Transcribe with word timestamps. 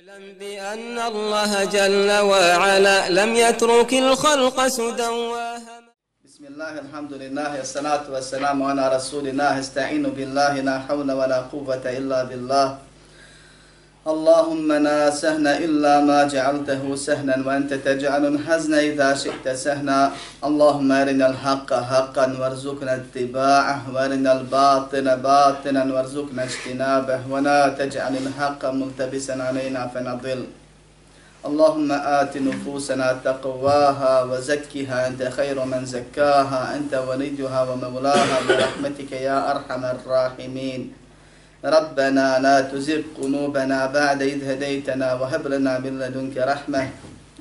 اعلم 0.00 0.34
بأن 0.40 0.98
الله 0.98 1.64
جل 1.64 2.10
وعلا 2.30 2.98
لم 3.10 3.30
يترك 3.34 3.92
الخلق 3.94 4.66
سدى 4.66 5.10
بسم 6.24 6.44
الله 6.50 6.72
الحمد 6.84 7.12
لله 7.12 7.60
الصلاة 7.60 8.04
والسلام 8.14 8.62
على 8.62 8.84
رسول 8.96 9.28
الله 9.28 9.60
استعين 9.60 10.02
بالله 10.02 10.52
لا 10.60 10.76
حول 10.88 11.08
ولا 11.12 11.40
قوة 11.52 11.84
إلا 11.84 12.24
بالله. 12.24 12.66
اللهم 14.00 14.72
لا 14.72 15.12
سهن 15.12 15.44
إلا 15.46 16.00
ما 16.00 16.24
جعلته 16.24 16.80
سهنا 16.96 17.36
وأنت 17.46 17.74
تجعل 17.84 18.26
الحزن 18.32 18.74
إذا 18.74 19.14
شئت 19.14 19.44
سهنا. 19.44 20.16
اللهم 20.40 20.92
أرنا 20.92 21.26
الحق 21.26 21.70
حقا 21.74 22.26
وارزقنا 22.40 22.94
اتباعه 22.94 23.80
وأرنا 23.92 24.32
الباطل 24.32 25.06
باطلا 25.16 25.84
وارزقنا 25.94 26.42
اجتنابه 26.48 27.20
ولا 27.28 27.68
تجعل 27.76 28.14
الحق 28.16 28.62
ملتبسا 28.72 29.36
علينا 29.36 29.92
فنضل. 29.92 30.40
اللهم 31.44 31.92
آت 31.92 32.36
نفوسنا 32.36 33.20
تقواها 33.24 34.22
وزكها. 34.22 35.06
أنت 35.08 35.22
خير 35.28 35.64
من 35.64 35.84
زكاها. 35.84 36.76
أنت 36.76 36.92
وليها 36.94 37.60
ومولاها 37.68 38.36
برحمتك 38.48 39.12
يا 39.12 39.50
أرحم 39.50 39.84
الراحمين. 39.84 40.99
ربنا 41.64 42.38
لا 42.40 42.60
تزغ 42.60 43.20
قلوبنا 43.20 43.86
بعد 43.86 44.22
إذ 44.22 44.40
هديتنا 44.50 45.14
وهب 45.14 45.46
لنا 45.46 45.78
من 45.78 45.98
لدنك 46.00 46.36
رحمة 46.36 46.88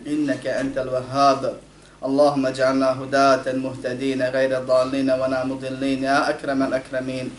إنك 0.07 0.47
أنت 0.47 0.77
الوهاب. 0.77 1.53
اللهم 2.03 2.45
اجعلنا 2.45 2.89
هداة 2.99 3.45
مهتدين 3.53 4.21
غير 4.21 4.59
ضالين 4.59 5.09
ولا 5.11 5.45
مضلين 5.45 6.03
يا 6.03 6.29
أكرم 6.29 6.63
الأكرمين. 6.63 7.31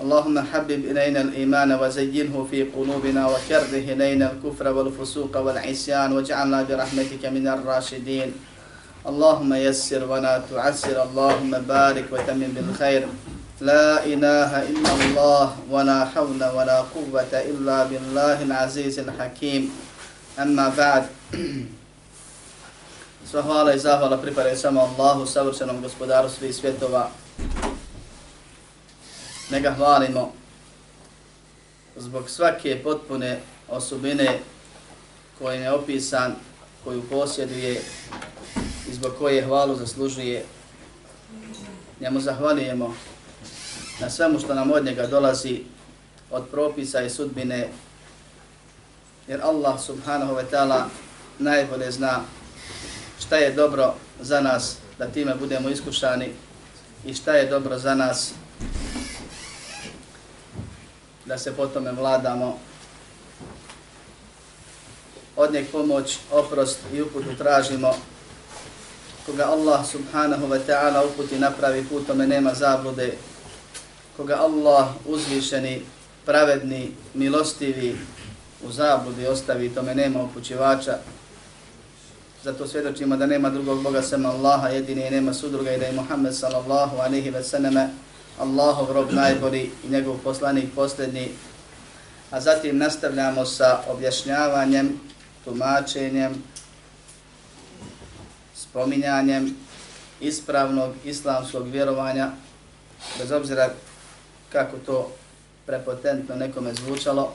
اللهم 0.00 0.36
حبب 0.38 0.80
إلينا 0.90 1.20
الإيمان 1.20 1.72
وزينه 1.72 2.46
في 2.50 2.62
قلوبنا 2.62 3.22
وكره 3.26 3.74
إلينا 3.74 4.32
الكفر 4.32 4.68
والفسوق 4.68 5.36
والعصيان 5.36 6.12
واجعلنا 6.12 6.62
برحمتك 6.62 7.22
من 7.26 7.48
الراشدين. 7.48 8.30
اللهم 9.06 9.54
يسر 9.54 10.02
ولا 10.10 10.42
تعسر. 10.50 11.02
اللهم 11.02 11.50
بارك 11.50 12.06
وتمم 12.12 12.50
بالخير. 12.56 13.02
لا 13.61 14.05
إله 14.05 14.51
إلا 14.69 14.91
الله 14.93 15.45
ولا 15.69 16.05
حول 16.05 16.41
ولا 16.43 16.79
قوة 16.93 17.33
إلا 17.33 17.83
بالله 17.83 18.41
العزيز 18.41 18.99
الحكيم 18.99 19.71
أما 20.39 20.69
بعد 20.77 21.03
Sva 23.27 23.41
hvala 23.41 23.73
i 23.73 23.79
zahvala 23.79 24.17
pripadaju 24.17 24.57
samo 24.57 24.81
Allahu, 24.81 25.25
savršenom 25.25 25.81
gospodaru 25.81 26.29
svih 26.29 26.55
svjetova. 26.55 27.09
Nega 29.51 29.73
hvalimo 29.73 30.31
zbog 31.95 32.29
svake 32.29 32.83
potpune 32.83 33.39
osobine 33.67 34.39
koje 35.39 35.61
je 35.61 35.71
opisan, 35.71 36.35
koju 36.83 37.03
posjeduje 37.09 37.81
i 38.89 38.93
zbog 38.93 39.11
koje 39.19 39.45
hvalu 39.45 39.75
zaslužuje. 39.75 40.45
Njemu 41.99 42.19
zahvalijemo 42.19 42.95
na 44.00 44.10
svemu 44.10 44.38
što 44.40 44.54
nam 44.54 44.72
od 44.72 44.84
njega 44.84 45.06
dolazi 45.06 45.60
od 46.30 46.48
propisa 46.50 47.02
i 47.02 47.10
sudbine, 47.10 47.68
jer 49.28 49.40
Allah 49.42 49.80
subhanahu 49.80 50.34
wa 50.34 50.44
ta'ala 50.52 50.82
najbolje 51.38 51.90
zna 51.90 52.20
šta 53.20 53.36
je 53.36 53.52
dobro 53.52 53.94
za 54.20 54.40
nas 54.40 54.76
da 54.98 55.06
time 55.06 55.34
budemo 55.34 55.68
iskušani 55.68 56.32
i 57.04 57.14
šta 57.14 57.32
je 57.32 57.46
dobro 57.46 57.78
za 57.78 57.94
nas 57.94 58.32
da 61.24 61.38
se 61.38 61.52
potome 61.52 61.92
vladamo. 61.92 62.58
Od 65.36 65.52
njeg 65.52 65.66
pomoć, 65.72 66.18
oprost 66.32 66.78
i 66.92 67.02
uputu 67.02 67.36
tražimo. 67.38 67.94
Koga 69.26 69.44
Allah 69.44 69.86
subhanahu 69.86 70.46
wa 70.46 70.60
ta'ala 70.66 71.06
uputi 71.06 71.38
napravi 71.38 71.84
putome 71.84 72.26
nema 72.26 72.54
zablude 72.54 73.12
koga 74.22 74.38
Allah 74.38 74.94
uzvišeni, 75.06 75.82
pravedni, 76.26 76.94
milostivi 77.14 77.96
u 78.62 78.70
zabludi 78.70 79.26
ostavi, 79.26 79.74
tome 79.74 79.94
nema 79.94 80.22
upućivača. 80.22 80.98
Zato 82.42 82.66
svjedočimo 82.66 83.16
da 83.16 83.26
nema 83.26 83.50
drugog 83.50 83.82
Boga 83.82 84.02
sem 84.02 84.26
Allaha, 84.26 84.68
jedini 84.68 85.06
i 85.06 85.10
nema 85.10 85.34
sudruga 85.34 85.72
i 85.72 85.78
da 85.78 85.86
je 85.86 85.92
Muhammed 85.92 86.34
sallallahu 86.34 86.96
alihi 86.96 87.30
wa 87.30 87.42
sallame 87.42 87.88
Allahov 88.38 88.92
rob 88.92 89.10
najbolji 89.10 89.70
i 89.84 89.90
njegov 89.90 90.18
poslanik 90.24 90.74
posljednji. 90.74 91.28
A 92.30 92.40
zatim 92.40 92.78
nastavljamo 92.78 93.44
sa 93.44 93.80
objašnjavanjem, 93.88 95.00
tumačenjem, 95.44 96.42
spominjanjem 98.54 99.56
ispravnog 100.20 100.94
islamskog 101.04 101.68
vjerovanja, 101.68 102.30
bez 103.18 103.32
obzira 103.32 103.70
kako 104.52 104.76
to 104.86 105.12
prepotentno 105.66 106.36
nekome 106.36 106.74
zvučalo, 106.74 107.32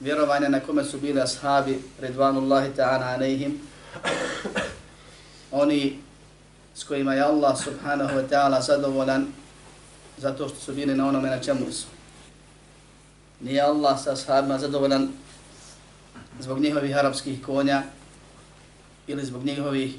vjerovanje 0.00 0.48
na 0.48 0.60
kome 0.60 0.84
su 0.84 0.98
bili 0.98 1.20
ashabi, 1.20 1.82
redvanullahi 2.00 2.70
ta'ana 2.76 3.14
anehim, 3.14 3.60
oni 5.50 5.98
s 6.74 6.84
kojima 6.84 7.14
je 7.14 7.20
Allah 7.20 7.58
subhanahu 7.64 8.14
wa 8.14 8.28
ta'ala 8.28 8.60
zadovoljan 8.60 9.26
zato 10.18 10.48
što 10.48 10.58
su 10.58 10.72
bili 10.72 10.94
na 10.94 11.08
onome 11.08 11.30
na 11.30 11.38
čemu 11.38 11.72
su. 11.72 11.86
Nije 13.40 13.60
Allah 13.60 14.02
sa 14.02 14.12
ashabima 14.12 14.58
zadovoljan 14.58 15.08
zbog 16.40 16.60
njihovih 16.60 16.96
arapskih 16.96 17.42
konja 17.42 17.82
ili 19.06 19.24
zbog 19.24 19.44
njihovih 19.44 19.94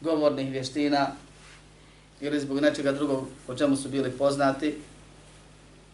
govornih 0.00 0.52
vještina 0.52 1.06
ili 2.24 2.40
zbog 2.40 2.60
nečega 2.60 2.92
drugog 2.92 3.28
po 3.46 3.54
čemu 3.54 3.76
su 3.76 3.88
bili 3.88 4.10
poznati, 4.10 4.78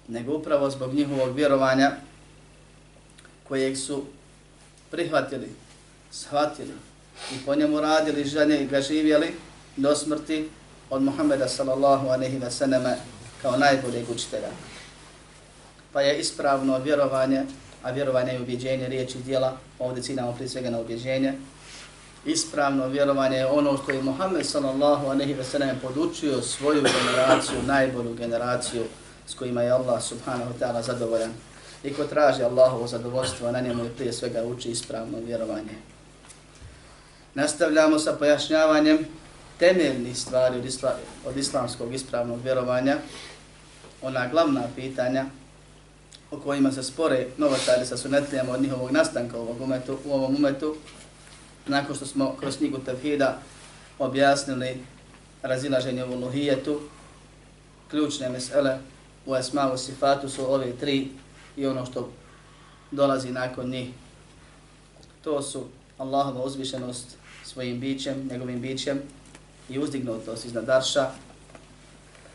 nego 0.09 0.37
upravo 0.37 0.71
zbog 0.71 0.95
njihovog 0.95 1.37
vjerovanja 1.37 1.91
kojeg 3.49 3.77
su 3.77 4.05
prihvatili, 4.91 5.49
shvatili 6.11 6.73
i 7.35 7.47
po 7.47 7.55
njemu 7.55 7.81
radili 7.81 8.25
žene 8.25 8.63
i 8.63 8.67
ga 8.67 8.81
živjeli 8.81 9.35
do 9.77 9.97
smrti 9.97 10.49
od 10.91 11.03
Muhammeda 11.03 11.49
sallallahu 11.49 12.07
aleyhi 12.07 12.41
ve 12.41 12.51
sallama 12.51 12.95
kao 13.43 13.57
najboljeg 13.57 14.11
učitelja. 14.11 14.49
Pa 15.93 16.01
je 16.01 16.19
ispravno 16.19 16.79
vjerovanje, 16.79 17.43
a 17.83 17.91
vjerovanje 17.91 18.33
je 18.33 18.41
ubjeđenje 18.41 18.89
riječi 18.89 19.19
i 19.19 19.23
dijela, 19.23 19.57
ovdje 19.79 20.03
ciljamo 20.03 20.33
prije 20.33 20.49
svega 20.49 20.71
na 20.71 20.81
ubjeđenje, 20.81 21.35
ispravno 22.25 22.89
vjerovanje 22.89 23.37
je 23.37 23.47
ono 23.47 23.77
što 23.77 23.93
je 23.93 24.03
Muhammed 24.03 24.47
sallallahu 24.47 25.07
alejhi 25.07 25.35
ve 25.35 25.45
sellem 25.45 25.79
podučio 25.83 26.43
svoju 26.43 26.83
generaciju, 26.83 27.63
najbolju 27.67 28.15
generaciju 28.15 28.85
s 29.27 29.35
kojima 29.35 29.63
je 29.63 29.71
Allah 29.71 30.03
subhanahu 30.03 30.51
wa 30.53 30.59
ta'ala 30.61 30.83
zadovoljan. 30.83 31.33
I 31.85 31.93
ko 31.93 32.05
traži 32.05 32.43
Allahovo 32.43 32.87
zadovoljstvo, 32.87 33.53
na 33.53 33.61
njemu 33.61 33.85
je 33.85 33.91
prije 33.91 34.13
svega 34.13 34.45
uči 34.45 34.71
ispravno 34.71 35.19
vjerovanje. 35.19 35.75
Nastavljamo 37.35 37.99
sa 37.99 38.13
pojašnjavanjem 38.13 38.99
temeljnih 39.59 40.19
stvari 40.19 40.59
od, 40.59 40.65
isla, 40.65 40.95
od 41.27 41.37
islamskog 41.37 41.95
ispravnog 41.95 42.41
vjerovanja, 42.43 42.97
ona 44.03 44.29
glavna 44.29 44.63
pitanja 44.77 45.27
o 46.31 46.39
kojima 46.39 46.73
se 46.73 46.83
spore 46.83 47.27
novotari 47.37 47.87
sa 47.87 47.97
sunetlijama 47.97 48.53
od 48.53 48.63
njihovog 48.63 48.91
nastanka 48.91 49.39
u 49.39 49.41
ovom 49.41 49.63
umetu, 49.63 49.99
u 50.05 50.13
ovom 50.13 50.35
umetu 50.35 50.77
nakon 51.71 51.97
što 51.97 52.07
smo 52.07 52.37
kroz 52.41 52.57
knjigu 52.57 52.79
Tevhida 52.79 53.39
objasnili 53.99 54.85
razilaženje 55.43 56.05
u 56.05 56.21
Luhijetu, 56.21 56.81
ključne 57.91 58.29
mesele 58.29 58.79
u 59.27 59.37
Esmavu 59.37 59.79
Sifatu 59.79 60.29
su 60.29 60.55
ove 60.55 60.73
tri 60.77 61.09
i 61.57 61.67
ono 61.67 61.87
što 61.87 62.11
dolazi 62.91 63.31
nakon 63.31 63.71
njih. 63.71 63.89
To 65.25 65.43
su 65.43 65.65
Allahova 65.99 66.45
uzvišenost 66.45 67.17
svojim 67.45 67.81
bićem, 67.81 68.29
njegovim 68.31 68.61
bićem 68.61 69.03
i 69.69 69.79
uzdignutost 69.79 70.45
iznad 70.45 70.65
Darša, 70.65 71.11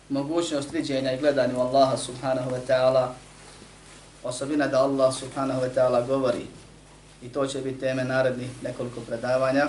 mogućnost 0.10 0.72
viđenja 0.72 1.14
i 1.14 1.20
gledanja 1.20 1.58
u 1.58 1.62
Allaha 1.62 1.98
subhanahu 1.98 2.52
wa 2.52 2.60
ta'ala, 2.68 3.08
osobina 4.24 4.68
da 4.68 4.84
Allah 4.84 5.16
subhanahu 5.16 5.62
wa 5.62 5.70
ta'ala 5.76 6.08
govori 6.08 6.46
i 7.26 7.30
to 7.30 7.48
će 7.48 7.62
biti 7.62 7.80
teme 7.80 8.04
narednih 8.04 8.50
nekoliko 8.64 9.02
predavanja. 9.02 9.68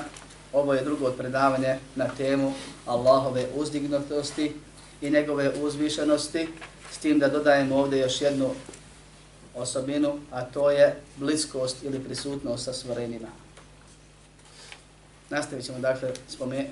Ovo 0.52 0.74
je 0.74 0.84
drugo 0.84 1.12
predavanje 1.12 1.78
na 1.94 2.08
temu 2.08 2.52
Allahove 2.86 3.46
uzdignutosti 3.54 4.52
i 5.00 5.10
njegove 5.10 5.52
uzvišenosti, 5.60 6.48
s 6.92 6.98
tim 6.98 7.18
da 7.18 7.28
dodajemo 7.28 7.76
ovdje 7.76 7.98
još 7.98 8.20
jednu 8.20 8.50
osobinu, 9.54 10.18
a 10.30 10.42
to 10.42 10.70
je 10.70 11.00
bliskost 11.16 11.76
ili 11.82 12.04
prisutnost 12.04 12.64
sa 12.64 12.72
stvorenjima. 12.72 13.28
Nastavit 15.30 15.64
ćemo 15.64 15.78
dakle 15.78 16.12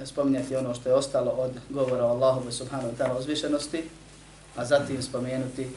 spominjati 0.05 0.57
ono 0.57 0.75
što 0.75 0.89
je 0.89 0.95
ostalo 0.95 1.31
od 1.31 1.53
govora 1.71 2.05
o 2.05 2.09
Allahove 2.09 2.53
subhanahu 2.53 2.89
wa 2.89 3.05
ta'ala 3.05 3.19
uzvišenosti, 3.19 3.83
a 4.57 4.65
zatim 4.65 5.03
spomenuti 5.03 5.69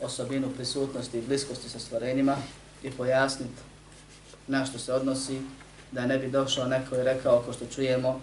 osobinu 0.00 0.48
prisutnosti 0.56 1.18
i 1.18 1.22
bliskosti 1.22 1.68
sa 1.68 1.78
stvorenjima 1.78 2.36
i 2.82 2.90
pojasniti 2.90 3.67
na 4.48 4.66
što 4.66 4.78
se 4.78 4.92
odnosi, 4.92 5.40
da 5.92 6.06
ne 6.06 6.18
bi 6.18 6.30
došao 6.30 6.66
neko 6.66 6.96
i 6.96 7.02
rekao, 7.02 7.42
ko 7.46 7.52
što 7.52 7.66
čujemo, 7.66 8.20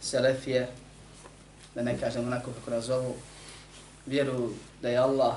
Selefije, 0.00 0.68
da 1.74 1.82
ne 1.82 2.00
kažem 2.00 2.26
onako 2.26 2.50
kako 2.50 2.70
razovu, 2.70 3.14
vjeruju 4.06 4.52
da 4.82 4.88
je 4.88 4.98
Allah 4.98 5.34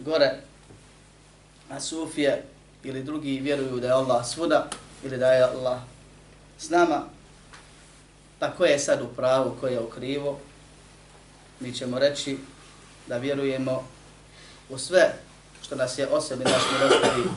gore, 0.00 0.40
a 1.70 1.80
Sufije 1.80 2.42
ili 2.84 3.02
drugi 3.02 3.40
vjeruju 3.40 3.80
da 3.80 3.86
je 3.86 3.92
Allah 3.92 4.26
svuda 4.26 4.68
ili 5.04 5.18
da 5.18 5.32
je 5.32 5.42
Allah 5.42 5.80
s 6.58 6.70
nama, 6.70 7.02
pa 8.38 8.50
ko 8.50 8.64
je 8.64 8.78
sad 8.78 9.02
u 9.02 9.08
pravu, 9.16 9.56
ko 9.60 9.66
je 9.66 9.80
u 9.80 9.90
krivu, 9.90 10.38
mi 11.60 11.72
ćemo 11.72 11.98
reći 11.98 12.38
da 13.06 13.16
vjerujemo 13.16 13.84
u 14.68 14.78
sve 14.78 15.14
što 15.62 15.76
nas 15.76 15.98
je 15.98 16.06
osobi 16.06 16.44
naš 16.44 16.62
milostivi 16.72 17.28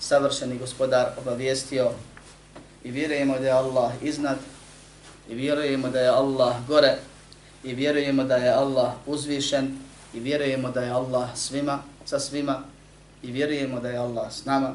savršeni 0.00 0.58
gospodar 0.58 1.06
obavijestio. 1.20 1.90
I 2.84 2.90
vjerujemo 2.90 3.38
da 3.38 3.46
je 3.46 3.52
Allah 3.52 3.92
iznad 4.02 4.36
i 5.28 5.34
vjerujemo 5.34 5.88
da 5.88 6.00
je 6.00 6.08
Allah 6.08 6.54
gore 6.68 6.96
i 7.64 7.74
vjerujemo 7.74 8.24
da 8.24 8.36
je 8.36 8.50
Allah 8.50 8.92
uzvišen 9.06 9.78
i 10.14 10.20
vjerujemo 10.20 10.70
da 10.70 10.80
je 10.80 10.90
Allah 10.90 11.28
svima, 11.36 11.78
sa 12.04 12.18
svima 12.18 12.62
i 13.22 13.32
vjerujemo 13.32 13.80
da 13.80 13.88
je 13.88 13.98
Allah 13.98 14.32
s 14.32 14.44
nama 14.44 14.74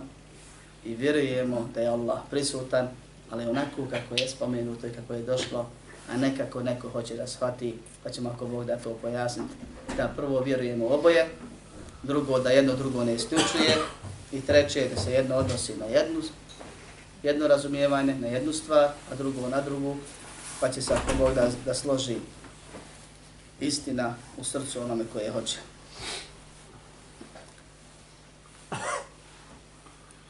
i 0.86 0.96
vjerujemo 0.96 1.70
da 1.74 1.82
je 1.82 1.88
Allah 1.88 2.20
prisutan, 2.30 2.88
ali 3.30 3.46
onako 3.46 3.82
kako 3.90 4.16
je 4.16 4.28
spomenuto 4.28 4.88
i 4.88 4.92
kako 4.92 5.14
je 5.14 5.22
došlo, 5.22 5.70
a 6.12 6.18
nekako 6.18 6.64
neko 6.64 6.90
hoće 6.90 7.16
da 7.16 7.28
shvati, 7.28 7.76
pa 8.04 8.10
ćemo 8.10 8.30
ako 8.30 8.46
Bog 8.46 8.66
da 8.66 8.78
to 8.78 8.98
pojasniti, 9.02 9.54
da 9.98 10.14
prvo 10.16 10.40
vjerujemo 10.40 10.88
oboje, 10.88 11.28
drugo 12.04 12.40
da 12.40 12.50
jedno 12.50 12.76
drugo 12.76 13.04
ne 13.04 13.16
isključuje 13.16 13.78
i 14.34 14.42
treće 14.42 14.90
da 14.96 15.02
se 15.02 15.12
jedno 15.12 15.36
odnosi 15.36 15.76
na 15.76 15.86
jednu, 15.86 16.22
jedno 17.24 17.48
razumijevanje, 17.48 18.16
na 18.16 18.28
jednu 18.28 18.54
stvar, 18.54 18.90
a 19.12 19.16
drugo 19.16 19.50
na 19.50 19.62
drugu, 19.62 19.96
pa 20.60 20.72
će 20.72 20.82
se 20.82 20.94
ako 20.94 21.18
Bog 21.18 21.34
da, 21.34 21.50
da 21.66 21.74
složi 21.74 22.16
istina 23.60 24.16
u 24.38 24.44
srcu 24.44 24.82
onome 24.82 25.04
koje 25.14 25.32
hoće. 25.32 25.58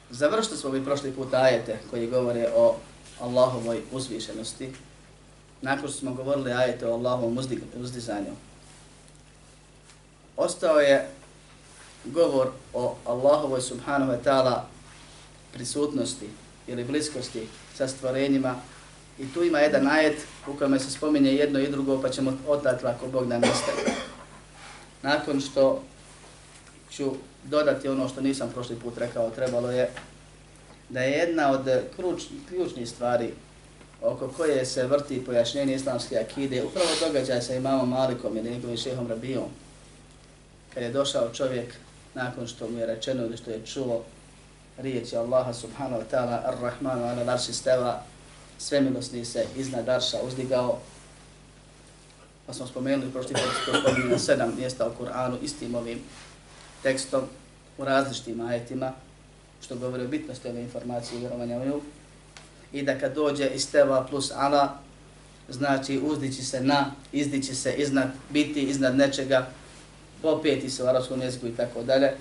Završili 0.09 0.57
smo 0.57 0.69
mi 0.69 0.85
prošli 0.85 1.11
put 1.11 1.33
ajete 1.33 1.79
koji 1.89 2.07
govore 2.07 2.50
o 2.55 2.75
Allahovoj 3.19 3.81
uzvišenosti. 3.91 4.73
Nakon 5.61 5.89
što 5.89 5.97
smo 5.97 6.13
govorili 6.13 6.51
ajete 6.51 6.88
o 6.88 6.94
Allahovom 6.94 7.39
uzdizanju, 7.75 8.35
ostao 10.38 10.79
je 10.79 11.09
govor 12.05 12.51
o 12.73 12.95
Allahovoj 13.05 13.61
subhanahu 13.61 14.11
wa 14.11 14.17
ta'ala 14.23 14.61
prisutnosti 15.53 16.29
ili 16.67 16.83
bliskosti 16.83 17.47
sa 17.75 17.88
stvorenjima 17.88 18.55
i 19.19 19.33
tu 19.33 19.44
ima 19.44 19.59
jedan 19.59 19.88
ajet 19.88 20.17
u 20.47 20.53
kojem 20.53 20.79
se 20.79 20.91
spominje 20.91 21.31
jedno 21.31 21.59
i 21.59 21.71
drugo 21.71 22.01
pa 22.01 22.09
ćemo 22.09 22.38
odatle 22.47 22.89
ako 22.89 23.07
Bog 23.07 23.27
nam 23.27 23.41
nastavi. 23.41 23.97
Nakon 25.01 25.41
što 25.41 25.83
ću 26.91 27.11
dodati 27.44 27.88
ono 27.88 28.09
što 28.09 28.21
nisam 28.21 28.50
prošli 28.53 28.75
put 28.75 28.97
rekao, 28.97 29.29
trebalo 29.29 29.71
je 29.71 29.89
da 30.89 31.01
je 31.01 31.11
jedna 31.11 31.51
od 31.51 31.69
kruč, 31.95 32.23
ključnih 32.50 32.89
stvari 32.89 33.33
oko 34.01 34.27
koje 34.27 34.65
se 34.65 34.88
vrti 34.88 35.25
pojašnjenje 35.25 35.75
islamske 35.75 36.17
akide, 36.17 36.63
upravo 36.63 36.88
događaj 37.07 37.41
sa 37.41 37.55
imamom 37.55 37.89
Malikom 37.89 38.38
ili 38.38 38.51
njegovim 38.51 38.77
šehom 38.77 39.07
Rabijom, 39.07 39.50
kad 40.73 40.83
je 40.83 40.91
došao 40.91 41.29
čovjek 41.33 41.73
nakon 42.13 42.48
što 42.48 42.69
mu 42.69 42.77
je 42.77 42.86
rečeno 42.86 43.24
ili 43.24 43.38
što 43.38 43.51
je 43.51 43.65
čuo 43.65 44.04
riječi 44.77 45.18
Allaha 45.18 45.54
subhanahu 45.54 46.01
wa 46.01 46.06
ta'ala 46.12 46.39
ar-Rahmanu 46.45 47.04
ala 47.04 47.24
darši 47.24 47.54
steva 47.54 48.04
svemilosni 48.57 49.25
se 49.25 49.45
iznad 49.56 49.86
darša 49.86 50.18
uzdigao 50.27 50.80
pa 52.45 52.54
smo 52.54 52.68
spomenuli 52.68 53.12
prošli 53.12 53.33
put 53.33 53.54
što 53.62 54.07
na 54.10 54.19
sedam 54.19 54.56
mjesta 54.57 54.88
u 54.88 55.04
Kur'anu 55.04 55.38
istim 55.42 55.75
ovim 55.75 56.00
tekstom 56.83 57.21
u 57.77 57.86
različitim 57.86 58.42
ajetima 58.42 58.92
što 59.62 59.75
govori 59.75 60.04
o 60.04 60.07
bitnosti 60.07 60.48
ove 60.48 60.62
informacije 60.62 61.18
i 61.18 61.19
vjerovanja 61.19 61.57
u 61.57 61.65
nju. 61.65 61.81
I 62.74 62.83
da 62.83 63.00
kad 63.00 63.15
dođe 63.15 63.50
isteva 63.56 64.07
plus 64.10 64.31
ala 64.31 64.80
znači 65.50 66.00
uzdići 66.04 66.44
se 66.44 66.62
na, 66.62 66.92
izdići 67.12 67.56
se 67.56 67.74
iznad, 67.74 68.07
biti 68.30 68.62
iznad 68.62 68.95
nečega 68.95 69.48
popeti 70.23 70.69
se 70.69 70.83
u 70.83 70.87
arabskom 70.87 71.21
jeziku 71.21 71.47
i 71.47 71.55
tako 71.55 71.83
dalje, 71.83 72.11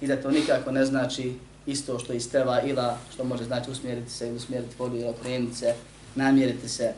i 0.00 0.06
da 0.06 0.22
to 0.22 0.30
nikako 0.30 0.70
ne 0.70 0.84
znači 0.84 1.32
isto 1.66 1.98
što 1.98 2.12
iz 2.12 2.30
teva 2.30 2.62
ila, 2.62 2.98
što 3.14 3.24
može 3.24 3.44
znači 3.44 3.70
usmjeriti 3.70 4.10
se 4.10 4.26
ili 4.26 4.36
usmjeriti 4.36 4.74
vodu 4.78 4.96
ili 4.96 5.08
okrenuti 5.08 5.56
se, 5.56 5.74
namjeriti 6.14 6.68
se, 6.68 6.92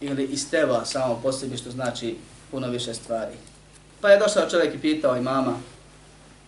ili 0.00 0.24
iz 0.24 0.50
teva 0.50 0.84
samo 0.84 1.20
po 1.22 1.32
sebi 1.32 1.56
što 1.56 1.70
znači 1.70 2.16
puno 2.50 2.68
više 2.68 2.94
stvari. 2.94 3.36
Pa 4.00 4.10
je 4.10 4.18
došao 4.18 4.50
čovjek 4.50 4.74
i 4.74 4.78
pitao 4.78 5.16
imama, 5.16 5.58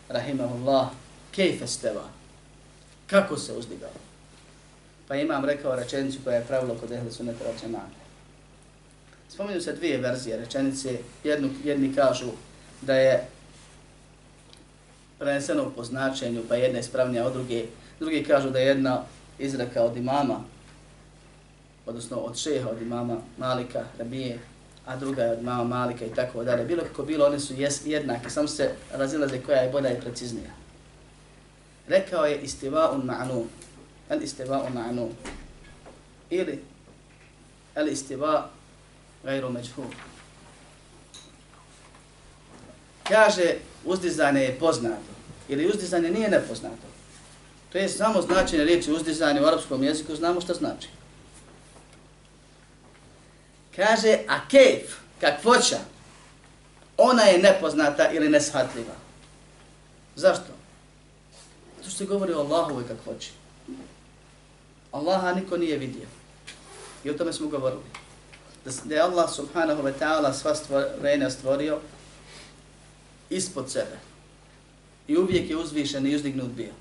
rahimahullah, 0.09 0.89
kejfe 1.31 1.67
steva, 1.67 2.05
kako 3.07 3.37
se 3.37 3.53
uzdigao? 3.53 3.91
Pa 5.09 5.17
imam 5.17 5.45
rekao 5.45 5.77
rečenicu 5.77 6.19
koja 6.25 6.37
je 6.37 6.45
pravilo 6.45 6.75
kod 6.75 6.93
ehli 6.93 7.13
suneta 7.13 7.45
račenaka. 7.45 7.99
Spominju 9.29 9.61
se 9.61 9.73
dvije 9.73 9.99
verzije 9.99 10.37
rečenice, 10.37 10.99
jednu, 11.25 11.51
jedni 11.65 11.95
kažu 11.95 12.27
da 12.83 12.95
je 12.95 13.29
preneseno 15.19 15.71
po 15.77 15.85
značenju, 15.85 16.43
pa 16.49 16.55
jedna 16.55 16.79
ispravnija 16.79 17.27
od 17.27 17.33
druge. 17.33 17.65
Drugi 18.01 18.25
kažu 18.25 18.51
da 18.51 18.59
je 18.59 18.67
jedna 18.67 19.03
izreka 19.39 19.83
od 19.83 19.97
imama, 19.97 20.41
odnosno 21.87 22.17
od 22.17 22.37
šeha 22.37 22.69
od 22.69 22.83
imama 22.83 23.17
Malika, 23.39 23.85
Rabije, 23.99 24.39
a 24.87 24.97
druga 24.97 25.23
je 25.23 25.33
od 25.33 25.41
imama 25.41 25.65
Malika 25.65 26.05
i 26.05 26.15
tako 26.15 26.45
dalje. 26.45 26.65
Bilo 26.65 26.83
kako 26.83 27.03
bilo, 27.03 27.27
one 27.27 27.41
su 27.41 27.55
jednake, 27.85 28.31
samo 28.31 28.49
se 28.49 28.71
razilaze 28.93 29.41
koja 29.41 29.59
je 29.59 29.73
bolja 29.73 29.93
i 29.93 30.01
preciznija. 30.01 30.51
Rekao 31.89 32.25
je 32.25 32.41
istiva 32.41 32.91
un 32.93 33.03
ma'nu, 33.03 33.45
el 34.11 34.23
istiva 34.23 34.63
un 34.63 34.73
ma'nu, 34.73 35.09
ili 36.31 36.63
el 37.75 37.89
istiva 37.89 38.51
gajru 39.25 39.51
međhur 39.51 40.08
kaže 43.09 43.55
uzdizanje 43.85 44.41
je 44.41 44.59
poznato 44.59 45.13
ili 45.49 45.67
uzdizanje 45.67 46.11
nije 46.11 46.29
nepoznato. 46.29 46.89
To 47.73 47.79
je 47.79 47.89
samo 47.89 48.23
značenje 48.23 48.65
riječi 48.65 48.93
uzdizanje 48.93 49.41
u 49.41 49.47
arapskom 49.47 49.83
jeziku, 49.83 50.17
znamo 50.17 50.41
što 50.41 50.55
znači. 50.55 50.89
Kaže, 53.77 54.19
a 54.29 54.49
kejf, 54.49 54.95
kakvoća, 55.21 55.79
ona 56.97 57.23
je 57.23 57.39
nepoznata 57.39 58.11
ili 58.13 58.29
neshatljiva. 58.29 58.95
Zašto? 60.17 60.53
Zato 61.77 61.91
što 61.91 61.99
se 61.99 62.07
govori 62.07 62.33
o 62.33 62.41
Allahovoj 62.41 62.89
kakvoći. 62.89 63.31
Allaha 64.93 65.33
niko 65.33 65.57
nije 65.57 65.79
vidio. 65.79 66.07
I 67.05 67.11
o 67.11 67.15
tome 67.15 67.33
smo 67.33 67.49
govorili. 67.49 67.83
Da 68.85 68.95
je 68.95 69.01
Allah 69.01 69.31
subhanahu 69.31 69.83
wa 69.83 69.93
ta'ala 70.01 70.33
sva 70.33 70.55
stvorenja 70.55 71.31
stvorio, 71.31 71.79
ispod 73.31 73.71
sebe. 73.71 73.99
I 75.09 75.17
uvijek 75.17 75.51
je 75.51 75.57
uzvišen 75.57 76.07
i 76.07 76.15
uzdignut 76.15 76.51
bio. 76.51 76.73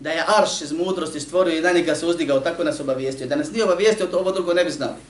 Da 0.00 0.10
je 0.10 0.24
Arš 0.26 0.60
iz 0.60 0.72
mudrosti 0.72 1.20
stvorio 1.20 1.58
i 1.58 1.60
na 1.60 1.72
njega 1.72 1.94
se 1.94 2.06
uzdigao, 2.06 2.40
tako 2.40 2.64
nas 2.64 2.80
obavijestio. 2.80 3.26
Da 3.26 3.36
nas 3.36 3.50
nije 3.50 3.64
obavijestio, 3.64 4.06
to 4.06 4.18
ovo 4.18 4.32
drugo 4.32 4.54
ne 4.54 4.64
bi 4.64 4.70
znali. 4.70 5.00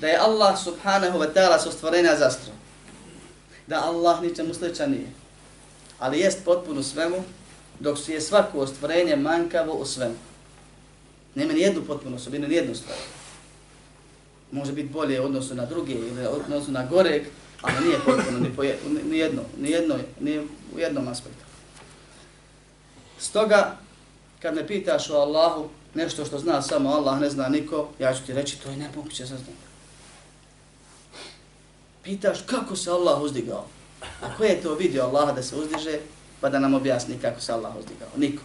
Da 0.00 0.06
je 0.06 0.16
Allah 0.16 0.58
subhanahu 0.64 1.18
wa 1.18 1.28
ta'ala 1.34 1.58
sa 1.58 1.70
stvorenja 1.70 2.16
zastro. 2.16 2.52
Da 3.66 3.84
Allah 3.84 4.22
ničemu 4.22 4.54
sličan 4.54 4.90
nije. 4.90 5.06
Ali 5.98 6.20
jest 6.20 6.44
potpuno 6.44 6.82
svemu, 6.82 7.24
dok 7.80 7.98
su 7.98 8.12
je 8.12 8.20
svako 8.20 8.58
ostvorenje 8.58 9.16
mankavo 9.16 9.72
u 9.72 9.84
svemu. 9.84 10.14
Nema 11.34 11.52
ni 11.52 11.60
jednu 11.60 11.82
potpunu 11.82 12.16
osobinu, 12.16 12.48
ni 12.48 12.54
jednu 12.54 12.74
stvar. 12.74 12.98
Može 14.52 14.72
biti 14.72 14.88
bolje 14.88 15.20
u 15.20 15.24
odnosu 15.24 15.54
na 15.54 15.66
druge 15.66 15.92
ili 15.92 16.26
u 16.26 16.30
odnosu 16.30 16.72
na 16.72 16.86
goreg, 16.86 17.22
ali 17.62 17.86
nije 17.86 17.98
potpuno 18.04 18.38
ni, 18.38 18.56
po 18.56 18.62
ni, 19.10 19.18
jedno, 19.18 19.42
ni, 19.58 19.70
jedno, 19.70 19.98
ni 20.20 20.38
u 20.74 20.78
jednom 20.78 21.08
aspektu. 21.08 21.44
Stoga, 23.18 23.76
kad 24.42 24.54
me 24.54 24.66
pitaš 24.66 25.10
o 25.10 25.14
Allahu, 25.14 25.68
nešto 25.94 26.24
što 26.24 26.38
zna 26.38 26.62
samo 26.62 26.90
Allah, 26.90 27.20
ne 27.20 27.30
zna 27.30 27.48
niko, 27.48 27.88
ja 27.98 28.14
ću 28.14 28.26
ti 28.26 28.32
reći, 28.32 28.60
to 28.60 28.70
je 28.70 28.76
nemoguće 28.76 29.26
saznati. 29.26 29.52
Pitaš 32.02 32.38
kako 32.46 32.76
se 32.76 32.90
Allah 32.90 33.22
uzdigao? 33.22 33.66
A 34.22 34.36
ko 34.36 34.44
je 34.44 34.62
to 34.62 34.74
vidio 34.74 35.02
Allaha 35.02 35.32
da 35.32 35.42
se 35.42 35.56
uzdiže, 35.56 35.98
pa 36.40 36.48
da 36.48 36.58
nam 36.58 36.74
objasni 36.74 37.18
kako 37.22 37.40
se 37.40 37.52
Allah 37.52 37.76
uzdigao? 37.76 38.08
Niko. 38.16 38.42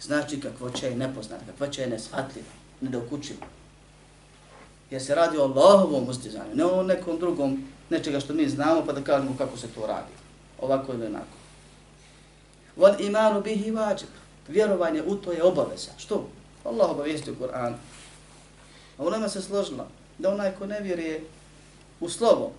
Znači 0.00 0.40
kakvo 0.40 0.70
će 0.70 0.86
je 0.86 0.96
nepoznat, 0.96 1.40
kakvo 1.46 1.66
će 1.66 1.82
je 1.82 1.88
nesvatljivo, 1.88 2.46
nedokučivo. 2.80 3.40
Jer 4.90 5.02
se 5.02 5.14
radi 5.14 5.38
o 5.38 5.42
Allahovom 5.42 6.08
uzdizanju, 6.08 6.54
ne 6.54 6.64
o 6.64 6.82
nekom 6.82 7.18
drugom 7.18 7.64
nečega 7.90 8.20
što 8.20 8.34
mi 8.34 8.48
znamo, 8.48 8.86
pa 8.86 8.92
da 8.92 9.04
kažemo 9.04 9.34
kako 9.38 9.56
se 9.56 9.68
to 9.68 9.86
radi. 9.86 10.12
Ovako 10.60 10.92
ili 10.92 11.06
onako. 11.06 11.38
Vod 12.76 13.00
imanu 13.00 13.40
bih 13.40 13.66
i 13.66 13.70
vađib. 13.70 14.08
Vjerovanje 14.48 15.02
u 15.02 15.16
to 15.16 15.32
je 15.32 15.42
obaveza. 15.42 15.90
Što? 15.98 16.28
Allah 16.64 16.90
obavijesti 16.90 17.30
u 17.30 17.36
Koranu. 17.36 17.76
A 18.98 19.02
u 19.04 19.28
se 19.28 19.42
složila 19.42 19.86
da 20.18 20.30
onaj 20.30 20.52
ko 20.58 20.66
ne 20.66 20.80
vjeruje 20.80 21.24
u 22.00 22.08
slovo, 22.08 22.52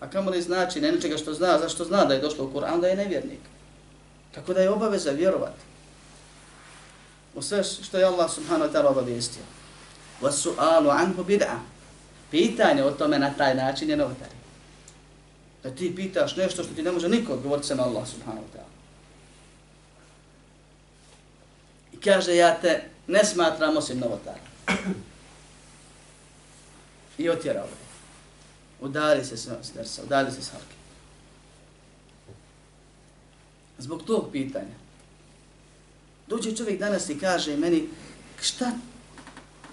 a 0.00 0.10
kamo 0.10 0.30
li 0.30 0.42
znači 0.42 0.80
ne 0.80 0.92
nečega 0.92 1.16
što 1.16 1.34
zna, 1.34 1.58
zašto 1.58 1.84
zna 1.84 2.04
da 2.04 2.14
je 2.14 2.20
došlo 2.20 2.44
u 2.44 2.52
Koran, 2.52 2.80
da 2.80 2.88
je 2.88 2.96
nevjernik. 2.96 3.40
Tako 4.34 4.54
da 4.54 4.60
je 4.60 4.70
obaveza 4.70 5.10
vjerovati. 5.10 5.62
U 7.34 7.42
sve 7.42 7.64
što 7.64 7.98
je 7.98 8.04
Allah 8.04 8.30
subhanahu 8.30 8.70
wa 8.70 8.72
ta'ala 8.72 8.90
obavijestio. 8.90 9.42
Vasu'alu 10.22 10.90
anhu 10.90 11.24
bid'a. 11.24 11.58
Pitanje 12.30 12.84
o 12.84 12.90
tome 12.90 13.18
na 13.18 13.30
taj 13.30 13.54
način 13.54 13.90
je 13.90 13.96
novotar. 13.96 14.37
Da 15.62 15.70
ti 15.70 15.96
pitaš 15.96 16.36
nešto 16.36 16.62
što 16.62 16.74
ti 16.74 16.82
ne 16.82 16.92
može 16.92 17.08
niko 17.08 17.32
odgovoriti 17.32 17.68
sam 17.68 17.80
Allah 17.80 18.08
subhanahu 18.08 18.46
wa 18.46 18.58
ta'ala. 18.58 18.78
I 21.92 21.96
kaže, 22.00 22.36
ja 22.36 22.60
te 22.60 22.84
ne 23.06 23.24
smatram 23.24 23.76
osim 23.76 23.98
novotara. 23.98 24.40
I 27.18 27.28
otjerao 27.28 27.64
je. 27.64 27.88
Udali 28.80 29.24
se 29.24 29.36
s 29.36 29.72
dersa, 29.74 30.02
udali 30.02 30.32
se 30.32 30.42
s 30.42 30.50
halke. 30.50 30.74
Zbog 33.78 34.02
tog 34.02 34.28
pitanja. 34.32 34.74
Dođe 36.26 36.56
čovjek 36.56 36.78
danas 36.78 37.08
i 37.08 37.18
kaže 37.18 37.56
meni, 37.56 37.88
šta 38.40 38.72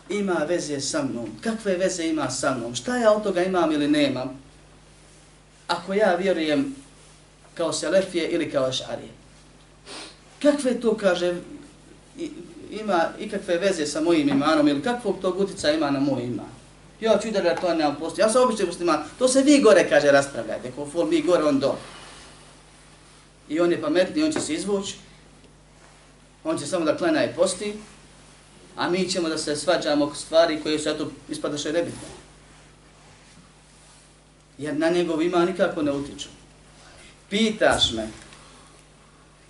ima 0.09 0.33
veze 0.33 0.81
sa 0.81 1.03
mnom? 1.03 1.29
Kakve 1.41 1.77
veze 1.77 2.03
ima 2.07 2.29
sa 2.29 2.57
mnom? 2.57 2.75
Šta 2.75 2.97
ja 2.97 3.11
od 3.11 3.23
toga 3.23 3.43
imam 3.43 3.71
ili 3.71 3.87
nemam? 3.87 4.44
Ako 5.67 5.93
ja 5.93 6.15
vjerujem 6.15 6.75
kao 7.53 7.73
Selefije 7.73 8.29
ili 8.29 8.51
kao 8.51 8.65
Ašarije. 8.65 9.09
Kakve 10.41 10.79
to, 10.79 10.97
kaže, 10.97 11.35
ima 12.71 13.09
ikakve 13.19 13.57
veze 13.57 13.85
sa 13.85 14.01
mojim 14.01 14.29
imanom 14.29 14.67
ili 14.67 14.81
kakvog 14.81 15.15
tog 15.21 15.39
utica 15.39 15.71
ima 15.71 15.91
na 15.91 15.99
moj 15.99 16.23
iman? 16.23 16.55
Ja 17.01 17.17
ću 17.17 17.31
da 17.31 17.55
to 17.55 17.73
nemam 17.73 17.95
postoji. 17.99 18.23
Ja 18.23 18.29
sam 18.29 18.43
običan 18.43 18.65
musliman. 18.65 19.03
To 19.19 19.27
se 19.27 19.41
vi 19.41 19.61
gore, 19.61 19.89
kaže, 19.89 20.11
raspravljajte. 20.11 20.71
Ko 20.71 20.85
fol 20.85 21.05
mi 21.05 21.21
gore, 21.21 21.43
on 21.43 21.59
do. 21.59 21.75
I 23.49 23.59
on 23.59 23.71
je 23.71 23.81
pametni, 23.81 24.23
on 24.23 24.31
će 24.31 24.39
se 24.39 24.53
izvući. 24.53 24.95
On 26.43 26.57
će 26.57 26.65
samo 26.65 26.85
da 26.85 26.97
klena 26.97 27.25
i 27.25 27.33
posti. 27.35 27.73
A 28.75 28.89
mi 28.89 29.09
ćemo 29.09 29.29
da 29.29 29.37
se 29.37 29.55
svađamo 29.55 30.13
stvari 30.15 30.59
koje 30.63 30.79
su 30.79 30.89
eto 30.89 31.11
ispadaše 31.29 31.71
nebitne. 31.71 32.24
Jer 34.57 34.75
na 34.75 34.89
njegov 34.89 35.21
ima 35.21 35.45
nikako 35.45 35.81
ne 35.81 35.91
utiču. 35.91 36.29
Pitaš 37.29 37.91
me, 37.91 38.07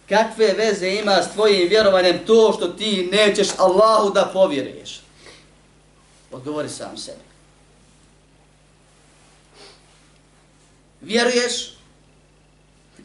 kakve 0.09 0.53
veze 0.53 0.89
ima 0.89 1.23
s 1.23 1.33
tvojim 1.33 1.69
vjerovanjem 1.69 2.19
to 2.25 2.53
što 2.57 2.67
ti 2.67 3.09
nećeš 3.11 3.47
Allahu 3.57 4.13
da 4.13 4.29
povjeruješ? 4.33 5.01
Odgovori 6.31 6.69
sam 6.69 6.97
sebi. 6.97 7.35
vjeruješ 11.05 11.73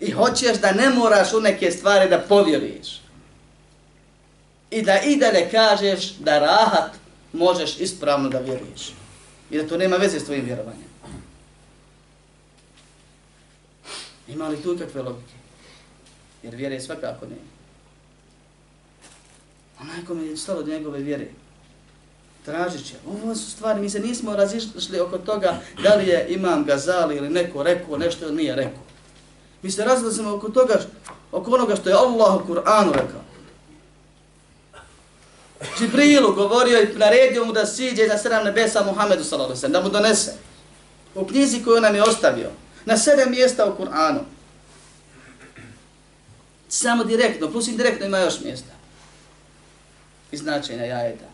i 0.00 0.10
hoćeš 0.10 0.58
da 0.58 0.72
ne 0.72 0.90
moraš 0.90 1.32
u 1.32 1.40
neke 1.40 1.70
stvari 1.70 2.10
da 2.10 2.18
povjeruješ. 2.18 3.00
I 4.70 4.82
da 4.82 5.00
i 5.00 5.16
da 5.16 5.32
ne 5.32 5.50
kažeš 5.50 6.12
da 6.12 6.38
rahat 6.38 6.92
možeš 7.32 7.80
ispravno 7.80 8.28
da 8.28 8.38
vjeruješ. 8.38 8.92
I 9.50 9.58
da 9.58 9.68
to 9.68 9.76
nema 9.76 9.96
veze 9.96 10.20
s 10.20 10.24
tvojim 10.24 10.44
vjerovanjem. 10.44 10.89
Ima 14.32 14.48
li 14.48 14.62
tu 14.62 14.76
kakve 14.78 15.02
logike? 15.02 15.34
Jer 16.42 16.54
vjere 16.54 16.74
je 16.74 16.80
svakako 16.80 17.26
ne. 17.26 17.36
Onaj 19.80 20.04
kome 20.06 20.26
je 20.26 20.36
stalo 20.36 20.62
do 20.62 20.72
njegove 20.72 20.98
vjere, 20.98 21.26
tražit 22.44 22.86
će. 22.86 22.94
Ovo 23.06 23.34
su 23.34 23.50
stvari, 23.50 23.80
mi 23.80 23.90
se 23.90 24.00
nismo 24.00 24.36
razišli 24.36 25.00
oko 25.00 25.18
toga 25.18 25.60
da 25.82 25.94
li 25.94 26.08
je 26.08 26.26
imam 26.28 26.64
Gazali 26.64 27.16
ili 27.16 27.30
neko 27.30 27.62
rekao 27.62 27.98
nešto 27.98 28.26
ili 28.26 28.36
nije 28.36 28.56
rekao. 28.56 28.82
Mi 29.62 29.70
se 29.70 29.84
razlazimo 29.84 30.34
oko 30.34 30.48
toga, 30.48 30.80
oko 31.32 31.50
onoga 31.50 31.76
što 31.76 31.88
je 31.88 31.94
Allah 31.94 32.34
u 32.36 32.52
Kur'anu 32.52 32.92
rekao. 32.92 33.20
Džibrilu 35.78 36.34
govorio 36.34 36.82
i 36.82 36.96
naredio 36.96 37.44
mu 37.44 37.52
da 37.52 37.66
siđe 37.66 38.06
na 38.06 38.18
sedam 38.18 38.44
nebesa 38.44 38.84
Muhammedu 38.84 39.24
sallallahu 39.24 39.68
da 39.68 39.80
mu 39.80 39.88
donese. 39.88 40.32
U 41.14 41.26
knjizi 41.26 41.64
koju 41.64 41.80
nam 41.80 41.94
je 41.94 42.02
ostavio. 42.02 42.50
Na 42.84 42.96
sedam 42.96 43.30
mjesta 43.30 43.66
u 43.66 43.82
Kur'anu. 43.82 44.20
Samo 46.68 47.04
direktno, 47.04 47.50
plus 47.50 47.68
indirektno 47.68 48.06
ima 48.06 48.18
još 48.18 48.40
mjesta. 48.40 48.72
I 50.32 50.36
značenja 50.36 50.84
jajeta. 50.84 51.24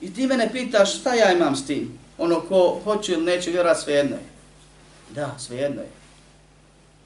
I 0.00 0.14
ti 0.14 0.26
mene 0.26 0.52
pitaš 0.52 1.00
šta 1.00 1.14
ja 1.14 1.32
imam 1.32 1.56
s 1.56 1.66
tim? 1.66 1.98
Ono 2.18 2.40
ko 2.40 2.80
hoće 2.84 3.12
ili 3.12 3.24
neće 3.24 3.50
vjerovat 3.50 3.80
svejedno 3.80 4.16
je. 4.16 4.22
Da, 5.10 5.34
svejedno 5.38 5.80
je. 5.82 5.88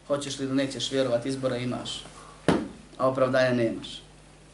Hoćeš 0.07 0.39
li 0.39 0.45
ili 0.45 0.55
nećeš 0.55 0.93
vjerovat, 0.93 1.27
izbora 1.27 1.57
imaš. 1.57 2.05
A 2.99 3.09
opravdanja 3.09 3.53
nemaš. 3.55 4.03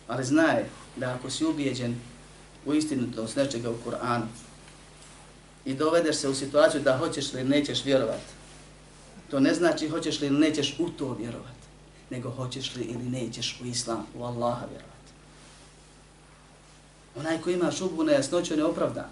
Ali 0.08 0.24
znaj 0.24 0.64
da 0.96 1.14
ako 1.14 1.30
si 1.30 1.44
ubijeđen 1.44 2.00
u 2.66 2.74
istinu 2.74 3.12
to 3.14 3.28
nečega 3.36 3.70
u 3.70 3.76
Kur'anu 3.86 4.26
i 5.64 5.74
dovedeš 5.74 6.16
se 6.16 6.28
u 6.28 6.34
situaciju 6.34 6.80
da 6.80 6.98
hoćeš 6.98 7.32
li 7.32 7.44
nećeš 7.44 7.84
vjerovat, 7.84 8.20
to 9.30 9.40
ne 9.40 9.54
znači 9.54 9.88
hoćeš 9.88 10.20
li 10.20 10.26
ili 10.26 10.38
nećeš 10.38 10.76
u 10.78 10.88
to 10.88 11.16
vjerovat, 11.18 11.54
nego 12.10 12.30
hoćeš 12.30 12.74
li 12.76 12.82
ili 12.82 13.04
nećeš 13.04 13.60
u 13.62 13.66
Islam, 13.66 14.06
u 14.14 14.24
Allaha 14.24 14.66
vjerovat. 14.66 14.94
Onaj 17.16 17.40
ko 17.40 17.50
ima 17.50 17.70
šubu 17.70 18.04
na 18.04 18.12
jasnoću 18.12 18.56
ne 18.56 18.64
opravdan. 18.64 19.08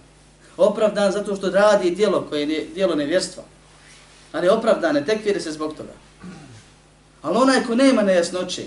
Opravdan 0.56 1.12
zato 1.12 1.36
što 1.36 1.50
radi 1.50 1.90
dijelo 1.90 2.26
koje 2.28 2.48
je 2.48 2.66
dijelo 2.74 2.94
nevjerstva. 2.94 3.42
Ali 4.32 4.48
opravdan 4.48 4.94
ne 4.94 5.04
tekvire 5.04 5.40
se 5.40 5.52
zbog 5.52 5.74
toga. 5.76 5.92
Ali 7.22 7.36
onaj 7.36 7.64
ko 7.66 7.74
nema 7.74 8.02
nejasnoće, 8.02 8.62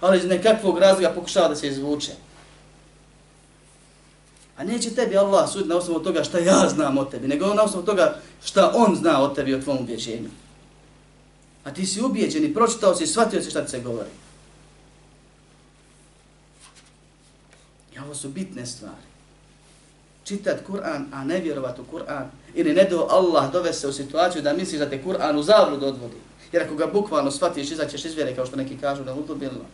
ali 0.00 0.18
iz 0.18 0.24
nekakvog 0.24 0.78
razloga 0.78 1.10
pokušava 1.14 1.48
da 1.48 1.56
se 1.56 1.68
izvuče. 1.68 2.12
A 4.58 4.64
neće 4.64 4.90
tebi 4.90 5.16
Allah 5.16 5.50
sud 5.50 5.68
na 5.68 5.76
osnovu 5.76 6.00
toga 6.00 6.24
šta 6.24 6.38
ja 6.38 6.68
znam 6.68 6.98
o 6.98 7.04
tebi, 7.04 7.28
nego 7.28 7.54
na 7.54 7.62
osnovu 7.62 7.86
toga 7.86 8.20
šta 8.44 8.72
on 8.74 8.96
zna 8.96 9.22
o 9.22 9.28
tebi, 9.28 9.54
o 9.54 9.60
tvom 9.60 9.78
ubjeđenju. 9.78 10.30
A 11.64 11.70
ti 11.70 11.86
si 11.86 12.02
ubijeđen 12.02 12.44
i 12.44 12.54
pročitao 12.54 12.94
si 12.94 13.06
shvatio 13.06 13.42
si 13.42 13.50
šta 13.50 13.64
ti 13.64 13.70
se 13.70 13.80
govori. 13.80 14.10
I 17.94 17.98
ovo 17.98 18.14
su 18.14 18.28
bitne 18.28 18.66
stvari. 18.66 19.08
Čitat 20.24 20.60
Kur'an, 20.68 21.04
a 21.12 21.24
ne 21.24 21.40
vjerovat 21.40 21.78
u 21.78 21.84
Kur'an, 21.92 22.26
ili 22.54 22.74
ne 22.74 22.84
do 22.84 23.06
Allah 23.10 23.52
dove 23.52 23.72
se 23.72 23.88
u 23.88 23.92
situaciju 23.92 24.42
da 24.42 24.52
misliš 24.52 24.78
da 24.78 24.90
te 24.90 25.02
Kur'an 25.04 25.36
u 25.36 25.42
zavrud 25.42 25.82
odvodi. 25.82 26.16
Jer 26.52 26.62
ako 26.62 26.74
ga 26.74 26.86
bukvalno 26.86 27.30
shvatiš, 27.30 27.70
izaćeš 27.70 28.04
iz 28.04 28.14
vjere, 28.14 28.34
kao 28.34 28.46
što 28.46 28.56
neki 28.56 28.78
kažu 28.78 29.04
da 29.04 29.14
utobilno. 29.14 29.64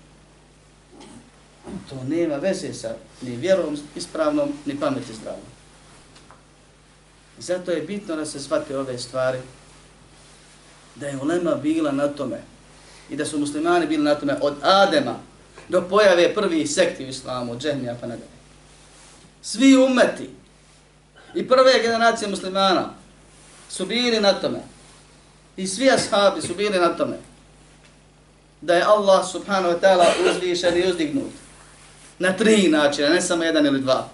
To 1.65 2.05
nema 2.09 2.37
veze 2.37 2.75
sa 2.75 2.97
ni 3.23 3.37
vjerom 3.37 3.79
ispravnom, 3.97 4.53
ni 4.67 4.81
pameti 4.81 5.15
zdravom. 5.15 5.41
Zato 7.39 7.71
je 7.71 7.83
bitno 7.83 8.17
da 8.17 8.27
se 8.27 8.41
shvate 8.41 8.79
ove 8.79 8.99
stvari, 8.99 9.39
da 10.95 11.07
je 11.07 11.19
ulema 11.23 11.55
bila 11.55 11.93
na 11.93 12.09
tome 12.09 12.41
i 13.11 13.17
da 13.17 13.27
su 13.27 13.39
muslimani 13.39 13.87
bili 13.87 14.03
na 14.03 14.15
tome 14.15 14.37
od 14.41 14.55
Adema 14.63 15.17
do 15.69 15.89
pojave 15.89 16.35
prvi 16.35 16.67
sekti 16.67 17.05
u 17.05 17.09
islamu, 17.09 17.53
od 17.53 17.63
džehmija 17.63 17.97
pa 18.01 18.07
nadalje. 18.07 18.29
Svi 19.43 19.77
umeti 19.77 20.31
i 21.35 21.49
prve 21.49 21.83
generacije 21.83 22.29
muslimana 22.29 22.91
su 23.69 23.87
bili 23.87 24.21
na 24.21 24.33
tome 24.33 24.61
i 25.57 25.67
svi 25.67 25.91
ashabi 25.91 26.43
su 26.43 26.55
bili 26.55 26.79
na 26.79 26.97
tome 26.97 27.17
da 28.61 28.75
je 28.75 28.83
Allah 28.83 29.29
subhanahu 29.33 29.75
wa 29.75 29.81
ta'ala 29.81 30.07
uzvišen 30.31 30.77
i 30.77 30.91
uzdignut 30.91 31.44
na 32.25 32.33
tri 32.33 32.69
načina, 32.69 33.09
ne 33.09 33.21
samo 33.21 33.45
jedan 33.45 33.67
ili 33.67 33.81
dva. 33.81 34.09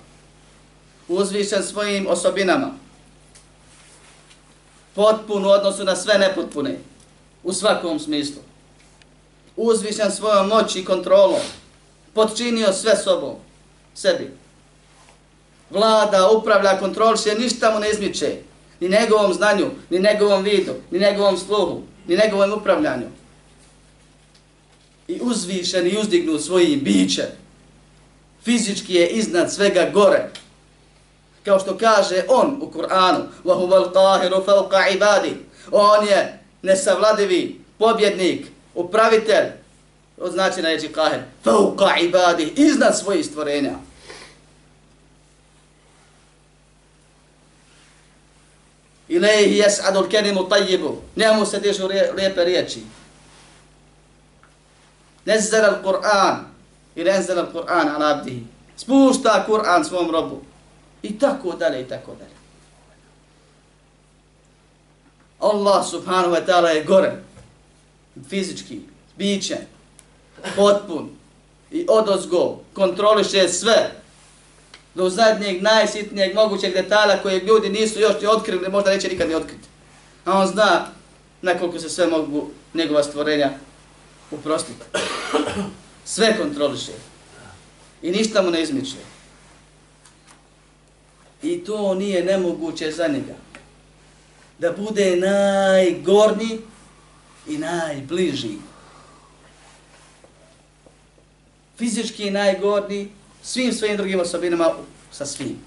Uzvišen 1.08 1.62
svojim 1.62 2.06
osobinama, 2.06 2.74
potpun 4.94 5.44
u 5.44 5.48
odnosu 5.48 5.84
na 5.84 5.96
sve 5.96 6.18
nepotpune, 6.18 6.78
u 7.42 7.52
svakom 7.52 7.98
smislu. 7.98 8.42
Uzvišen 9.56 10.10
svojom 10.10 10.48
moći 10.48 10.80
i 10.80 10.84
kontrolom, 10.84 11.40
podčinio 12.14 12.72
sve 12.72 12.96
sobom, 12.96 13.34
sebi. 13.94 14.30
Vlada, 15.70 16.30
upravlja, 16.30 16.78
kontrolše, 16.78 17.34
ništa 17.34 17.70
mu 17.70 17.80
ne 17.80 17.90
izmiče, 17.90 18.36
ni 18.80 18.88
njegovom 18.88 19.34
znanju, 19.34 19.70
ni 19.90 19.98
njegovom 19.98 20.42
vidu, 20.42 20.74
ni 20.90 20.98
njegovom 20.98 21.38
sluhu, 21.38 21.82
ni 22.06 22.16
njegovom 22.16 22.52
upravljanju. 22.52 23.06
I 25.08 25.20
uzvišen 25.22 25.86
i 25.86 25.98
uzdignu 25.98 26.38
svojim 26.38 26.80
bićem 26.80 27.40
Fizički 28.43 28.93
je 28.93 29.07
iznad 29.07 29.53
svega 29.53 29.89
gore. 29.93 30.29
Kao 31.45 31.59
što 31.59 31.77
kaže 31.77 32.23
on 32.27 32.57
u 32.61 32.71
Kur'anu, 32.71 33.21
وَهُوَ 33.43 33.73
الْقَاهِرُ 33.83 34.45
فَوْقَ 34.45 34.69
عِبَادِ 34.69 35.33
On 35.71 36.07
je 36.07 36.39
nesavladivi 36.61 37.61
pobjednik, 37.77 38.47
upravitelj, 38.75 39.45
to 40.17 40.31
znači 40.31 40.61
na 40.61 40.69
jeđi 40.69 40.87
kaher, 40.87 41.19
fauqa 41.45 41.99
ibadi, 42.01 42.53
iznad 42.55 42.97
svojih 42.97 43.25
stvorenja. 43.25 43.73
Ilaihi 49.07 49.61
jes'adul 49.61 50.09
kerimu 50.09 50.49
tajjibu, 50.49 51.01
njemu 51.15 51.45
se 51.45 51.59
dižu 51.59 51.87
lijepe 51.87 52.45
riječi. 52.45 52.79
Nezzara 55.25 55.67
al-Qur'an, 55.67 56.48
ili 56.94 57.10
Kur'an 57.52 57.88
al 57.88 58.02
ala 58.02 58.16
abdihi. 58.16 58.44
Spušta 58.76 59.44
Kur'an 59.46 59.84
svom 59.84 60.10
robu. 60.10 60.40
I 61.02 61.18
tako 61.18 61.52
dalje, 61.52 61.80
i 61.80 61.88
tako 61.88 62.14
dalje. 62.14 62.40
Allah 65.40 65.86
subhanahu 65.86 66.34
wa 66.34 66.46
ta'ala 66.46 66.68
je 66.68 66.84
gore, 66.84 67.12
fizički, 68.28 68.80
biće, 69.16 69.56
potpun 70.56 71.08
i 71.70 71.86
odozgo, 71.88 72.58
kontroliše 72.74 73.48
sve, 73.48 74.00
do 74.94 75.08
zadnjeg, 75.08 75.62
najsitnijeg 75.62 76.34
mogućeg 76.34 76.74
detalja 76.74 77.22
koje 77.22 77.40
ljudi 77.40 77.68
nisu 77.68 78.00
još 78.00 78.20
ni 78.20 78.26
otkrili, 78.26 78.68
možda 78.68 78.90
neće 78.90 79.08
nikad 79.08 79.28
ni 79.28 79.34
otkriti. 79.34 79.68
A 80.24 80.38
on 80.38 80.46
zna 80.46 80.86
nekoliko 81.42 81.78
se 81.78 81.88
sve 81.88 82.06
mogu 82.06 82.50
njegova 82.74 83.02
stvorenja 83.02 83.50
uprostiti. 84.30 84.84
Sve 86.10 86.36
kontroliše. 86.38 86.92
I 88.02 88.10
ništa 88.10 88.42
mu 88.42 88.50
ne 88.50 88.62
izmiče. 88.62 88.96
I 91.42 91.64
to 91.64 91.94
nije 91.94 92.24
nemoguće 92.24 92.90
za 92.92 93.06
njega. 93.08 93.34
Da 94.58 94.72
bude 94.72 95.16
najgorni 95.16 96.58
i 97.46 97.58
najbliži. 97.58 98.58
Fizički 101.78 102.30
najgorni, 102.30 103.08
svim 103.42 103.72
svojim 103.72 103.96
drugim 103.96 104.20
osobinama 104.20 104.74
sa 105.12 105.26
svim. 105.26 105.58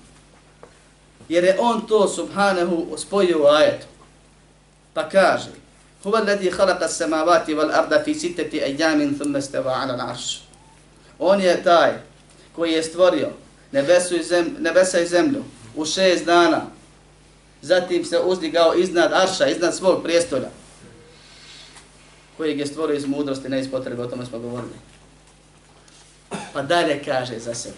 Jer 1.29 1.43
je 1.43 1.57
on 1.59 1.87
to 1.87 2.07
subhanahu 2.07 2.97
spojio 2.97 3.43
u 3.43 3.45
ajetu. 3.45 3.85
Pa 4.93 5.09
kaže, 5.09 5.62
هو 6.07 6.17
الذي 6.17 6.51
خلق 6.51 6.83
السماوات 6.83 7.49
والأرض 7.49 8.03
في 8.03 8.13
ستة 8.13 8.53
أيام 8.53 9.15
ثم 9.19 9.35
استوى 9.35 9.71
على 9.71 9.95
العرش. 9.95 10.41
On 11.19 11.41
je 11.41 11.63
taj 11.63 11.91
koji 12.55 12.71
je 12.71 12.83
stvorio 12.83 13.29
nebesu 13.71 14.15
i 14.15 14.23
zem, 14.23 14.55
nebesa 14.59 14.99
i 14.99 15.07
zemlju 15.07 15.43
u 15.75 15.85
šest 15.85 16.25
dana. 16.25 16.61
Zatim 17.61 18.05
se 18.05 18.19
uzdigao 18.19 18.75
iznad 18.75 19.13
arša, 19.13 19.47
iznad 19.47 19.75
svog 19.75 20.03
prijestolja. 20.03 20.49
Koji 22.37 22.59
je 22.59 22.65
stvorio 22.67 22.95
iz 22.95 23.05
mudrosti, 23.05 23.49
ne 23.49 23.59
iz 23.59 23.71
potrebe, 23.71 24.03
o 24.03 24.07
tome 24.07 24.25
smo 24.25 24.39
govorili. 24.39 24.73
Pa 26.53 26.61
dalje 26.61 27.03
kaže 27.05 27.39
za 27.39 27.53
sebe. 27.53 27.75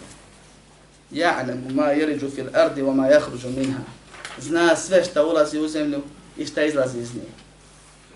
Ja'lamu 1.12 1.74
ma 1.74 1.82
yaliju 1.82 2.34
fil 2.34 2.46
ardi 2.54 2.82
wa 2.82 2.94
ma 2.94 3.06
yakhruju 3.08 3.56
minha. 3.56 3.80
Zna 4.38 4.76
sve 4.76 5.04
šta 5.04 5.24
ulazi 5.24 5.58
u 5.58 5.68
zemlju 5.68 6.02
i 6.36 6.46
šta 6.46 6.62
izlazi 6.62 6.98
iz 6.98 7.14
nje. 7.14 7.45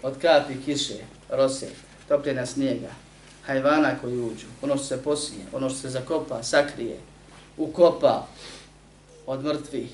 Od 0.02 0.14
kapi 0.22 0.54
kiše, 0.64 0.96
rose, 1.28 1.68
topljena 2.08 2.46
snijega, 2.46 2.90
hajvana 3.46 3.98
koji 4.00 4.20
uđu, 4.20 4.46
ono 4.62 4.76
što 4.76 4.84
se 4.84 5.02
posije, 5.02 5.44
ono 5.52 5.70
što 5.70 5.78
se 5.78 5.88
zakopa, 5.88 6.42
sakrije, 6.42 6.98
ukopa 7.56 8.26
od 9.26 9.44
mrtvih. 9.44 9.90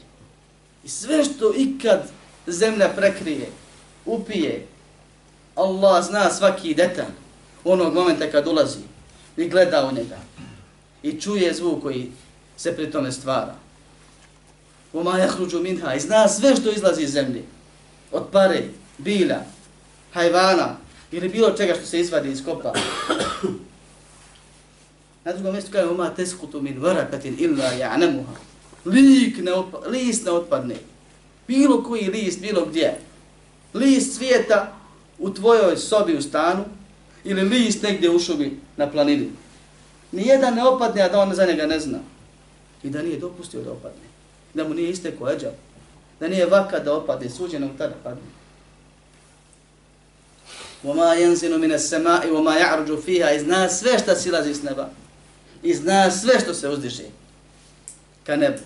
I 0.84 0.88
sve 0.88 1.25
što 1.25 1.52
ikad 1.56 2.02
zemlja 2.46 2.88
prekrije, 2.96 3.48
upije, 4.04 4.66
Allah 5.54 6.04
zna 6.04 6.30
svaki 6.30 6.75
detalj 6.75 7.14
onog 7.64 7.94
momenta 7.94 8.30
kad 8.30 8.46
ulazi 8.46 8.78
i 9.36 9.48
gleda 9.48 9.88
u 9.88 9.94
njega 9.94 10.18
i 11.02 11.20
čuje 11.20 11.54
zvuk 11.54 11.82
koji 11.82 12.12
se 12.56 12.76
pri 12.76 12.90
tome 12.90 13.12
stvara. 13.12 13.54
Uma 14.92 15.19
jahruđu 15.19 15.60
minha 15.60 15.95
i 15.95 16.00
zna 16.00 16.28
sve 16.28 16.56
što 16.56 16.71
izlazi 16.71 17.02
iz 17.02 17.10
zemlje. 17.10 17.42
Od 18.12 18.26
pare, 18.32 18.62
bila, 18.99 19.36
hajvana 20.16 20.76
ili 21.12 21.28
bilo 21.28 21.50
čega 21.50 21.74
što 21.74 21.86
se 21.86 22.00
izvadi 22.00 22.30
iz 22.30 22.44
kopa. 22.44 22.72
Na 25.24 25.32
drugom 25.32 25.52
mjestu 25.52 25.72
kaže 25.72 25.88
uma 25.88 26.10
teskutu 26.10 26.62
min 26.62 26.82
varakatin 26.82 27.36
illa 27.38 27.64
ja'namuha. 27.64 28.36
Lik 28.84 29.38
ne 29.38 29.52
opa, 29.52 29.78
list 29.88 30.24
ne 30.24 30.30
otpadne. 30.30 30.76
Bilo 31.48 31.82
koji 31.82 32.10
list, 32.10 32.40
bilo 32.40 32.66
gdje. 32.66 32.98
List 33.74 34.16
svijeta 34.16 34.76
u 35.18 35.30
tvojoj 35.30 35.76
sobi 35.76 36.16
u 36.16 36.22
stanu 36.22 36.64
ili 37.24 37.42
list 37.42 37.82
negdje 37.82 38.10
u 38.10 38.18
šumi 38.18 38.60
na 38.76 38.90
planini. 38.90 39.30
Nijedan 40.12 40.54
ne 40.54 40.64
opadne, 40.64 41.02
a 41.02 41.08
da 41.08 41.20
on 41.20 41.34
za 41.34 41.46
njega 41.46 41.66
ne 41.66 41.80
zna. 41.80 41.98
I 42.82 42.90
da 42.90 43.02
nije 43.02 43.18
dopustio 43.18 43.62
da 43.62 43.72
opadne. 43.72 44.06
Da 44.54 44.68
mu 44.68 44.74
nije 44.74 44.90
isteko 44.90 45.30
eđa. 45.30 45.50
Da 46.20 46.28
nije 46.28 46.46
vaka 46.46 46.78
da 46.78 46.94
opadne, 46.94 47.30
suđenom 47.30 47.70
tada 47.78 47.94
padne. 48.04 48.35
وَمَا 50.83 51.13
يَنْزِنُ 51.13 51.59
مِنَ 51.59 51.72
السَّمَاءِ 51.72 52.31
وَمَا 52.31 52.57
يَعْرُجُ 52.57 53.01
فِيهَا 53.05 53.35
I 53.35 53.39
zna 53.39 53.70
sve 53.70 54.00
što 54.00 54.15
silazi 54.15 54.53
s 54.53 54.63
neba. 54.63 54.89
I 55.63 55.74
zna 55.74 56.11
sve 56.11 56.39
što 56.39 56.53
se 56.53 56.70
uzdiže 56.70 57.03
ka 58.24 58.35
nebu. 58.35 58.63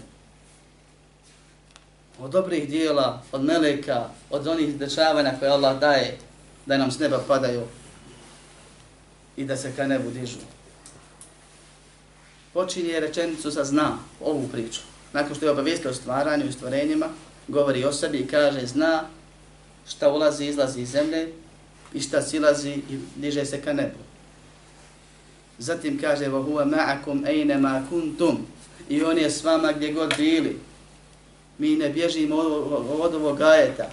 Od 2.19 2.31
dobrih 2.31 2.69
dijela, 2.69 3.23
od 3.31 3.43
meleka, 3.43 4.09
od 4.29 4.47
onih 4.47 4.75
dešavanja 4.75 5.33
koje 5.39 5.51
Allah 5.51 5.79
daje, 5.79 6.17
da 6.65 6.77
nam 6.77 6.91
s 6.91 6.99
neba 6.99 7.23
padaju 7.27 7.63
i 9.37 9.45
da 9.45 9.57
se 9.57 9.71
ka 9.75 9.87
nebu 9.87 10.11
dižu 10.11 10.37
počinje 12.55 12.99
rečenicu 12.99 13.51
sa 13.51 13.63
zna 13.63 13.97
ovu 14.23 14.47
priču. 14.47 14.81
Nakon 15.13 15.35
što 15.35 15.45
je 15.45 15.51
obavijestio 15.51 15.91
o 15.91 15.93
stvaranju 15.93 16.45
i 16.47 16.51
stvorenjima, 16.51 17.09
govori 17.47 17.85
o 17.85 17.91
sebi 17.91 18.17
i 18.17 18.27
kaže 18.27 18.65
zna 18.65 19.03
šta 19.87 20.09
ulazi 20.09 20.45
i 20.45 20.47
izlazi 20.47 20.81
iz 20.81 20.89
zemlje 20.89 21.33
i 21.93 22.01
šta 22.01 22.21
silazi 22.21 22.71
i 22.71 22.97
diže 23.15 23.45
se 23.45 23.61
ka 23.61 23.73
nebu. 23.73 23.99
Zatim 25.59 25.99
kaže 26.01 26.25
وَهُوَ 26.25 26.65
مَعَكُمْ 26.65 27.25
أَيْنَمَا 27.25 27.87
كُنْتُمْ 27.91 28.35
I 28.89 29.03
on 29.03 29.17
je 29.17 29.29
s 29.29 29.43
vama 29.43 29.71
gdje 29.71 29.93
god 29.93 30.13
bili. 30.17 30.59
Mi 31.57 31.75
ne 31.75 31.89
bježimo 31.89 32.35
od 32.99 33.15
ovog 33.15 33.41
ajeta. 33.41 33.89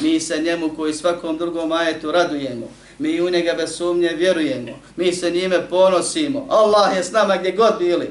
Mi 0.00 0.20
se 0.20 0.38
njemu 0.38 0.76
koji 0.76 0.94
svakom 0.94 1.38
drugom 1.38 1.72
ajetu 1.72 2.10
radujemo. 2.10 2.68
Mi 2.98 3.20
u 3.20 3.30
njega 3.30 3.54
bez 3.56 3.76
sumnje 3.76 4.08
vjerujemo. 4.08 4.78
Mi 4.96 5.12
se 5.12 5.30
njime 5.30 5.68
ponosimo. 5.68 6.46
Allah 6.50 6.96
je 6.96 7.04
s 7.04 7.12
nama 7.12 7.36
gdje 7.36 7.52
god 7.52 7.78
bili. 7.78 8.10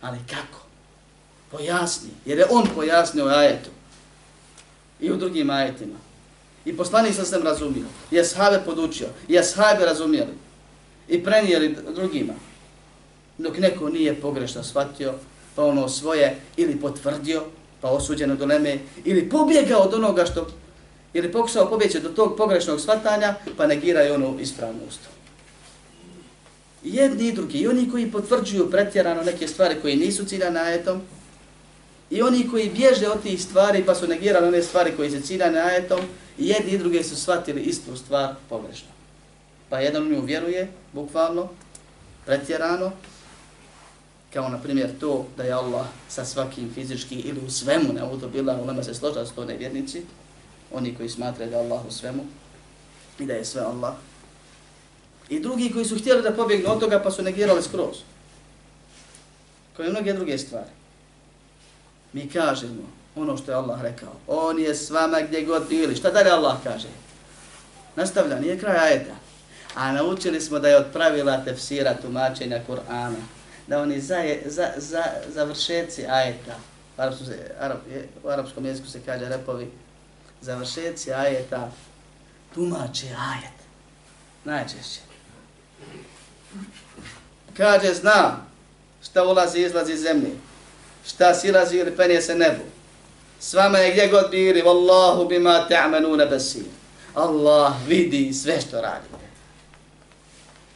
Ali 0.00 0.18
kako? 0.30 0.64
Pojasni. 1.50 2.10
Jer 2.26 2.38
je 2.38 2.46
on 2.50 2.66
pojasnio 2.74 3.26
ajetu. 3.26 3.70
I 5.00 5.10
u 5.10 5.16
drugim 5.16 5.50
ajetima. 5.50 5.98
I 6.65 6.77
poslanik 6.77 7.15
sa 7.15 7.25
sam 7.25 7.43
razumio. 7.43 7.85
I 8.11 8.19
ashabe 8.19 8.61
podučio. 8.65 9.07
I 9.27 9.39
ashabe 9.39 9.85
razumijeli. 9.85 10.33
I 11.07 11.23
prenijeli 11.23 11.75
drugima. 11.95 12.33
Dok 13.37 13.57
neko 13.57 13.89
nije 13.89 14.21
pogrešno 14.21 14.63
shvatio, 14.63 15.13
pa 15.55 15.63
ono 15.63 15.89
svoje 15.89 16.35
ili 16.57 16.75
potvrdio, 16.75 17.43
pa 17.81 17.89
osuđeno 17.89 18.35
do 18.35 18.45
neme, 18.45 18.77
ili 19.05 19.29
pobjegao 19.29 19.81
od 19.81 19.93
onoga 19.93 20.25
što 20.25 20.47
ili 21.13 21.31
pokušao 21.31 21.69
pobjeći 21.69 21.99
do 21.99 22.09
tog 22.09 22.37
pogrešnog 22.37 22.81
shvatanja, 22.81 23.35
pa 23.57 23.67
negiraju 23.67 24.37
ispravno 24.39 24.79
usto. 24.87 25.09
Jedni 26.83 27.27
i 27.27 27.31
drugi, 27.31 27.57
i 27.57 27.67
oni 27.67 27.91
koji 27.91 28.11
potvrđuju 28.11 28.71
pretjerano 28.71 29.23
neke 29.23 29.47
stvari 29.47 29.75
koje 29.81 29.95
nisu 29.95 30.25
ciljane 30.25 30.59
ajetom, 30.59 31.01
i 32.09 32.21
oni 32.21 32.49
koji 32.51 32.69
bježe 32.69 33.07
od 33.07 33.21
tih 33.21 33.43
stvari 33.43 33.83
pa 33.85 33.95
su 33.95 34.07
negirali 34.07 34.47
one 34.47 34.61
stvari 34.63 34.91
koje 34.95 35.09
se 35.09 35.21
ciljane 35.21 35.59
ajetom, 35.59 35.99
i 36.39 36.47
jedni 36.47 36.71
i 36.71 36.77
drugi 36.77 37.03
su 37.03 37.15
shvatili 37.15 37.61
istu 37.61 37.97
stvar 37.97 38.35
pogrešno. 38.49 38.87
Pa 39.69 39.79
jedan 39.79 40.03
u 40.03 40.09
nju 40.09 40.21
vjeruje, 40.21 40.71
bukvalno, 40.93 41.49
pretjerano, 42.25 42.91
kao 44.33 44.49
na 44.49 44.57
primjer 44.57 44.89
to 44.99 45.25
da 45.37 45.43
je 45.43 45.51
Allah 45.51 45.85
sa 46.09 46.25
svakim 46.25 46.71
fizički 46.73 47.15
ili 47.15 47.39
u 47.45 47.49
svemu 47.49 47.93
ne 47.93 48.03
udobila, 48.03 48.61
u 48.61 48.65
nama 48.65 48.83
se 48.83 48.93
složa 48.93 49.25
s 49.25 49.31
to 49.31 49.45
nevjernici, 49.45 50.03
oni 50.73 50.95
koji 50.95 51.09
smatraju 51.09 51.51
da 51.51 51.57
je 51.57 51.63
Allah 51.63 51.85
u 51.87 51.91
svemu 51.91 52.23
i 53.19 53.25
da 53.25 53.33
je 53.33 53.45
sve 53.45 53.61
Allah. 53.61 53.93
I 55.29 55.39
drugi 55.39 55.71
koji 55.73 55.85
su 55.85 55.97
htjeli 55.97 56.21
da 56.21 56.31
pobjegnu 56.31 56.71
od 56.71 56.79
toga 56.79 56.99
pa 57.03 57.11
su 57.11 57.23
negirali 57.23 57.63
skroz. 57.63 57.97
Kao 59.77 59.85
i 59.85 59.89
mnoge 59.89 60.13
druge 60.13 60.37
stvari. 60.37 60.69
Mi 62.13 62.29
kažemo 62.29 62.98
ono 63.15 63.37
što 63.37 63.51
je 63.51 63.55
Allah 63.55 63.81
rekao. 63.81 64.13
On 64.27 64.59
je 64.59 64.75
s 64.75 64.89
vama 64.89 65.21
gdje 65.21 65.41
god 65.41 65.67
bili. 65.69 65.95
Šta 65.95 66.11
dalje 66.11 66.31
Allah 66.31 66.57
kaže? 66.63 66.87
Nastavlja, 67.95 68.39
nije 68.39 68.59
kraj 68.59 68.77
ajeta. 68.77 69.15
A 69.75 69.91
naučili 69.91 70.41
smo 70.41 70.59
da 70.59 70.67
je 70.67 70.77
od 70.77 70.85
pravila 70.93 71.43
tefsira 71.45 71.93
tumačenja 72.01 72.61
Kur'ana. 72.67 73.21
Da 73.67 73.81
oni 73.81 74.01
za, 74.01 74.23
za, 74.45 74.71
za, 74.77 75.03
završeci 75.33 76.05
ajeta, 76.05 76.55
u 76.97 77.01
arapskom, 77.01 77.27
u 78.23 78.29
arapskom 78.29 78.65
jeziku 78.65 78.87
se 78.87 79.01
kaže 79.05 79.29
repovi, 79.29 79.71
završeci 80.41 81.13
ajeta 81.13 81.71
tumače 82.53 83.07
ajet. 83.07 83.59
Najčešće. 84.43 84.99
Kaže, 87.57 87.93
zna 87.93 88.37
šta 89.03 89.23
ulazi 89.23 89.59
i 89.59 89.65
izlazi 89.65 89.93
iz 89.93 90.01
zemlje, 90.01 90.31
šta 91.05 91.33
silazi 91.33 91.77
ili 91.77 91.95
penje 91.95 92.21
se 92.21 92.35
nebu. 92.35 92.63
S 93.39 93.53
vama 93.53 93.77
je 93.77 93.91
gdje 93.91 94.07
god 94.07 94.31
bili, 94.31 94.61
Wallahu 94.61 95.27
bima 95.27 95.67
ta'manuna 95.69 96.29
basir. 96.29 96.63
Allah 97.15 97.73
vidi 97.87 98.33
sve 98.33 98.61
što 98.61 98.81
radite. 98.81 99.19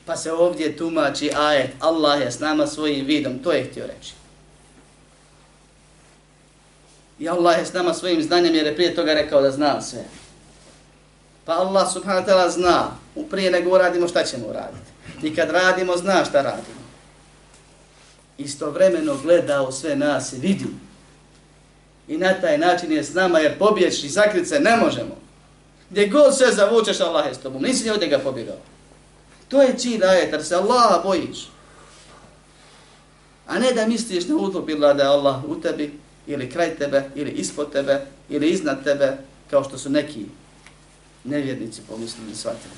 Pa 0.05 0.15
se 0.15 0.31
ovdje 0.31 0.77
tumači 0.77 1.31
ajet, 1.35 1.71
Allah 1.79 2.21
je 2.21 2.31
s 2.31 2.39
nama 2.39 2.67
svojim 2.67 3.05
vidom, 3.05 3.39
to 3.39 3.51
je 3.51 3.63
htio 3.63 3.87
reći. 3.87 4.13
I 7.19 7.29
Allah 7.29 7.57
je 7.57 7.65
s 7.65 7.73
nama 7.73 7.93
svojim 7.93 8.23
znanjem 8.23 8.55
jer 8.55 8.65
je 8.65 8.75
prije 8.75 8.95
toga 8.95 9.13
rekao 9.13 9.41
da 9.41 9.51
zna 9.51 9.81
sve. 9.81 10.03
Pa 11.45 11.53
Allah 11.53 11.93
subhanahu 11.93 12.27
wa 12.27 12.29
ta'ala 12.29 12.49
zna, 12.49 12.87
prije 13.29 13.51
nego 13.51 13.75
uradimo 13.75 14.07
šta 14.07 14.23
ćemo 14.23 14.47
uraditi. 14.47 14.91
I 15.23 15.35
kad 15.35 15.49
radimo, 15.49 15.97
zna 15.97 16.25
šta 16.25 16.41
radimo. 16.41 16.83
Istovremeno 18.37 19.17
gleda 19.23 19.61
u 19.61 19.71
sve 19.71 19.95
nas 19.95 20.33
i 20.33 20.39
vidi. 20.39 20.65
I 22.07 22.17
na 22.17 22.33
taj 22.41 22.57
način 22.57 22.91
je 22.91 23.03
s 23.03 23.13
nama 23.13 23.39
jer 23.39 23.59
pobjeći 23.59 24.07
i 24.07 24.09
sakrit 24.09 24.47
se 24.47 24.59
ne 24.59 24.77
možemo. 24.77 25.17
Gdje 25.89 26.07
god 26.07 26.37
sve 26.37 26.51
zavučeš, 26.51 26.99
Allah 26.99 27.27
je 27.27 27.33
s 27.33 27.37
tobom. 27.37 27.61
Nisi 27.61 27.89
od 27.89 28.05
ga 28.05 28.19
pobjegao. 28.19 28.57
To 29.47 29.61
je 29.61 29.79
čin 29.79 30.03
ajet, 30.03 30.31
jer 30.31 30.43
se 30.43 30.55
Allaha 30.55 31.01
bojiš. 31.03 31.49
A 33.47 33.59
ne 33.59 33.73
da 33.73 33.87
misliš 33.87 34.27
na 34.27 34.35
utopila 34.35 34.93
da 34.93 35.03
je 35.03 35.09
Allah 35.09 35.43
u 35.45 35.61
tebi, 35.61 35.99
ili 36.27 36.49
kraj 36.49 36.75
tebe, 36.75 37.03
ili 37.15 37.31
ispod 37.31 37.71
tebe, 37.71 38.05
ili 38.29 38.49
iznad 38.49 38.83
tebe, 38.83 39.17
kao 39.49 39.63
što 39.63 39.77
su 39.77 39.89
neki 39.89 40.25
nevjernici 41.23 41.81
pomislili 41.89 42.31
i 42.31 42.35
shvatili. 42.35 42.73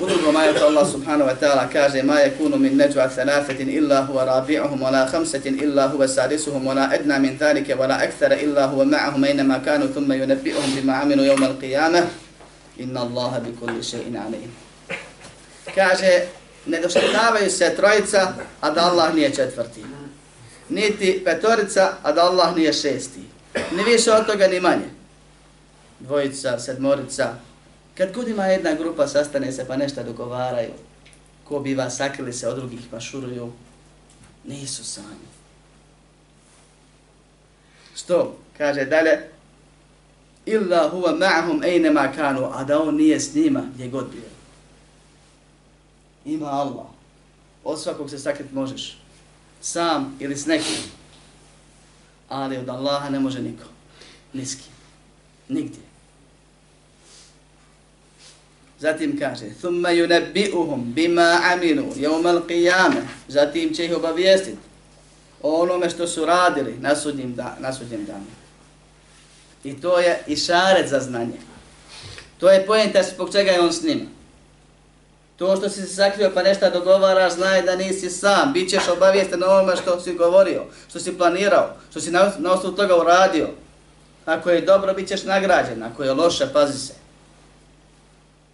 U 0.00 0.06
drugom 0.06 0.36
ajetu 0.36 0.64
Allah 0.64 0.86
subhanahu 0.90 1.28
wa 1.30 1.34
ta'ala 1.34 1.68
kaže 1.72 2.02
ma 2.02 2.20
yakunu 2.20 2.58
min 2.58 2.76
najwa 2.76 3.08
thalathatin 3.08 3.68
illa 3.68 4.02
huwa 4.06 4.24
rabi'uhum 4.24 4.80
wa 4.80 4.90
la 4.90 5.06
khamsatin 5.06 5.58
illa 5.62 5.88
huwa 5.88 6.08
sadisuhum 6.08 6.66
wa 6.66 6.74
la 6.74 6.88
adna 6.90 7.18
min 7.18 7.38
dhalika 7.38 7.76
wa 7.76 7.86
la 7.86 7.96
akthara 7.96 8.36
illa 8.36 8.66
huwa 8.66 8.84
ma'ahum 8.84 9.24
aynama 9.24 9.60
kanu 9.64 9.88
thumma 9.94 10.14
yunabbi'uhum 10.16 10.74
bima 10.74 10.92
'amilu 11.00 11.24
yawm 11.24 11.42
al-qiyamah 11.42 12.04
inna 12.78 13.00
Allaha 13.00 13.40
bi 13.40 13.52
kulli 13.52 13.82
shay'in 13.82 14.16
'alim. 14.16 14.50
Kaže 15.74 16.26
ne 16.66 16.80
doštetavaju 16.80 17.50
se 17.50 17.74
trojica, 17.76 18.32
a 18.60 18.70
da 18.70 18.80
Allah 18.90 19.14
nije 19.14 19.34
četvrti. 19.34 19.84
Niti 20.68 21.22
petorica, 21.24 21.92
a 22.02 22.12
da 22.12 22.22
Allah 22.22 22.56
nije 22.56 22.72
šesti. 22.72 23.20
Ni 23.54 23.84
više 23.84 24.12
od 24.12 24.26
toga, 24.26 24.46
ni 24.46 24.60
manje. 24.60 24.88
Dvojica, 26.00 26.58
sedmorica. 26.58 27.34
Kad 27.94 28.12
god 28.14 28.28
ima 28.28 28.46
jedna 28.46 28.74
grupa, 28.74 29.06
sastane 29.06 29.52
se 29.52 29.66
pa 29.66 29.76
nešto 29.76 30.02
dogovaraju. 30.02 30.72
Ko 31.44 31.60
bi 31.60 31.74
vas 31.74 31.96
sakrili 31.96 32.32
se 32.32 32.48
od 32.48 32.56
drugih 32.56 32.80
pa 32.90 33.00
šuruju, 33.00 33.52
Nisu 34.44 34.84
sami. 34.84 35.26
Što? 37.96 38.36
Kaže 38.58 38.84
dalje. 38.84 39.28
Illa 40.46 40.90
huwa 40.92 41.18
ma'hum 41.18 41.64
aynama 41.64 42.12
kanu, 42.12 42.50
a 42.52 42.64
da 42.64 42.82
on 42.82 42.96
nije 42.96 43.20
s 43.20 43.34
njima 43.34 43.62
gdje 43.74 43.88
god 43.88 44.10
bio 44.10 44.32
ima 46.24 46.46
Allah. 46.46 46.86
Od 47.64 47.80
svakog 47.80 48.10
se 48.10 48.18
sakrit 48.18 48.52
možeš. 48.52 48.98
Sam 49.60 50.16
ili 50.20 50.36
s 50.36 50.46
nekim. 50.46 50.76
Ali 52.28 52.56
od 52.56 52.68
Allaha 52.68 53.10
ne 53.10 53.20
može 53.20 53.42
niko. 53.42 53.64
Niski. 54.32 54.64
Nigdje. 55.48 55.91
Zatim 58.82 59.18
kaže, 59.18 59.46
thumma 59.60 59.88
yunabbi'uhum 59.94 60.94
bima 60.94 61.38
aminu 61.52 61.94
yawm 61.94 62.26
al-qiyamah. 62.26 63.06
Zatim 63.28 63.74
će 63.74 63.84
ih 63.84 63.96
obavijestiti 63.96 64.58
o 65.42 65.62
onome 65.62 65.90
što 65.90 66.06
su 66.06 66.24
radili 66.24 66.74
na 66.80 66.96
sudnjem, 66.96 67.34
da, 67.34 67.56
na 67.60 67.72
sudnjem 67.72 68.04
danu. 68.04 68.26
I 69.64 69.80
to 69.80 69.98
je 69.98 70.22
išaret 70.26 70.88
za 70.88 71.00
znanje. 71.00 71.38
To 72.38 72.50
je 72.50 72.66
pojenta 72.66 73.02
zbog 73.02 73.32
čega 73.32 73.50
je 73.50 73.60
on 73.60 73.72
s 73.72 73.82
njima. 73.82 74.10
To 75.36 75.56
što 75.56 75.68
si 75.68 75.80
se 75.80 75.94
sakrio 75.94 76.30
pa 76.34 76.42
nešto 76.42 76.70
dogovaraš, 76.70 77.32
znaj 77.32 77.62
da 77.62 77.76
nisi 77.76 78.10
sam. 78.10 78.52
Bićeš 78.52 78.88
obavijesten 78.88 79.40
na 79.40 79.50
onome 79.50 79.76
što 79.76 80.00
si 80.00 80.14
govorio, 80.14 80.64
što 80.88 81.00
si 81.00 81.18
planirao, 81.18 81.70
što 81.90 82.00
si 82.00 82.10
na, 82.10 82.32
na 82.38 82.52
osnovu 82.52 82.76
toga 82.76 82.96
uradio. 82.96 83.48
Ako 84.24 84.50
je 84.50 84.60
dobro, 84.60 84.94
bit 84.94 85.08
ćeš 85.08 85.24
nagrađen. 85.24 85.82
Ako 85.82 86.04
je 86.04 86.12
loše, 86.12 86.46
pazi 86.52 86.78
se. 86.78 87.01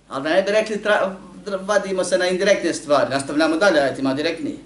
Ali 0.09 0.25
da 0.25 0.31
ne 0.31 0.43
bi 0.43 0.51
rekli, 0.51 0.83
tra, 0.83 1.17
vadimo 1.61 2.05
se 2.05 2.19
na 2.19 2.27
indirektne 2.27 2.75
stvari. 2.75 3.11
Nastavljamo 3.11 3.57
dalje, 3.57 3.81
ajte 3.81 4.15
direktnije. 4.15 4.57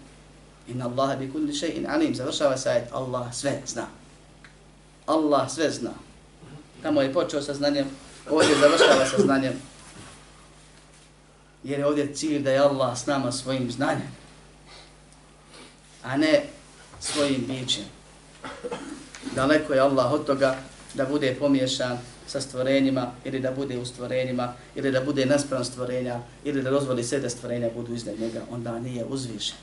Inna 0.68 0.86
Allaha 0.86 1.16
bi 1.16 1.32
kulli 1.32 1.52
shay'in 1.52 1.86
alim. 1.88 2.14
Završava 2.14 2.56
se 2.56 2.70
ajet, 2.70 2.88
Allah 2.92 3.34
sve 3.34 3.60
zna. 3.66 3.86
Allah 5.06 5.50
sve 5.50 5.70
zna. 5.70 5.90
Tamo 6.82 7.02
je 7.02 7.12
počeo 7.12 7.42
sa 7.42 7.54
znanjem, 7.54 7.86
ovdje 8.30 8.56
završava 8.60 9.06
sa 9.06 9.22
znanjem 9.22 9.52
jer 11.64 11.78
je 11.78 11.86
ovdje 11.86 12.14
cilj 12.14 12.42
da 12.42 12.50
je 12.50 12.58
Allah 12.58 12.98
s 12.98 13.06
nama 13.06 13.32
svojim 13.32 13.70
znanjem, 13.70 14.08
a 16.02 16.16
ne 16.16 16.44
svojim 17.00 17.44
bićem. 17.48 17.84
Daleko 19.34 19.74
je 19.74 19.80
Allah 19.80 20.12
od 20.12 20.26
toga 20.26 20.56
da 20.94 21.04
bude 21.06 21.36
pomiješan 21.40 21.98
sa 22.32 22.40
stvorenjima 22.40 23.10
ili 23.24 23.40
da 23.40 23.50
bude 23.50 23.78
u 23.78 23.84
stvorenjima 23.84 24.54
ili 24.74 24.92
da 24.92 25.00
bude 25.00 25.26
naspram 25.26 25.64
stvorenja 25.64 26.20
ili 26.44 26.62
da 26.62 26.70
dozvoli 26.70 27.04
sve 27.04 27.20
da 27.20 27.30
stvorenja 27.30 27.70
budu 27.74 27.94
iznad 27.94 28.20
njega, 28.20 28.40
onda 28.50 28.78
nije 28.78 29.04
uzvišen. 29.04 29.56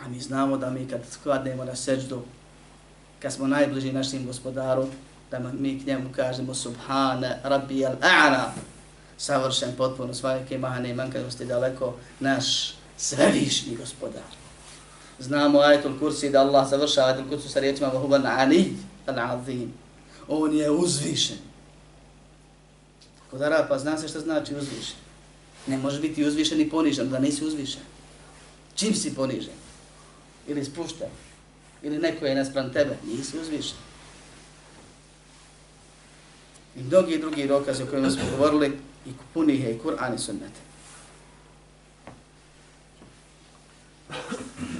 A 0.00 0.08
mi 0.08 0.20
znamo 0.20 0.56
da 0.56 0.70
mi 0.70 0.88
kad 0.88 1.00
skladnemo 1.10 1.64
na 1.64 1.76
seđdu, 1.76 2.22
kad 3.22 3.32
smo 3.32 3.46
najbliži 3.46 3.92
našim 3.92 4.26
gospodaru, 4.26 4.86
da 5.30 5.38
mi 5.38 5.80
k 5.80 5.86
njemu 5.86 6.08
kažemo 6.16 6.54
subhane 6.54 7.40
rabbi 7.42 7.84
al-a'la, 7.84 8.50
savršen 9.16 9.72
potpuno 9.76 10.14
svake 10.14 10.58
mahane 10.58 10.90
i 10.90 10.94
manjkavosti 10.94 11.44
daleko, 11.44 11.94
naš 12.20 12.74
svevišnji 12.96 13.76
gospodar. 13.76 14.45
Znamo 15.18 15.60
ajetul 15.60 15.98
kursi 15.98 16.30
da 16.30 16.40
Allah 16.40 16.68
završa 16.68 17.04
ajetul 17.04 17.28
kursi 17.28 17.48
sa 17.48 17.60
riječima 17.60 17.88
vahuban 17.88 18.26
ali 18.26 18.76
al-azim. 19.06 19.68
On 20.28 20.56
je 20.56 20.70
uzvišen. 20.70 21.38
Kod 23.30 23.42
Arapa 23.42 23.78
zna 23.78 23.98
se 23.98 24.08
što 24.08 24.20
znači 24.20 24.54
uzvišen. 24.54 24.96
Ne 25.66 25.78
može 25.78 26.00
biti 26.00 26.24
uzvišen 26.24 26.60
i 26.60 26.70
ponižen, 26.70 27.10
da 27.10 27.18
nisi 27.18 27.44
uzvišen. 27.44 27.82
Čim 28.74 28.94
si 28.94 29.14
ponižen? 29.14 29.54
Ili 30.48 30.64
spušten? 30.64 31.08
Ili 31.82 31.98
neko 31.98 32.26
je 32.26 32.34
naspram 32.34 32.72
tebe? 32.72 32.96
Nisi 33.06 33.38
uzvišen 33.38 33.76
i 36.76 36.82
mnogi 36.82 37.18
drugi 37.18 37.46
dokaze 37.46 37.84
o 37.84 37.86
kojima 37.86 38.10
smo 38.10 38.22
govorili 38.30 38.78
i 39.06 39.10
punih 39.34 39.64
je 39.64 39.74
i 39.74 39.78
Kur'an 39.78 40.14
i 40.14 40.18
sunnete. 40.18 40.60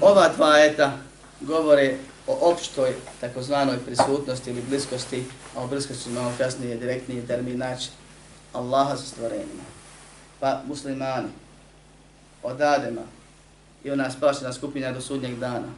Ova 0.00 0.28
dva 0.36 0.58
eta 0.58 0.92
govore 1.40 1.96
o 2.26 2.50
opštoj 2.50 2.94
takozvanoj 3.20 3.78
prisutnosti 3.86 4.50
ili 4.50 4.62
bliskosti, 4.68 5.24
a 5.56 5.62
o 5.62 5.66
bliskosti 5.66 6.10
malo 6.10 6.32
kasnije 6.38 6.76
direktniji 6.76 7.26
termin 7.26 7.58
naći 7.58 7.88
Allaha 8.52 8.96
sa 8.96 9.06
stvorenima. 9.06 9.62
Pa 10.40 10.62
muslimani 10.66 11.28
od 12.42 12.60
Adema 12.60 13.02
i 13.84 13.90
ona 13.90 14.10
spašena 14.10 14.52
skupina 14.52 14.92
do 14.92 15.00
sudnjeg 15.00 15.38
dana 15.38 15.68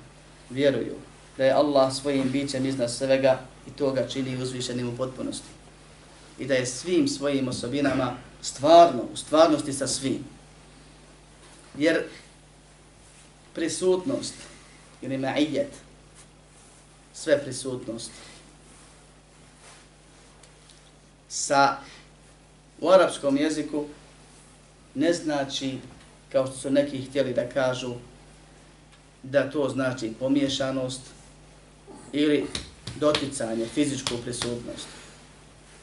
vjeruju 0.51 0.95
da 1.37 1.45
je 1.45 1.53
Allah 1.53 1.93
svojim 1.93 2.31
bićem 2.31 2.67
iznad 2.67 2.91
svega 2.91 3.41
i 3.67 3.71
toga 3.71 4.09
čini 4.09 4.43
uzvišenim 4.43 4.89
u 4.89 4.97
potpunosti 4.97 5.49
i 6.39 6.47
da 6.47 6.55
je 6.55 6.67
svim 6.67 7.09
svojim 7.09 7.49
osobinama 7.49 8.17
stvarno, 8.43 9.03
u 9.13 9.17
stvarnosti 9.17 9.73
sa 9.73 9.87
svim. 9.87 10.25
Jer 11.79 12.05
prisutnost 13.59 14.35
ili 15.03 15.19
ma'ijet, 15.19 15.73
sve 17.15 17.43
prisutnost, 17.43 18.11
sa 21.29 21.77
u 22.81 22.91
arapskom 22.91 23.37
jeziku 23.37 23.85
ne 24.95 25.13
znači, 25.13 25.79
kao 26.33 26.47
što 26.47 26.57
su 26.57 26.71
neki 26.71 27.03
htjeli 27.03 27.35
da 27.35 27.49
kažu, 27.49 27.95
da 29.23 29.51
to 29.51 29.69
znači 29.69 30.13
pomiješanost 30.21 31.01
ili 32.13 32.47
doticanje, 33.01 33.67
fizičku 33.67 34.15
prisutnost. 34.23 34.87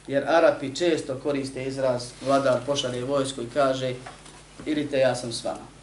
Jer 0.06 0.24
Arapi 0.28 0.74
često 0.74 1.20
koriste 1.22 1.64
izraz 1.64 2.10
vladar 2.26 2.60
pošalje 2.66 3.04
vojsku 3.04 3.42
i 3.42 3.50
kaže 3.54 3.94
idite 4.66 4.98
ja 4.98 5.14
sam 5.14 5.32
s 5.32 5.44
vama. 5.44 5.75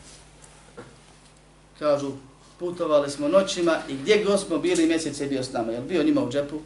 Kažu 1.83 2.11
putovali 2.59 3.09
smo 3.09 3.27
noćima 3.27 3.77
i 3.89 3.93
gdje 3.93 4.23
god 4.23 4.39
smo 4.39 4.57
bili 4.57 4.85
mjesec 4.85 5.19
je 5.19 5.27
bio 5.27 5.43
s 5.43 5.51
nama. 5.51 5.71
Jel 5.71 5.83
bio 5.83 6.03
njima 6.03 6.23
u 6.23 6.31
džepu? 6.31 6.59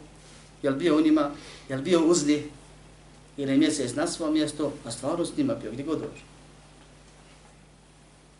Jel 0.62 0.74
bio 0.74 0.96
u 0.96 1.00
njima, 1.00 1.30
jel 1.68 1.82
bio 1.82 2.06
uzdi, 2.06 2.50
ili 3.36 3.52
je 3.52 3.58
mjesec 3.58 3.94
na 3.94 4.06
svom 4.06 4.32
mjestu, 4.32 4.70
a 4.84 4.90
stvarno 4.90 5.24
s 5.24 5.36
njima 5.36 5.54
bio, 5.54 5.70
gdje 5.72 5.82
god 5.82 5.98
dođe. 5.98 6.22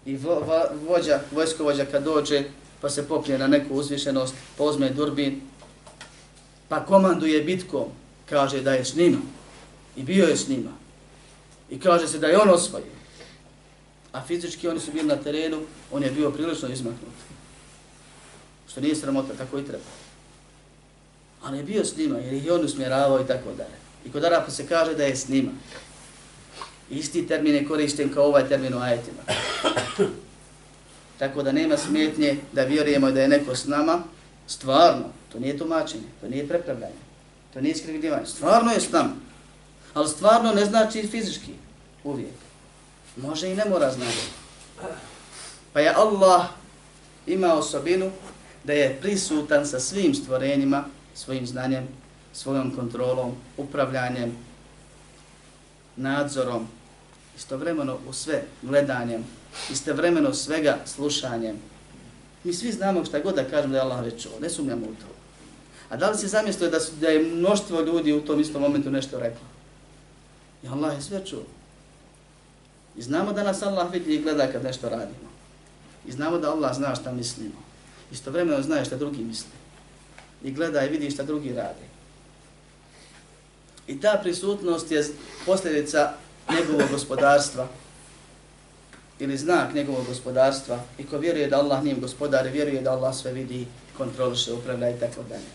I 0.07 0.17
vo, 0.17 0.35
vo, 0.35 0.62
vođa, 0.88 1.21
vojskovođa 1.33 1.85
kad 1.85 2.05
dođe, 2.05 2.45
pa 2.81 2.91
se 2.91 3.09
popije 3.09 3.38
na 3.38 3.47
neku 3.47 3.75
uzvišenost, 3.75 4.35
pa 4.35 4.64
pozme 4.64 4.91
durbin, 4.91 5.41
pa 6.69 6.85
komanduje 6.85 7.43
bitkom, 7.43 7.85
kaže 8.29 8.61
da 8.61 8.73
je 8.73 8.85
s 8.85 8.95
njima. 8.95 9.19
I 9.97 10.03
bio 10.03 10.27
je 10.27 10.37
s 10.37 10.49
njima. 10.49 10.71
I 11.71 11.81
kaže 11.81 12.09
se 12.09 12.19
da 12.19 12.27
je 12.27 12.38
on 12.38 12.51
osvojio. 12.51 12.98
A 14.12 14.23
fizički 14.27 14.68
oni 14.68 14.81
su 14.81 14.92
bili 14.92 15.07
na 15.07 15.16
terenu, 15.16 15.61
on 15.92 16.03
je 16.03 16.11
bio 16.11 16.31
prilično 16.31 16.68
izmaknut. 16.68 17.14
Što 18.71 18.81
nije 18.81 18.97
sramota, 18.97 19.35
tako 19.38 19.59
i 19.59 19.64
treba. 19.64 19.85
Ali 21.42 21.59
je 21.59 21.64
bio 21.64 21.85
s 21.85 21.97
njima, 21.97 22.18
jer 22.18 22.35
ih 22.35 22.47
je 22.47 22.53
on 22.53 22.64
usmjeravao 22.64 23.21
i 23.21 23.27
tako 23.27 23.53
dalje. 23.57 23.77
I 24.07 24.12
kod 24.12 24.25
Arapa 24.25 24.51
se 24.51 24.66
kaže 24.66 24.94
da 24.94 25.05
je 25.05 25.16
s 25.16 25.29
njima. 25.29 25.51
Isti 26.90 27.27
termin 27.27 27.55
je 27.55 27.68
korišten 27.68 28.14
kao 28.14 28.25
ovaj 28.25 28.49
termin 28.49 28.75
u 28.75 28.81
ajetima. 28.81 29.23
Tako 31.18 31.42
da 31.42 31.53
nema 31.53 31.77
smetnje 31.77 32.37
da 32.53 32.64
vjerujemo 32.64 33.11
da 33.11 33.23
je 33.23 33.29
neko 33.29 33.57
s 33.57 33.66
nama, 33.66 34.03
stvarno, 34.47 35.05
to 35.33 35.38
nije 35.38 35.59
tumačenje, 35.59 36.07
to 36.21 36.29
nije 36.29 36.49
prepravljanje, 36.49 37.01
to 37.55 37.61
nije 37.61 37.73
iskrivljivanje, 37.73 38.27
stvarno 38.27 38.73
je 38.73 38.81
s 38.81 38.92
nama. 38.92 39.14
Ali 39.94 40.09
stvarno 40.09 40.53
ne 40.53 40.64
znači 40.64 41.07
fizički, 41.07 41.53
uvijek. 42.05 42.48
Može 43.23 43.51
i 43.51 43.55
ne 43.55 43.65
mora 43.65 43.91
znati. 43.91 44.31
Pa 45.73 45.81
je 45.81 45.95
Allah 45.95 46.47
ima 47.27 47.55
osobinu 47.55 48.11
da 48.65 48.73
je 48.73 48.99
prisutan 49.01 49.67
sa 49.67 49.81
svim 49.81 50.15
stvorenjima, 50.15 50.85
svojim 51.15 51.47
znanjem, 51.47 51.89
svojom 52.33 52.77
kontrolom, 52.77 53.33
upravljanjem, 53.57 54.37
nadzorom, 55.97 56.67
istovremeno 57.37 57.99
u 58.09 58.13
sve 58.13 58.43
gledanjem, 58.63 59.25
istovremeno 59.71 60.35
svega 60.35 60.79
slušanjem. 60.87 61.57
Mi 62.45 62.53
svi 62.53 62.73
znamo 62.73 63.05
šta 63.05 63.21
god 63.21 63.35
da 63.35 63.45
kažemo 63.45 63.73
da 63.73 63.79
je 63.79 63.83
Allah 63.83 64.05
već 64.05 64.23
čuo, 64.23 64.41
ne 64.41 64.51
sumnjamo 64.51 64.87
u 64.87 64.95
to. 64.95 65.07
A 65.89 65.97
da 65.97 66.11
li 66.11 66.19
se 66.19 66.27
zamislio 66.27 66.71
da, 66.71 66.81
su, 66.81 66.93
da 67.01 67.09
je 67.09 67.23
mnoštvo 67.23 67.81
ljudi 67.81 68.13
u 68.13 68.21
tom 68.21 68.41
istom 68.41 68.63
momentu 68.63 68.91
nešto 68.91 69.19
reklo? 69.19 69.47
I 70.63 70.69
Allah 70.69 70.95
je 70.95 71.03
sve 71.03 71.27
čuo. 71.27 71.58
I 72.99 73.03
znamo 73.03 73.33
da 73.33 73.43
nas 73.43 73.63
Allah 73.63 73.93
vidi 73.93 74.15
i 74.15 74.23
gleda 74.23 74.53
kad 74.53 74.65
nešto 74.65 74.89
radimo. 74.89 75.29
I 76.07 76.13
znamo 76.13 76.39
da 76.39 76.51
Allah 76.51 76.77
zna 76.77 76.95
šta 76.95 77.13
mislimo. 77.13 77.63
Istovremeno 78.13 78.63
zna 78.63 78.85
šta 78.85 78.97
drugi 78.97 79.25
misle. 79.25 79.51
I 80.43 80.53
gleda 80.53 80.85
i 80.85 80.89
vidi 80.89 81.11
šta 81.11 81.23
drugi 81.23 81.53
radi. 81.53 81.87
I 83.87 84.01
ta 84.01 84.19
prisutnost 84.23 84.91
je 84.91 85.05
posljedica 85.47 86.13
njegovog 86.51 86.91
gospodarstva 86.91 87.69
ili 89.19 89.37
znak 89.37 89.75
njegovog 89.75 90.07
gospodarstva 90.07 90.81
i 90.99 91.07
ko 91.07 91.19
vjeruje 91.19 91.49
da 91.49 91.59
Allah 91.59 91.85
njim 91.85 92.01
gospodar 92.01 92.47
i 92.47 92.51
vjeruje 92.51 92.83
da 92.83 92.93
Allah 92.93 93.15
sve 93.15 93.33
vidi, 93.33 93.67
kontroliše, 93.97 94.53
upravlja 94.53 94.91
i 94.91 95.01
tako 95.01 95.23
dalje. 95.29 95.51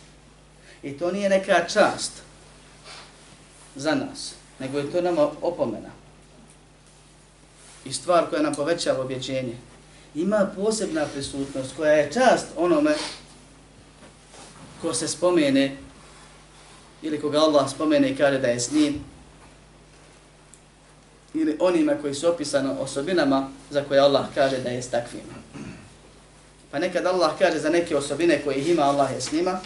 I 0.83 0.97
to 0.97 1.11
nije 1.11 1.29
neka 1.29 1.67
čast 1.67 2.11
za 3.75 3.95
nas, 3.95 4.33
nego 4.59 4.77
je 4.77 4.91
to 4.91 5.01
nama 5.01 5.29
opomena 5.41 6.02
i 7.85 7.93
stvar 7.93 8.29
koja 8.29 8.41
nam 8.41 8.53
povećava 8.53 9.01
objeđenje. 9.01 9.55
Ima 10.15 10.49
posebna 10.55 11.05
prisutnost 11.05 11.75
koja 11.77 11.93
je 11.93 12.11
čast 12.11 12.45
onome 12.57 12.93
ko 14.81 14.93
se 14.93 15.07
spomene 15.07 15.77
ili 17.01 17.21
koga 17.21 17.39
Allah 17.39 17.69
spomene 17.69 18.09
i 18.09 18.15
kaže 18.15 18.39
da 18.39 18.47
je 18.47 18.59
s 18.59 18.71
njim 18.71 19.03
ili 21.33 21.57
onima 21.59 21.93
koji 22.01 22.13
su 22.13 22.29
opisano 22.29 22.75
osobinama 22.79 23.49
za 23.69 23.83
koje 23.83 23.99
Allah 23.99 24.25
kaže 24.35 24.57
da 24.57 24.69
je 24.69 24.81
s 24.81 24.89
takvima. 24.89 25.33
Pa 26.71 26.79
nekad 26.79 27.05
Allah 27.05 27.31
kaže 27.39 27.59
za 27.59 27.69
neke 27.69 27.97
osobine 27.97 28.41
koje 28.43 28.71
ima 28.71 28.81
Allah 28.81 29.11
je 29.11 29.21
s 29.21 29.31
njima, 29.31 29.59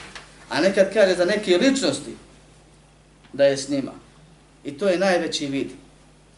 a 0.49 0.61
nekad 0.61 0.93
kaže 0.93 1.15
za 1.15 1.25
neke 1.25 1.57
ličnosti 1.57 2.15
da 3.33 3.45
je 3.45 3.57
s 3.57 3.69
njima. 3.69 3.91
I 4.63 4.77
to 4.77 4.87
je 4.87 4.99
najveći 4.99 5.47
vid 5.47 5.71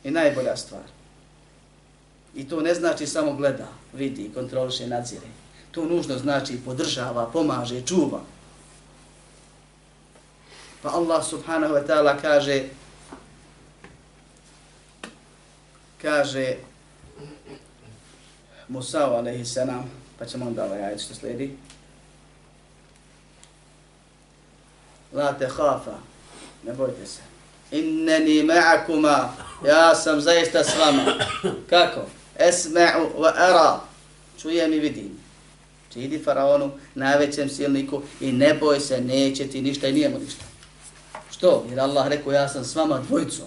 i 0.04 0.12
najbolja 0.12 0.58
stvar. 0.58 0.99
I 2.36 2.48
to 2.48 2.62
ne 2.62 2.74
znači 2.74 3.08
samo 3.08 3.34
gleda, 3.34 3.68
vidi, 3.94 4.32
kontroliše, 4.34 4.88
nadzire. 4.88 5.28
To 5.72 5.86
nužno 5.86 6.18
znači 6.18 6.60
podržava, 6.66 7.30
pomaže, 7.34 7.82
čuva. 7.82 8.22
Pa 10.82 10.90
Allah 10.90 11.26
subhanahu 11.26 11.74
wa 11.74 11.84
ta'ala 11.88 12.16
kaže 12.22 12.64
kaže 16.02 16.56
Musa 18.68 19.06
alaihi 19.06 19.46
salam, 19.46 19.92
pa 20.20 20.26
ćemo 20.26 20.46
onda 20.46 20.64
ovaj 20.64 20.84
ajed 20.84 21.02
što 21.02 21.14
slijedi. 21.14 21.58
La 25.14 25.34
te 25.34 25.48
hafa, 25.48 25.98
ne 26.64 26.74
bojte 26.74 27.06
se. 27.06 27.22
Inneni 27.72 28.44
ma'akuma, 28.44 29.28
ja 29.66 29.96
sam 29.96 30.22
zaista 30.22 30.64
s 30.64 30.78
vama. 30.78 31.04
Kako? 31.70 32.19
Esma'u 32.40 33.10
wa 33.18 33.34
ara, 33.36 33.82
čujem 34.42 34.74
i 34.74 34.80
vidim. 34.80 35.20
Či 35.94 36.00
idi 36.00 36.24
faraonu, 36.24 36.72
najvećem 36.96 37.50
silniku 37.50 38.02
i 38.22 38.32
ne 38.32 38.54
boj 38.54 38.80
se, 38.80 39.02
neće 39.02 39.48
ti 39.48 39.62
ništa 39.62 39.88
i 39.88 39.94
nijemo 39.94 40.20
ništa. 40.20 40.46
Što? 41.32 41.66
Jer 41.70 41.80
Allah 41.80 42.08
rekao, 42.08 42.34
ja 42.34 42.48
sam 42.48 42.66
s 42.66 42.76
vama 42.76 43.02
dvojicom. 43.08 43.46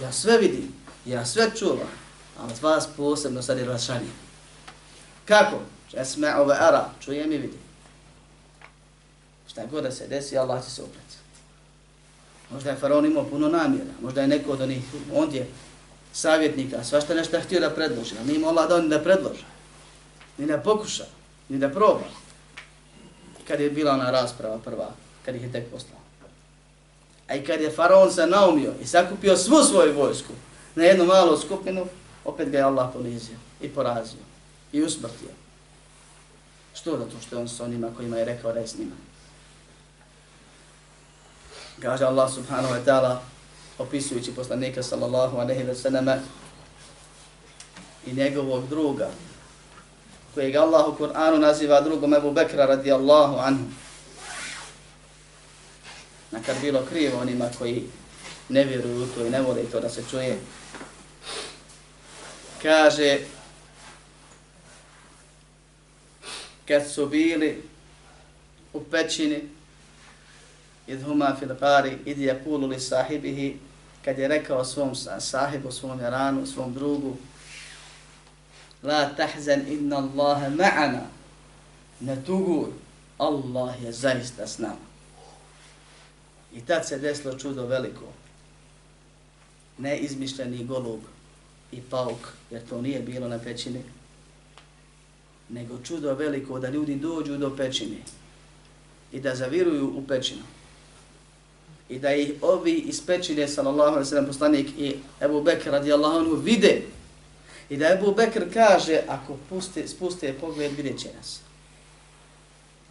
Ja 0.00 0.12
sve 0.12 0.38
vidim. 0.38 0.72
Ja 1.06 1.26
sve 1.26 1.50
čuvam, 1.58 1.90
ali 2.38 2.52
vas 2.62 2.88
posebno 2.96 3.42
sad 3.42 3.58
je 3.58 3.64
rašanje. 3.64 4.10
Kako? 5.24 5.56
Esma'u 5.92 6.46
wa 6.46 6.56
ara, 6.60 6.90
čujem 7.04 7.32
i 7.32 7.38
vidim. 7.38 7.60
Šta 9.48 9.66
god 9.66 9.82
da 9.82 9.90
se 9.90 10.06
desi, 10.06 10.38
Allah 10.38 10.64
će 10.64 10.70
se 10.70 10.82
upret. 10.82 11.18
Možda 12.50 12.70
je 12.70 12.76
faraon 12.76 13.06
imao 13.06 13.24
puno 13.24 13.48
namjera, 13.48 13.90
možda 14.02 14.20
je 14.20 14.28
neko 14.28 14.52
od 14.52 14.60
onih 14.60 14.82
ondje 15.14 15.46
savjetnika, 16.12 16.84
svašta 16.84 17.14
nešto 17.14 17.40
htio 17.40 17.60
da 17.60 17.70
predloži, 17.70 18.14
ali 18.18 18.32
nije 18.32 18.46
Allah 18.46 18.68
da 18.68 18.76
on 18.76 18.88
da 18.88 19.02
predloži, 19.02 19.44
ni 20.38 20.46
da 20.46 20.58
pokuša, 20.58 21.04
ni 21.48 21.58
da 21.58 21.68
proba. 21.68 22.04
Kad 23.48 23.60
je 23.60 23.70
bila 23.70 23.92
ona 23.92 24.10
rasprava 24.10 24.58
prva, 24.58 24.90
kad 25.24 25.34
ih 25.34 25.42
je 25.42 25.52
tek 25.52 25.70
poslao. 25.70 26.00
A 27.28 27.34
i 27.34 27.44
kad 27.44 27.60
je 27.60 27.70
faraon 27.70 28.12
se 28.12 28.26
naumio 28.26 28.72
i 28.82 28.86
sakupio 28.86 29.36
svu 29.36 29.62
svoju 29.62 29.94
vojsku, 29.94 30.32
na 30.74 30.84
jednu 30.84 31.04
malu 31.04 31.38
skupinu, 31.38 31.86
opet 32.24 32.48
ga 32.48 32.58
je 32.58 32.64
Allah 32.64 32.90
ponizio 32.92 33.36
i 33.60 33.68
porazio 33.68 34.20
i 34.72 34.82
usmrtio. 34.82 35.28
Što 36.74 36.96
da 36.96 37.04
to 37.04 37.20
što 37.26 37.36
je 37.36 37.40
on 37.40 37.48
s 37.48 37.60
onima 37.60 37.88
kojima 37.96 38.16
je 38.16 38.24
rekao 38.24 38.52
da 38.52 38.60
je 38.60 38.66
s 38.66 38.78
njima? 38.78 38.96
Kaže 41.82 42.04
Allah 42.04 42.32
subhanahu 42.32 42.74
wa 42.74 42.84
ta'ala, 42.84 43.16
opisujući 43.80 44.34
poslanika 44.34 44.82
sallallahu 44.82 45.36
alaihi 45.36 45.64
wa 45.64 45.74
sallam 45.74 46.08
i 48.06 48.12
njegovog 48.12 48.68
druga, 48.68 49.10
kojeg 50.34 50.56
Allah 50.56 50.88
u 50.88 50.96
Kur'anu 51.04 51.38
naziva 51.38 51.80
drugom 51.80 52.14
Ebu 52.14 52.32
Bekra 52.32 52.66
radijallahu 52.66 53.38
anhu. 53.38 53.64
Nakar 56.30 56.54
bilo 56.60 56.82
krivo 56.90 57.20
onima 57.20 57.48
koji 57.58 57.84
ne 58.48 58.64
vjeruju 58.64 59.02
u 59.02 59.06
to 59.06 59.26
i 59.26 59.30
ne 59.30 59.42
vole 59.42 59.62
to 59.72 59.80
da 59.80 59.88
se 59.88 60.02
čuje. 60.10 60.38
Kaže, 62.62 63.18
kad 66.68 66.90
su 66.90 67.06
bili 67.06 67.62
u 68.72 68.84
pećini, 68.84 69.48
idhuma 70.86 71.36
fil 71.38 71.54
pari, 71.60 71.98
id 72.04 72.18
je 72.18 72.42
li 72.68 72.80
sahibihi, 72.80 73.56
kad 74.04 74.18
je 74.18 74.28
rekao 74.28 74.64
svom 74.64 74.94
sahibu, 75.18 75.72
svom 75.72 76.00
jaranu, 76.00 76.46
svom 76.46 76.74
drugu, 76.74 77.16
La 78.82 79.14
tahzan 79.16 79.66
inna 79.68 79.96
Allahe 79.96 80.48
ma'ana, 80.48 81.04
ne 82.00 82.16
tuguj, 82.26 82.72
Allah 83.18 83.82
je 83.82 83.92
zaista 83.92 84.46
s 84.46 84.58
nama. 84.58 84.88
I 86.54 86.60
tad 86.60 86.88
se 86.88 86.98
desilo 86.98 87.38
čudo 87.38 87.66
veliko 87.66 88.04
Neizmišljeni 89.78 90.64
golub 90.64 91.00
i 91.72 91.80
pauk, 91.80 92.28
jer 92.50 92.68
to 92.68 92.80
nije 92.80 93.00
bilo 93.00 93.28
na 93.28 93.38
pećini, 93.38 93.82
nego 95.48 95.78
čudo 95.84 96.14
veliko 96.14 96.58
da 96.58 96.68
ljudi 96.68 96.96
dođu 96.96 97.36
do 97.36 97.56
pećine 97.56 97.96
i 99.12 99.20
da 99.20 99.34
zaviruju 99.34 99.92
u 99.96 100.06
pećinu. 100.06 100.42
I 101.90 101.98
da 101.98 102.14
ih 102.14 102.32
ovi 102.42 102.72
iz 102.72 103.06
pećine, 103.06 103.48
sallallahu 103.48 103.90
alaihi 103.90 104.08
sallam, 104.08 104.26
poslanik 104.26 104.68
i 104.78 104.96
Ebu 105.20 105.42
Bekr 105.42 105.70
radijallahu 105.70 106.18
anhu 106.18 106.34
vide. 106.34 106.82
I 107.70 107.76
da 107.76 107.88
Ebu 107.88 108.14
Bekr 108.14 108.52
kaže, 108.54 109.00
ako 109.08 109.36
puste, 109.48 109.88
spuste 109.88 110.34
pogled, 110.40 110.72
vidjet 110.76 110.98
će 110.98 111.08
nas. 111.16 111.40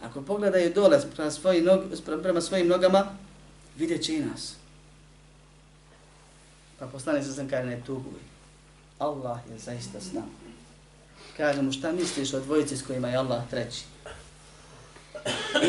Ako 0.02 0.22
pogledaju 0.22 0.72
dole 0.74 1.00
prema 1.16 1.30
svojim, 1.30 1.64
nog, 1.64 1.80
prema 2.22 2.40
svojim 2.40 2.68
nogama, 2.68 3.16
vidjet 3.76 4.02
će 4.02 4.16
i 4.16 4.20
nas. 4.20 4.54
Pa 6.78 6.86
poslanik 6.86 7.24
sa 7.24 7.32
sam 7.32 7.48
kaže 7.48 7.66
ne 7.66 7.82
tuguj. 7.86 8.20
Allah 8.98 9.38
je 9.52 9.58
zaista 9.58 10.00
s 10.00 10.12
nama. 10.12 10.28
Kaže 11.36 11.62
mu 11.62 11.72
šta 11.72 11.92
misliš 11.92 12.34
o 12.34 12.40
dvojici 12.40 12.76
s 12.76 12.82
kojima 12.82 13.08
je 13.08 13.16
Allah 13.16 13.42
treći? 13.50 13.84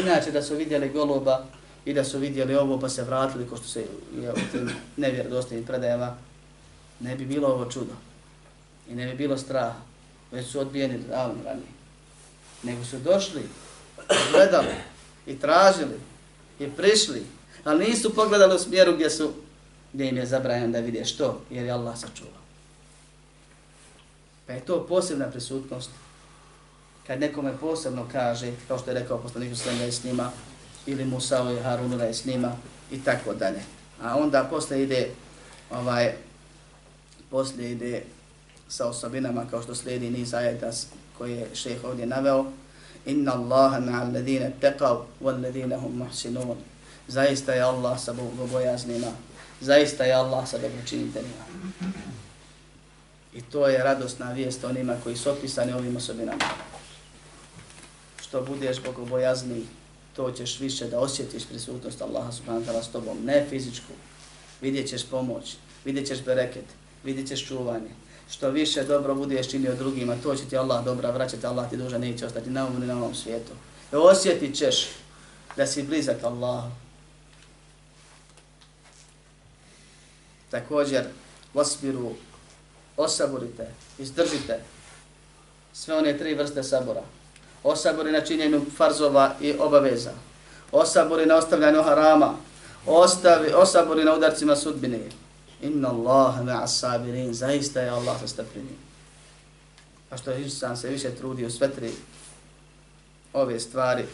Inače 0.03 0.31
da 0.31 0.41
su 0.41 0.55
vidjeli 0.55 0.89
goluba 0.89 1.45
i 1.85 1.93
da 1.93 2.03
su 2.03 2.19
vidjeli 2.19 2.55
ovo 2.55 2.79
pa 2.79 2.89
se 2.89 3.03
vratili 3.03 3.47
ko 3.47 3.57
što 3.57 3.67
se 3.67 3.85
je 4.21 4.31
u 4.31 4.35
tim 4.51 4.69
nevjerodostojnim 4.97 5.65
predajama, 5.65 6.17
ne 6.99 7.15
bi 7.15 7.25
bilo 7.25 7.47
ovo 7.47 7.71
čudo. 7.71 7.93
I 8.89 8.95
ne 8.95 9.05
bi 9.07 9.13
bilo 9.13 9.37
straha. 9.37 9.79
Već 10.31 10.47
su 10.47 10.59
odbijeni 10.59 10.97
davno 10.97 11.43
ranije. 11.45 11.71
Nego 12.63 12.85
su 12.85 12.97
došli, 12.97 13.41
gledali 14.31 14.75
i 15.25 15.39
tražili 15.39 15.99
i 16.59 16.69
prišli, 16.69 17.23
ali 17.63 17.85
nisu 17.85 18.15
pogledali 18.15 18.55
u 18.55 18.59
smjeru 18.59 18.93
gdje 18.93 19.09
su 19.09 19.33
gdje 19.93 20.09
im 20.09 20.17
je 20.17 20.25
zabranjeno 20.25 20.73
da 20.73 20.79
vide 20.79 21.05
što, 21.05 21.41
jer 21.49 21.65
je 21.65 21.71
Allah 21.71 21.97
sačuvao. 21.97 22.41
Pa 24.47 24.53
je 24.53 24.65
to 24.65 24.87
posebna 24.87 25.27
prisutnost. 25.27 25.89
Kad 27.07 27.19
nekome 27.19 27.57
posebno 27.57 28.07
kaže, 28.11 28.51
kao 28.67 28.77
što 28.77 28.89
je 28.89 28.99
rekao 28.99 29.17
poslanik 29.17 29.53
Uslam 29.53 29.77
da 29.77 29.83
je 29.83 29.91
s 29.91 30.03
njima, 30.03 30.31
ili 30.85 31.05
Musa 31.05 31.51
i 31.59 31.63
Harunu 31.63 31.97
da 31.97 32.13
snima 32.13 32.51
i 32.91 33.03
tako 33.03 33.33
dalje. 33.33 33.59
A 34.01 34.17
onda 34.17 34.47
posle 34.49 34.83
ide, 34.83 35.09
ovaj, 35.71 36.13
posle 37.29 37.71
ide 37.71 38.03
sa 38.69 38.87
osobinama 38.87 39.45
kao 39.51 39.61
što 39.61 39.75
slijedi 39.75 40.09
niz 40.09 40.33
ajeta 40.33 40.71
koje 41.17 41.35
je 41.35 41.55
šeheh 41.55 41.83
ovdje 41.83 42.05
naveo. 42.05 42.45
Inna 43.05 43.33
Allaha 43.33 43.79
ma'al 43.79 44.13
ladina 44.13 44.45
taqav 44.61 44.97
wal 45.21 45.43
ladina 45.43 45.77
hum 45.77 45.97
muhsinun. 45.97 46.57
Zaista 47.07 47.53
je 47.53 47.61
Allah 47.61 47.99
sa 47.99 48.13
bogobojaznima. 48.13 49.11
Zaista 49.61 50.03
je 50.03 50.13
Allah 50.13 50.49
sa 50.49 50.57
dobročiniteljima. 50.57 51.45
I 53.33 53.41
to 53.41 53.67
je 53.67 53.83
radosna 53.83 54.31
vijest 54.31 54.63
onima 54.63 54.95
koji 55.03 55.17
su 55.17 55.29
opisani 55.31 55.73
ovim 55.73 55.95
osobinama. 55.95 56.45
Što 58.21 58.41
budeš 58.41 58.83
bogobojazniji, 58.83 59.65
to 60.15 60.31
ćeš 60.31 60.59
više 60.59 60.87
da 60.87 60.99
osjetiš 60.99 61.45
prisutnost 61.45 62.01
Allaha 62.01 62.31
subhanahu 62.31 62.65
wa 62.65 62.71
ta'ala 62.71 62.83
s 62.83 62.91
tobom. 62.91 63.17
Ne 63.25 63.45
fizičku. 63.49 63.93
Vidjet 64.61 64.89
ćeš 64.89 65.05
pomoć, 65.05 65.55
vidjet 65.85 66.07
ćeš 66.07 66.23
bereket, 66.23 66.65
vidjet 67.03 67.27
ćeš 67.27 67.47
čuvanje. 67.47 67.89
Što 68.31 68.49
više 68.49 68.83
dobro 68.83 69.15
budeš 69.15 69.49
činio 69.49 69.75
drugima, 69.75 70.15
to 70.23 70.35
će 70.35 70.45
ti 70.45 70.57
Allah 70.57 70.85
dobra 70.85 71.11
vraćati, 71.11 71.45
Allah 71.45 71.69
ti 71.69 71.77
duža 71.77 71.97
neće 71.97 72.25
ostati 72.25 72.49
na 72.49 72.67
ovom 72.67 72.79
ni 72.79 72.87
na 72.87 72.97
ovom 72.97 73.15
svijetu. 73.15 73.51
I 73.93 73.95
osjetit 73.95 74.55
ćeš 74.55 74.87
da 75.57 75.67
si 75.67 75.83
blizak 75.83 76.23
Allahu. 76.23 76.71
Također, 80.51 81.03
vasbiru 81.53 82.11
osaburite, 82.97 83.67
izdržite 83.99 84.59
sve 85.73 85.97
one 85.97 86.17
tri 86.17 86.33
vrste 86.33 86.63
sabora. 86.63 87.03
Osabori 87.63 88.11
na 88.11 88.21
činjenju 88.21 88.65
farzova 88.77 89.35
i 89.41 89.53
obaveza. 89.59 90.11
Osabori 90.71 91.25
na 91.25 91.35
ostavljanju 91.35 91.81
harama. 91.81 92.33
Ostavi, 92.85 93.53
osabori 93.53 94.03
na 94.03 94.13
udarcima 94.13 94.55
sudbine. 94.55 94.99
Inna 95.61 95.89
Allah 95.89 96.41
ma'a 96.41 96.67
sabirin. 96.67 97.33
Zaista 97.33 97.81
je 97.81 97.89
Allah 97.89 98.19
sa 98.19 98.27
strpljenim. 98.27 98.77
A 100.09 100.17
što 100.17 100.31
je 100.31 100.49
se 100.49 100.89
više 100.89 101.15
trudio 101.15 101.49
sve 101.49 101.69
tri 101.69 101.91
ove 103.33 103.59
stvari, 103.59 104.05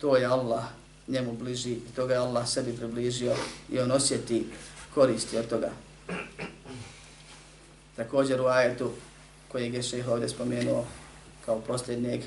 to 0.00 0.16
je 0.16 0.26
Allah 0.26 0.64
njemu 1.08 1.32
bliži 1.32 1.72
i 1.72 1.94
toga 1.96 2.14
je 2.14 2.20
Allah 2.20 2.48
sebi 2.48 2.76
približio 2.76 3.34
i 3.70 3.80
on 3.80 3.92
osjeti 3.92 4.46
koristi 4.94 5.38
od 5.38 5.48
toga. 5.48 5.70
Također 7.96 8.40
u 8.40 8.46
ajetu 8.46 8.90
koji 9.52 9.74
je 9.74 9.82
šeha 9.82 10.12
ovdje 10.12 10.28
spomenuo 10.28 10.84
kao 11.48 11.60
posljednjeg, 11.60 12.20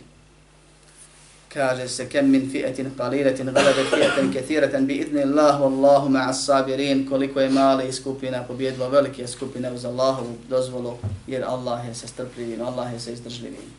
kaže 1.53 1.87
se 1.87 2.09
kem 2.09 2.29
min 2.31 2.47
fi'atin 2.51 2.89
qalilatin 2.97 3.51
galabat 3.53 3.91
fi'atan 3.93 4.33
kathiratan 4.33 4.87
bi 4.87 4.95
idni 5.03 5.21
Allah 5.23 5.61
wallahu 5.61 6.09
ma'as 6.09 6.45
sabirin. 6.45 7.05
Koliko 7.09 7.39
je 7.39 7.49
male 7.49 7.91
skupina 7.93 8.43
pobjedilo 8.43 8.89
velike 8.89 9.27
skupine 9.27 9.71
uz 9.71 9.85
Allahovu 9.85 10.37
dozvolu 10.49 10.97
jer 11.27 11.43
Allah 11.43 11.87
je 11.87 11.95
se 11.95 12.07
strpljivim, 12.07 12.61
Allah 12.61 12.93
je 12.93 12.99
se 12.99 13.13
izdržljivim. 13.13 13.69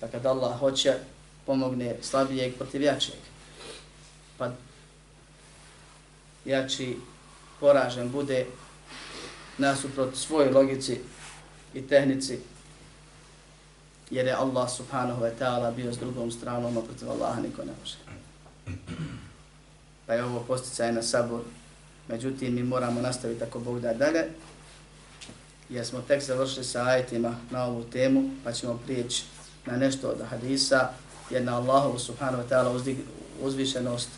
Pa 0.00 0.08
kad 0.08 0.26
Allah 0.26 0.58
hoće 0.58 0.94
pomogne 1.46 1.94
slabijeg 2.02 2.54
protiv 2.54 2.82
jačeg, 2.82 3.20
pa 4.38 4.50
jači 6.44 6.96
poražen 7.60 8.10
bude 8.10 8.46
nasuprot 9.58 10.16
svojoj 10.16 10.50
logici 10.50 11.00
i 11.74 11.82
tehnici, 11.82 12.38
jer 14.10 14.26
je 14.26 14.32
Allah 14.32 14.70
subhanahu 14.70 15.22
wa 15.22 15.30
ta'ala 15.40 15.70
bio 15.70 15.92
s 15.92 15.98
drugom 15.98 16.30
stranom, 16.30 16.78
a 16.78 16.82
protiv 16.82 17.10
Allaha 17.10 17.40
niko 17.40 17.62
ne 17.64 17.72
može. 17.80 17.96
Pa 20.06 20.14
je 20.14 20.24
ovo 20.24 20.40
posticaj 20.40 20.92
na 20.92 21.02
sabor. 21.02 21.40
Međutim, 22.08 22.54
mi 22.54 22.62
moramo 22.62 23.00
nastaviti 23.00 23.44
ako 23.44 23.58
Bog 23.58 23.80
da 23.80 23.94
dalje, 23.94 24.24
jer 25.68 25.86
smo 25.86 26.00
tek 26.00 26.22
završili 26.22 26.64
sa 26.64 26.84
ajetima 26.84 27.36
na 27.50 27.64
ovu 27.64 27.84
temu, 27.84 28.30
pa 28.44 28.52
ćemo 28.52 28.80
prijeći 28.84 29.24
na 29.66 29.76
nešto 29.76 30.08
od 30.08 30.18
hadisa, 30.30 30.88
jer 31.30 31.44
na 31.44 31.56
Allahu 31.56 31.98
subhanahu 31.98 32.42
wa 32.42 32.48
ta'ala 32.48 32.94
uzvišenost 33.42 34.08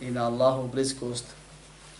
i 0.00 0.10
na 0.10 0.26
Allahu 0.26 0.68
bliskost 0.68 1.24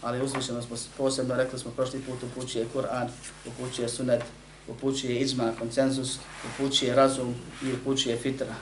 ali 0.05 0.25
uzvišenost 0.25 0.68
posebno, 0.97 1.35
rekli 1.35 1.59
smo 1.59 1.70
prošli 1.70 2.01
put, 2.01 2.23
upućuje 2.23 2.66
Kur'an, 2.75 3.09
upućuje 3.47 3.88
sunet, 3.88 4.23
upućuje 4.68 5.20
izma, 5.20 5.53
koncenzus, 5.59 6.18
upućuje 6.55 6.94
razum 6.94 7.35
i 7.62 7.72
upućuje 7.72 8.16
fitra. 8.16 8.55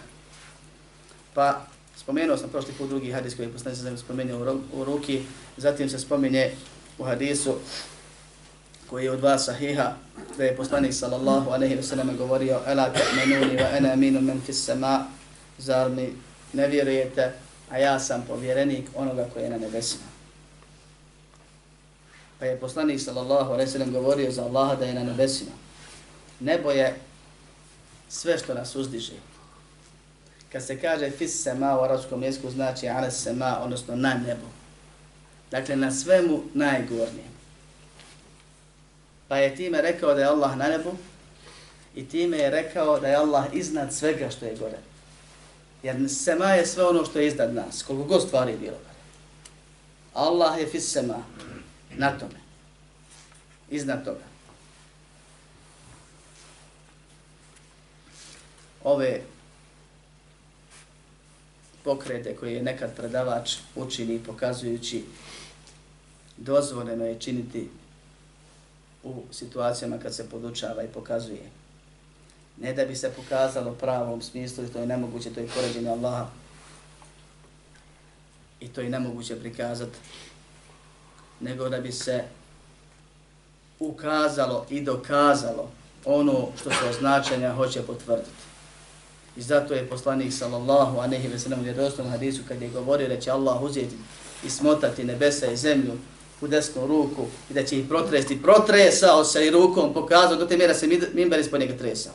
Pa 1.34 1.66
spomenuo 1.96 2.36
sam 2.36 2.50
prošli 2.50 2.72
put 2.78 2.88
drugi 2.88 3.12
hadis 3.12 3.36
koji 3.36 3.46
je 3.46 3.52
poslanik 3.52 3.78
se 3.78 3.96
spomenuo 3.96 4.58
u 4.72 4.84
ruki, 4.84 5.22
zatim 5.56 5.88
se 5.88 5.98
spominje 5.98 6.50
u 6.98 7.04
hadisu 7.04 7.54
koji 8.90 9.04
je 9.04 9.10
od 9.10 9.18
dva 9.18 9.38
sahiha, 9.38 9.92
da 10.38 10.44
je 10.44 10.56
poslanik 10.56 10.94
sallallahu 10.94 11.50
alaihi 11.50 11.76
wa 11.76 11.82
sallam 11.82 12.16
govorio 12.16 12.60
Ela 12.66 12.92
ta'menuni 12.92 13.56
wa 13.56 13.76
ena 13.76 13.92
aminu 13.92 14.20
men 14.20 14.40
fis 14.46 14.64
sama, 14.64 15.06
zar 15.58 15.90
mi 15.90 16.12
ne 16.52 16.68
vjerujete, 16.68 17.32
a 17.70 17.78
ja 17.78 18.00
sam 18.00 18.24
povjerenik 18.28 18.84
onoga 18.94 19.26
koji 19.32 19.42
je 19.42 19.50
na 19.50 19.58
nebesima. 19.58 20.04
Pa 22.38 22.46
je 22.46 22.60
poslanik 22.60 23.00
sallallahu 23.00 23.52
alejhi 23.52 23.68
ve 23.68 23.72
sellem 23.72 23.92
govorio 23.92 24.32
za 24.32 24.44
Allaha 24.44 24.74
da 24.74 24.84
je 24.84 24.94
na 24.94 25.04
nebesima. 25.04 25.62
Nebo 26.42 26.70
je 26.70 26.94
sve 28.09 28.38
što 28.38 28.55
nas 28.55 28.74
uzdiže. 28.76 29.12
Kad 30.52 30.64
se 30.64 30.81
kaže 30.81 31.11
fis 31.11 31.42
sema 31.42 31.78
u 31.78 31.83
arabskom 31.83 32.22
jeziku 32.22 32.50
znači 32.50 32.88
ala 32.88 33.11
sema, 33.11 33.59
odnosno 33.62 33.96
na 33.96 34.14
nebo. 34.14 34.46
Dakle, 35.50 35.76
na 35.76 35.92
svemu 35.92 36.42
najgornije. 36.55 37.33
Pa 39.28 39.37
je 39.37 39.57
time 39.57 39.83
rekao 39.83 40.14
da 40.14 40.20
je 40.20 40.26
Allah 40.26 40.57
na 40.57 40.68
nebu 40.68 40.92
i 41.94 42.09
time 42.09 42.38
je 42.38 42.50
rekao 42.50 43.00
da 43.00 43.09
je 43.09 43.16
Allah 43.16 43.44
iznad 43.52 43.94
svega 43.94 44.31
što 44.31 44.44
je 44.44 44.57
gore. 44.57 44.78
Jer 45.83 46.11
sema 46.11 46.52
je 46.52 46.66
sve 46.66 46.85
ono 46.85 47.05
što 47.05 47.18
je 47.18 47.26
iznad 47.26 47.55
nas, 47.55 47.83
koliko 47.83 48.05
god 48.05 48.22
stvari 48.22 48.57
bilo. 48.61 48.78
Allah 50.14 50.59
je 50.59 50.66
fis 50.66 50.92
sema, 50.92 51.22
na 51.96 52.18
tome. 52.18 52.40
Iznad 53.70 54.05
toga. 54.05 54.32
Ove 58.85 59.21
pokrete 61.85 62.37
koje 62.37 62.55
je 62.55 62.62
nekad 62.62 62.97
predavač 62.97 63.57
učini 63.76 64.20
pokazujući 64.26 65.05
dozvoljeno 66.37 67.07
je 67.07 67.20
činiti 67.20 67.68
u 69.03 69.22
situacijama 69.30 69.99
kad 69.99 70.14
se 70.14 70.30
podučava 70.30 70.83
i 70.83 70.93
pokazuje. 70.95 71.51
Ne 72.61 72.72
da 72.72 72.85
bi 72.85 72.97
se 72.97 73.12
pokazalo 73.16 73.72
pravom 73.72 74.22
smislu, 74.22 74.68
to 74.72 74.78
je 74.78 74.87
nemoguće, 74.87 75.30
to 75.30 75.41
je 75.41 75.49
poređenje 75.55 75.89
Allaha. 75.89 76.26
I 78.61 78.68
to 78.68 78.80
je 78.80 78.91
nemoguće 78.91 79.41
prikazati 79.41 79.99
nego 81.41 81.68
da 81.68 81.80
bi 81.80 81.93
se 81.93 82.24
ukazalo 83.78 84.66
i 84.70 84.80
dokazalo 84.80 85.70
ono 86.05 86.49
što 86.61 86.70
se 86.70 86.89
označenja 86.91 87.55
hoće 87.55 87.83
potvrditi. 87.83 88.51
I 89.37 89.43
zato 89.43 89.74
je 89.74 89.89
poslanik 89.89 90.33
sallallahu 90.33 90.99
a 90.99 91.07
ve 91.07 91.28
veselam 91.33 91.61
u 91.61 91.62
vjerovstvenom 91.62 92.12
hadisu 92.12 92.43
kad 92.49 92.62
je 92.62 92.68
govorio 92.68 93.09
da 93.09 93.20
će 93.20 93.30
Allah 93.30 93.62
uzeti 93.62 93.97
i 94.45 94.51
smotati 94.51 95.05
nebesa 95.05 95.47
i 95.47 95.57
zemlju 95.57 95.93
u 96.41 96.47
desnu 96.47 96.87
ruku 96.87 97.26
i 97.51 97.55
da 97.55 97.64
će 97.64 97.78
ih 97.78 97.89
protresti, 97.89 98.43
protresao 98.43 99.24
se 99.24 99.47
i 99.47 99.51
rukom 99.51 99.95
pokazao 99.95 100.37
do 100.37 100.47
te 100.47 100.57
mjera 100.57 100.74
se 100.74 100.87
minber 101.12 101.41
ispod 101.41 101.61
njega 101.61 101.76
tresao. 101.78 102.12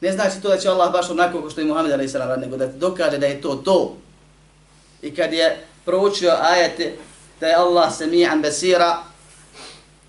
Ne 0.00 0.12
znači 0.12 0.40
to 0.42 0.48
da 0.48 0.58
će 0.58 0.68
Allah 0.68 0.92
baš 0.92 1.10
onako 1.10 1.40
kao 1.40 1.50
što 1.50 1.60
je 1.60 1.66
Muhammed 1.66 1.92
a.s. 1.92 2.14
nego 2.40 2.56
da 2.56 2.66
dokaže 2.66 3.18
da 3.18 3.26
je 3.26 3.40
to 3.40 3.54
to. 3.54 3.96
I 5.02 5.14
kad 5.14 5.32
je 5.32 5.66
proučio 5.84 6.36
ajete 6.40 6.96
da 7.40 7.46
je 7.46 7.54
Allah 7.54 7.92
sami'an 7.98 8.42
basira, 8.42 9.02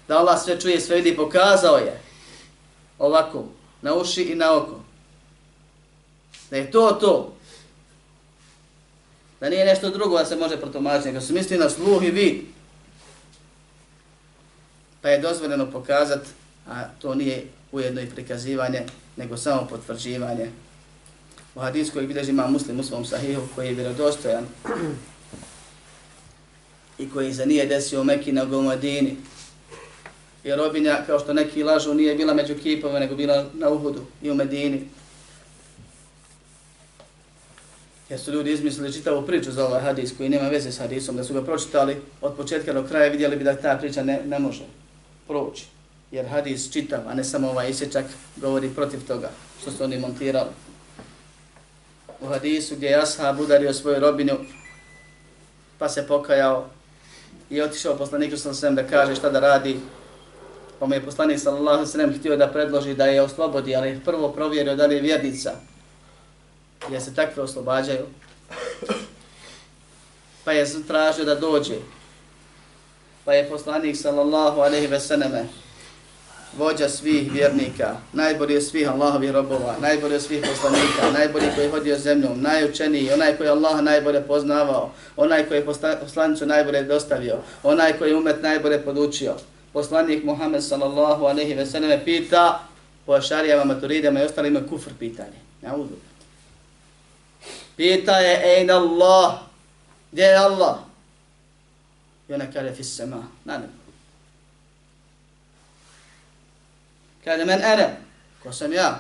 da 0.08 0.18
Allah 0.18 0.44
sve 0.44 0.60
čuje, 0.60 0.80
sve 0.80 0.96
vidi, 0.96 1.16
pokazao 1.16 1.78
je 1.78 2.02
ovako, 3.00 3.46
na 3.82 3.96
uši 3.96 4.24
i 4.24 4.36
na 4.36 4.54
oko. 4.54 4.81
Da 6.52 6.58
je 6.58 6.72
to 6.72 6.92
to. 6.92 7.34
Da 9.40 9.50
nije 9.50 9.66
nešto 9.66 9.90
drugo 9.90 10.18
da 10.18 10.26
se 10.26 10.36
može 10.36 10.58
protumačiti, 10.58 11.08
nego 11.08 11.22
se 11.22 11.34
misli 11.34 11.58
na 11.58 11.70
sluh 11.70 12.04
i 12.04 12.12
vid. 12.12 12.42
Pa 15.02 15.10
je 15.10 15.22
dozvoljeno 15.22 15.72
pokazati, 15.72 16.30
a 16.68 16.84
to 17.02 17.16
nije 17.16 17.46
ujedno 17.72 18.02
i 18.02 18.10
prikazivanje, 18.10 18.86
nego 19.18 19.38
samo 19.38 19.68
potvrđivanje. 19.68 20.50
U 21.56 21.60
hadisku 21.60 21.94
koji 21.94 22.08
bilježi 22.08 22.32
ima 22.32 22.48
muslim 22.48 22.80
u 22.80 22.84
svom 22.84 23.06
sahihu, 23.06 23.42
koji 23.56 23.68
je 23.68 23.74
vjerodostojan 23.74 24.46
i 26.98 27.10
koji 27.10 27.34
se 27.34 27.46
nije 27.46 27.66
desio 27.66 28.02
u 28.02 28.04
Mekiji 28.04 28.34
nego 28.34 28.58
u 28.58 28.62
Medini. 28.62 29.18
I 30.44 30.52
robinja, 30.52 31.04
kao 31.08 31.20
što 31.20 31.34
neki 31.34 31.64
lažu, 31.64 31.94
nije 31.94 32.16
bila 32.16 32.34
među 32.34 32.56
kipove, 32.64 33.00
nego 33.00 33.16
bila 33.16 33.46
na 33.54 33.70
Uhudu 33.70 34.06
i 34.22 34.32
u 34.32 34.36
Medini. 34.36 34.88
Jer 38.12 38.20
su 38.20 38.32
ljudi 38.32 38.52
izmislili 38.52 38.94
čitavu 38.94 39.26
priču 39.26 39.52
za 39.52 39.66
ovaj 39.68 39.82
hadis 39.82 40.14
koji 40.18 40.30
nema 40.30 40.50
veze 40.50 40.72
s 40.72 40.80
hadisom, 40.80 41.16
da 41.16 41.24
su 41.24 41.34
ga 41.34 41.42
pročitali 41.42 41.98
od 42.22 42.36
početka 42.36 42.74
do 42.74 42.84
kraja 42.84 43.12
vidjeli 43.12 43.36
bi 43.36 43.44
da 43.44 43.56
ta 43.56 43.78
priča 43.78 44.04
ne, 44.04 44.20
ne 44.26 44.40
može 44.40 44.64
proći. 45.28 45.66
Jer 46.12 46.28
hadis 46.28 46.72
čitav, 46.72 47.00
a 47.08 47.14
ne 47.14 47.24
samo 47.24 47.50
ovaj 47.50 47.70
isječak, 47.70 48.06
govori 48.36 48.70
protiv 48.70 49.08
toga 49.08 49.30
što 49.62 49.72
su 49.72 49.84
oni 49.84 50.00
montirali. 50.00 50.50
U 52.22 52.28
hadisu 52.28 52.76
gdje 52.76 52.88
je 52.88 53.02
Ashab 53.02 53.40
udario 53.40 53.74
svoju 53.74 54.00
robinu, 54.00 54.34
pa 55.78 55.90
se 55.90 56.08
pokajao 56.08 56.70
i 57.50 57.62
otišao 57.62 57.98
poslaniku 57.98 58.38
sa 58.38 58.54
svem 58.54 58.76
da 58.76 58.88
kaže 58.88 59.16
šta 59.16 59.30
da 59.30 59.40
radi, 59.40 59.80
pa 60.80 60.86
mu 60.86 60.94
je 60.94 61.06
poslanik 61.06 61.40
sallallahu 61.40 61.86
sallam 61.86 62.14
htio 62.20 62.38
da 62.38 62.48
predloži 62.48 62.94
da 62.94 63.06
je 63.06 63.22
oslobodi, 63.22 63.76
ali 63.76 64.00
prvo 64.06 64.30
provjerio 64.30 64.76
da 64.76 64.86
li 64.86 64.96
je 64.96 65.02
vjernica, 65.02 65.52
jer 66.90 67.02
se 67.02 67.16
takve 67.16 67.44
oslobađaju. 67.44 68.06
Pa 70.44 70.52
je 70.52 70.66
tražio 70.88 71.26
da 71.26 71.36
dođe. 71.36 71.76
Pa 73.26 73.34
je 73.34 73.50
poslanik 73.50 73.98
sallallahu 73.98 74.62
alaihi 74.62 74.88
ve 74.88 75.00
sallame 75.00 75.46
vođa 76.58 76.90
svih 76.90 77.34
vjernika, 77.34 77.96
najbolji 78.14 78.58
od 78.58 78.64
svih 78.64 78.90
Allahovi 78.90 79.32
robova, 79.32 79.76
najbolji 79.82 80.16
od 80.16 80.22
svih 80.22 80.46
poslanika, 80.50 81.12
najbolji 81.20 81.46
koji 81.56 81.66
je 81.66 81.72
hodio 81.72 81.98
zemljom, 81.98 82.42
najučeniji, 82.42 83.12
onaj 83.12 83.38
koji 83.38 83.48
je 83.48 83.52
Allah 83.52 83.82
najbolje 83.82 84.22
poznavao, 84.22 84.92
onaj 85.18 85.46
koji 85.46 85.58
je 85.58 85.66
poslanicu 86.02 86.46
najbolje 86.46 86.84
dostavio, 86.84 87.38
onaj 87.64 87.98
koji 87.98 88.10
je 88.10 88.16
umet 88.16 88.42
najbolje 88.42 88.82
podučio. 88.82 89.34
Poslanik 89.74 90.24
Muhammed 90.24 90.64
sallallahu 90.64 91.26
alaihi 91.26 91.54
ve 91.54 91.66
sallame 91.66 92.06
pita 92.06 92.60
po 93.06 93.22
šarijama, 93.22 93.64
maturidama 93.64 94.22
i 94.22 94.26
ostalima 94.26 94.60
kufr 94.70 94.90
pitanje. 95.00 95.38
Ja 95.64 95.76
uzu. 95.76 96.11
Pita 97.76 98.20
je, 98.20 98.58
ejn 98.58 98.72
Allah, 98.72 99.40
gdje 100.12 100.24
je 100.24 100.38
Allah? 100.38 100.78
I 102.30 102.34
ona 102.34 102.52
kaže, 102.52 102.76
fis 102.76 102.96
sema, 102.96 103.24
na 103.46 103.58
nebu. 103.58 103.74
Kaže, 107.24 107.46
men 107.46 107.62
ene, 107.62 107.98
ko 108.44 108.54
sam 108.54 108.74
ja? 108.74 109.00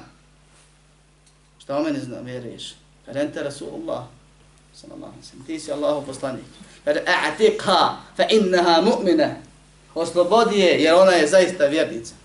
Šta 1.59 1.77
o 1.77 1.83
meni 1.83 1.99
zna, 1.99 2.19
vjeruješ? 2.19 2.75
Kaže, 3.05 3.19
ente 3.19 3.43
Rasulullah, 3.43 4.05
sallallahu 4.75 5.23
sallam, 5.23 5.45
ti 5.45 5.59
si 5.59 5.71
Allahu 5.71 6.05
poslanik. 6.05 6.45
Kaže, 6.85 7.03
a'tiqha, 7.07 7.97
fa 8.17 8.25
innaha 8.29 8.81
mu'mina. 8.81 9.35
Oslobodi 9.95 10.59
je, 10.59 10.83
jer 10.83 10.95
ona 10.95 11.11
je 11.11 11.27
zaista 11.27 11.65
vjernica. 11.65 12.15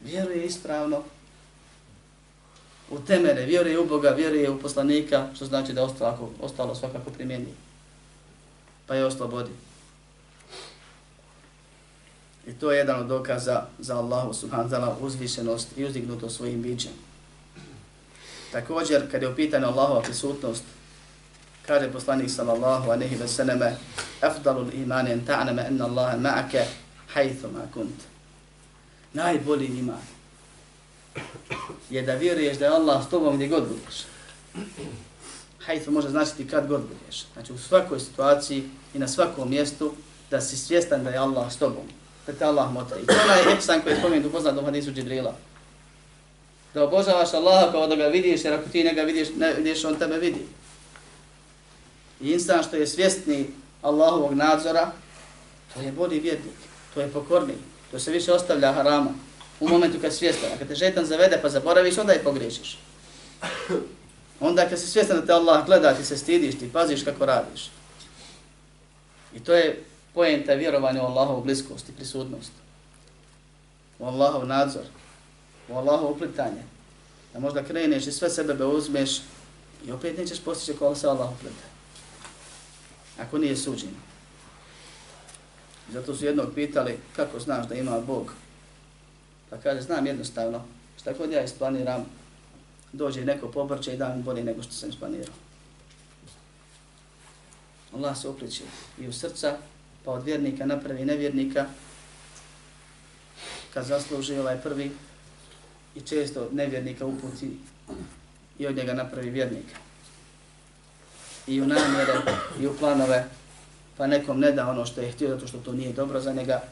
Vjeruje 0.00 0.46
ispravno, 0.46 1.04
u 2.90 2.98
temene, 2.98 3.46
vjeruje 3.46 3.78
u 3.78 3.86
Boga, 3.86 4.10
vjeruje 4.10 4.50
u 4.50 4.58
poslanika, 4.58 5.26
što 5.34 5.44
znači 5.44 5.72
da 5.72 5.82
ostalo, 5.82 6.30
ostalo 6.40 6.74
svakako 6.74 7.10
primjeni. 7.10 7.54
Pa 8.86 8.94
je 8.94 9.04
oslobodi. 9.04 9.50
I 12.46 12.52
to 12.52 12.72
je 12.72 12.78
jedan 12.78 13.00
od 13.00 13.06
dokaza 13.06 13.62
za 13.78 13.96
Allahu 13.96 14.34
subhanahu 14.34 14.70
ta'ala 14.70 14.94
uzvišenost 15.00 15.68
i 15.76 15.84
uzdignutost 15.84 16.36
svojim 16.36 16.62
bićem. 16.62 16.92
Također, 18.52 19.10
kad 19.10 19.22
je 19.22 19.28
upitana 19.28 19.68
Allahova 19.68 20.00
prisutnost, 20.00 20.64
kaže 21.66 21.92
poslanik 21.92 22.30
sallallahu 22.30 22.90
aleyhi 22.90 23.20
ve 23.20 23.28
sallame, 23.28 23.76
afdalu 24.20 24.70
iman 24.72 25.06
en 25.06 25.26
ta'nama 25.26 25.66
enna 25.66 25.84
Allaha 25.84 26.16
ma'ake 26.16 26.64
hajthu 27.14 27.48
ma 27.48 27.60
kunt. 27.74 28.02
Najbolji 29.12 29.66
iman 29.66 30.15
je 31.90 32.02
da 32.02 32.14
vjeruješ 32.14 32.58
da 32.58 32.64
je 32.64 32.70
Allah 32.70 33.06
s 33.06 33.10
tobom 33.10 33.34
gdje 33.36 33.48
god 33.48 33.68
budeš. 33.68 34.04
Hajfe 35.66 35.90
može 35.90 36.08
značiti 36.08 36.48
kad 36.48 36.66
god 36.66 36.80
budeš. 36.80 37.24
Znači 37.32 37.52
u 37.52 37.58
svakoj 37.58 38.00
situaciji 38.00 38.68
i 38.94 38.98
na 38.98 39.08
svakom 39.08 39.50
mjestu 39.50 39.92
da 40.30 40.40
si 40.40 40.56
svjestan 40.56 41.04
da 41.04 41.10
je 41.10 41.18
Allah 41.18 41.52
s 41.52 41.56
tobom 41.56 41.84
da 42.26 42.32
te 42.32 42.44
Allah 42.44 42.72
mota. 42.72 42.96
I 42.98 43.06
to 43.06 43.12
je 43.12 43.20
onaj 43.22 43.56
ihsan 43.58 43.80
koji 43.80 43.92
je 43.92 43.98
spomenut 43.98 44.26
u 44.26 44.32
poznatom 44.32 44.64
hadisu 44.64 44.92
Džibrila. 44.92 45.34
Da 46.74 46.84
obožavaš 46.84 47.34
Allaha 47.34 47.72
kao 47.72 47.86
da 47.86 47.96
ga 47.96 48.06
vidiš, 48.06 48.44
jer 48.44 48.54
ako 48.54 48.68
ti 48.68 48.84
njega 48.84 49.02
vidiš, 49.02 49.28
ne 49.36 49.54
vidiš, 49.54 49.84
on 49.84 49.98
tebe 49.98 50.18
vidi. 50.18 50.46
I 52.20 52.32
insan 52.32 52.62
što 52.62 52.76
je 52.76 52.86
svjesni 52.86 53.46
Allahovog 53.82 54.34
nadzora, 54.34 54.92
to 55.74 55.80
je 55.80 55.92
bolji 55.92 56.20
vjernik, 56.20 56.56
to 56.94 57.00
je 57.00 57.08
pokorni, 57.08 57.54
to 57.90 57.98
se 57.98 58.10
više 58.10 58.32
ostavlja 58.32 58.72
harama. 58.72 59.10
U 59.60 59.68
momentu 59.68 59.98
kad 60.00 60.14
svjestan, 60.14 60.52
a 60.52 60.58
kad 60.58 60.68
te 60.68 60.74
žetan 60.74 61.04
zavede 61.04 61.38
pa 61.42 61.48
zaboraviš, 61.48 61.98
onda 61.98 62.12
je 62.12 62.24
pogriješiš. 62.24 62.78
Onda 64.40 64.68
kad 64.68 64.80
si 64.80 64.86
svjestan 64.86 65.16
da 65.16 65.26
te 65.26 65.32
Allah 65.32 65.66
gleda, 65.66 65.94
ti 65.94 66.04
se 66.04 66.16
stidiš, 66.16 66.58
ti 66.58 66.72
paziš 66.72 67.04
kako 67.04 67.26
radiš. 67.26 67.70
I 69.34 69.40
to 69.40 69.54
je 69.54 69.84
pojenta 70.14 70.54
vjerovanja 70.54 71.02
u 71.02 71.06
Allahovu 71.06 71.42
bliskost 71.42 71.88
i 71.88 71.92
prisutnost. 71.92 72.52
U 73.98 74.04
Allahov 74.04 74.46
nadzor. 74.46 74.84
U 75.68 75.74
Allahov 75.74 76.10
uplitanje. 76.10 76.62
Da 77.32 77.40
možda 77.40 77.64
kreneš 77.64 78.06
i 78.06 78.12
sve 78.12 78.30
sebe 78.30 78.64
uzmeš 78.64 79.20
i 79.86 79.92
opet 79.92 80.18
nećeš 80.18 80.40
postići 80.40 80.78
kola 80.78 80.94
se 80.94 81.08
Allah 81.08 81.32
uplita. 81.32 81.66
Ako 83.18 83.38
nije 83.38 83.56
suđeno. 83.56 83.98
Zato 85.92 86.14
su 86.14 86.24
jednog 86.24 86.54
pitali 86.54 86.98
kako 87.16 87.40
znaš 87.40 87.68
da 87.68 87.74
ima 87.74 88.00
Bog. 88.00 88.32
Pa 89.50 89.56
kaže, 89.56 89.80
znam 89.80 90.06
jednostavno, 90.06 90.64
šta 91.00 91.12
god 91.12 91.32
ja 91.32 91.42
isplaniram, 91.42 92.04
dođe 92.92 93.24
neko 93.24 93.48
pobrče 93.48 93.94
i 93.94 93.96
da 93.96 94.14
mi 94.14 94.22
bolje 94.22 94.44
nego 94.44 94.62
što 94.62 94.72
sam 94.72 94.88
isplanirao. 94.88 95.34
Allah 97.94 98.18
se 98.18 98.28
upliče 98.28 98.64
i 98.98 99.08
u 99.08 99.12
srca 99.12 99.56
pa 100.04 100.12
od 100.12 100.24
vjernika 100.24 100.66
napravi 100.66 101.04
nevjernika, 101.04 101.66
kad 103.74 103.84
zasluži 103.84 104.38
ovaj 104.38 104.60
prvi, 104.60 104.90
i 105.96 106.00
često 106.00 106.48
nevjernika 106.52 107.06
uputi 107.06 107.50
i 108.58 108.66
od 108.66 108.76
njega 108.76 108.94
napravi 108.94 109.30
vjernika. 109.30 109.76
I 111.46 111.60
u 111.60 111.66
namjere, 111.66 112.14
i 112.60 112.66
u 112.66 112.76
planove, 112.78 113.24
pa 113.96 114.06
nekom 114.06 114.40
ne 114.40 114.52
da 114.52 114.70
ono 114.70 114.86
što 114.86 115.00
je 115.00 115.12
htio, 115.12 115.28
zato 115.28 115.46
što 115.46 115.58
to 115.58 115.72
nije 115.72 115.92
dobro 115.92 116.20
za 116.20 116.32
njega, 116.32 116.62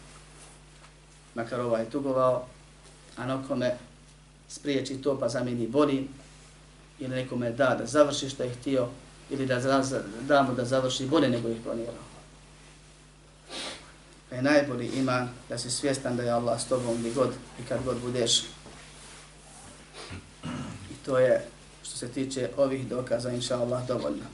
makar 1.35 1.61
ovaj 1.61 1.85
tugovao, 1.85 2.47
a 3.16 3.26
nekome 3.26 3.76
spriječi 4.48 5.02
to 5.02 5.18
pa 5.20 5.28
zamijeni 5.28 5.66
boljim, 5.66 6.08
ili 6.98 7.14
nekome 7.14 7.50
da 7.50 7.76
da 7.78 7.86
završi 7.86 8.28
što 8.28 8.42
je 8.42 8.54
htio, 8.54 8.88
ili 9.30 9.46
da 9.46 9.82
da 10.28 10.42
mu 10.42 10.54
da 10.54 10.64
završi 10.64 11.06
bolje 11.06 11.28
nego 11.28 11.48
ih 11.48 11.58
planirao 11.64 12.14
je 14.34 14.42
najbolji 14.42 14.86
iman 14.86 15.28
da 15.48 15.58
si 15.58 15.70
svjestan 15.70 16.16
da 16.16 16.22
je 16.22 16.30
Allah 16.30 16.60
s 16.60 16.64
tobom 16.64 16.96
gdje 16.98 17.10
god 17.10 17.30
i 17.60 17.68
kad 17.68 17.84
god 17.84 18.00
budeš. 18.00 18.42
I 20.90 20.94
to 21.04 21.18
je 21.18 21.44
što 21.82 21.96
se 21.96 22.08
tiče 22.08 22.50
ovih 22.56 22.88
dokaza, 22.88 23.30
inša 23.30 23.60
Allah, 23.60 23.86
dovoljno. 23.86 24.24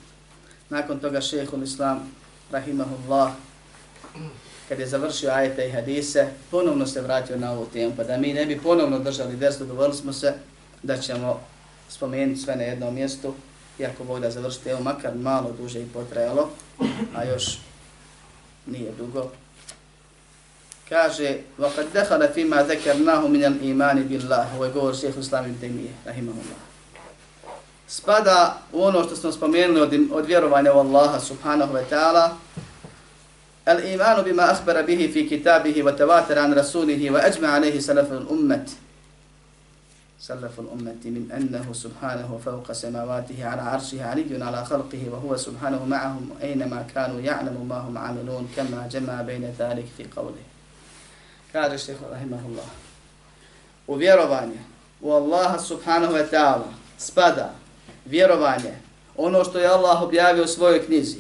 Nakon 0.68 0.98
toga 0.98 1.20
šehhul 1.20 1.62
Islam, 1.62 2.10
rahimahullah, 2.50 3.32
kad 4.69 4.79
je 4.79 4.87
završio 4.87 5.31
ajete 5.31 5.67
i 5.67 5.71
hadise, 5.71 6.27
ponovno 6.51 6.85
se 6.87 7.01
vratio 7.01 7.37
na 7.37 7.51
ovu 7.51 7.65
temu, 7.73 7.93
pa 7.97 8.03
da 8.03 8.17
mi 8.17 8.33
ne 8.33 8.45
bi 8.45 8.59
ponovno 8.59 8.99
držali 8.99 9.35
versu, 9.35 9.65
dovoljili 9.65 9.97
smo 9.97 10.13
se 10.13 10.33
da 10.83 10.97
ćemo 10.97 11.39
spomenuti 11.89 12.41
sve 12.41 12.55
na 12.55 12.63
jednom 12.63 12.93
mjestu, 12.93 13.33
iako 13.79 14.03
Bog 14.03 14.19
da 14.19 14.31
završite, 14.31 14.69
evo 14.69 14.81
makar 14.81 15.15
malo 15.15 15.51
duže 15.61 15.81
i 15.81 15.87
potrajalo, 15.93 16.49
a 17.15 17.23
još 17.23 17.59
nije 18.65 18.91
dugo, 18.97 19.31
kaže 20.89 21.37
وَقَدْ 21.57 21.85
دَخَلَ 21.93 22.21
فِي 22.33 22.45
مَا 22.45 22.61
ذَكَرْنَاهُ 22.61 23.27
مِنَ 23.27 23.43
الْإِيمَانِ 23.43 24.05
بِاللَّهِ 24.09 24.45
Ovo 24.55 24.65
je 24.65 24.71
govor 24.71 24.95
šehehu 24.95 25.19
Islam 25.19 25.45
ibn 25.45 25.57
Taymiye, 25.61 25.91
rahimahullah. 26.05 26.59
Spada 27.87 28.57
u 28.73 28.83
ono 28.83 29.03
što 29.03 29.15
smo 29.15 29.31
spomenuli 29.31 29.81
od, 29.81 29.93
od 30.11 30.25
vjerovanja 30.25 30.73
u 30.73 30.79
Allaha 30.79 31.19
subhanahu 31.19 31.73
wa 31.73 31.83
ta'ala, 31.91 32.29
الإيمان 33.68 34.22
بما 34.22 34.50
أخبر 34.52 34.82
به 34.82 35.10
في 35.14 35.22
كتابه 35.22 35.82
وتواتر 35.82 36.38
عن 36.38 36.54
رسوله 36.54 37.10
وأجمع 37.10 37.48
عليه 37.48 37.80
سلف 37.80 38.12
الأمة. 38.12 38.66
سلف 40.20 40.60
الأمة 40.60 41.02
من 41.04 41.32
أنه 41.36 41.72
سبحانه 41.72 42.40
فوق 42.44 42.72
سماواته 42.72 43.44
على 43.44 43.62
عرشه 43.62 44.04
علي 44.04 44.44
على 44.44 44.64
خلقه 44.64 45.02
وهو 45.12 45.36
سبحانه 45.36 45.84
معهم 45.84 46.30
أينما 46.42 46.86
كانوا 46.94 47.20
يعلم 47.20 47.66
ما 47.68 47.78
هم 47.78 47.98
عاملون 47.98 48.48
كما 48.56 48.88
جمع 48.92 49.22
بين 49.22 49.54
ذلك 49.58 49.86
في 49.96 50.04
قوله. 50.16 50.44
rahimahullah, 51.54 52.68
u 53.86 53.94
vjerovanje 53.94 54.58
u 55.00 55.12
Allaha 55.12 55.58
subhanahu 55.58 56.12
wa 56.12 56.30
ta'ala 56.30 56.68
spada 56.98 57.54
vjerovanje 58.06 58.74
ono 59.16 59.44
što 59.44 59.58
je 59.58 59.66
Allah 59.66 60.02
objavio 60.02 60.44
u 60.44 60.46
svojoj 60.46 60.86
knjizi 60.86 61.18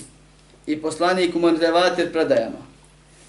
i 0.72 0.82
poslanik 0.82 1.34
u 1.34 1.38
Montevatir 1.38 2.12
predajama 2.12 2.58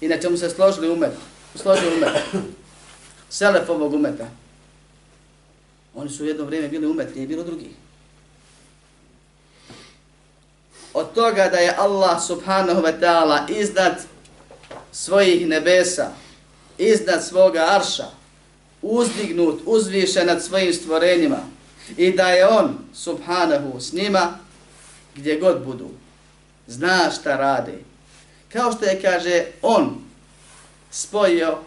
i 0.00 0.08
na 0.08 0.18
čemu 0.18 0.36
se 0.36 0.50
složili 0.50 0.90
umet, 0.90 1.12
složili 1.54 1.96
umet, 1.96 2.44
selef 3.30 3.68
ovog 3.68 3.94
umeta. 3.94 4.26
Oni 5.94 6.10
su 6.10 6.24
u 6.24 6.26
jedno 6.26 6.44
vrijeme 6.44 6.68
bili 6.68 6.86
umet, 6.86 7.14
nije 7.14 7.26
bilo 7.26 7.44
drugih. 7.44 7.70
Od 10.94 11.12
toga 11.14 11.48
da 11.48 11.58
je 11.58 11.74
Allah 11.78 12.22
subhanahu 12.26 12.82
wa 12.82 13.00
ta'ala 13.00 13.60
iznad 13.60 14.02
svojih 14.92 15.48
nebesa, 15.48 16.10
iznad 16.78 17.24
svoga 17.24 17.66
arša, 17.68 18.06
uzdignut, 18.82 19.60
uzvišen 19.66 20.26
nad 20.26 20.42
svojim 20.42 20.72
stvorenjima 20.72 21.38
i 21.96 22.12
da 22.12 22.28
je 22.28 22.48
on, 22.48 22.78
subhanahu, 22.94 23.80
s 23.80 23.92
njima 23.92 24.38
gdje 25.14 25.38
god 25.38 25.64
budu. 25.64 26.01
Zna 26.66 27.10
šta 27.10 27.36
rade. 27.36 27.78
Kao 28.52 28.72
što 28.72 28.84
je, 28.84 29.02
kaže, 29.02 29.44
on 29.62 29.98
spojio 30.90 31.58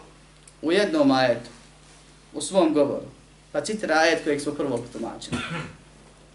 u 0.62 0.72
jednom 0.72 1.10
ajetu, 1.10 1.50
u 2.34 2.40
svom 2.40 2.74
govoru. 2.74 3.06
Pa 3.52 3.60
citira 3.60 3.94
ajet 3.94 4.24
kojeg 4.24 4.40
smo 4.40 4.52
prvo 4.52 4.76
potomačili. 4.76 5.36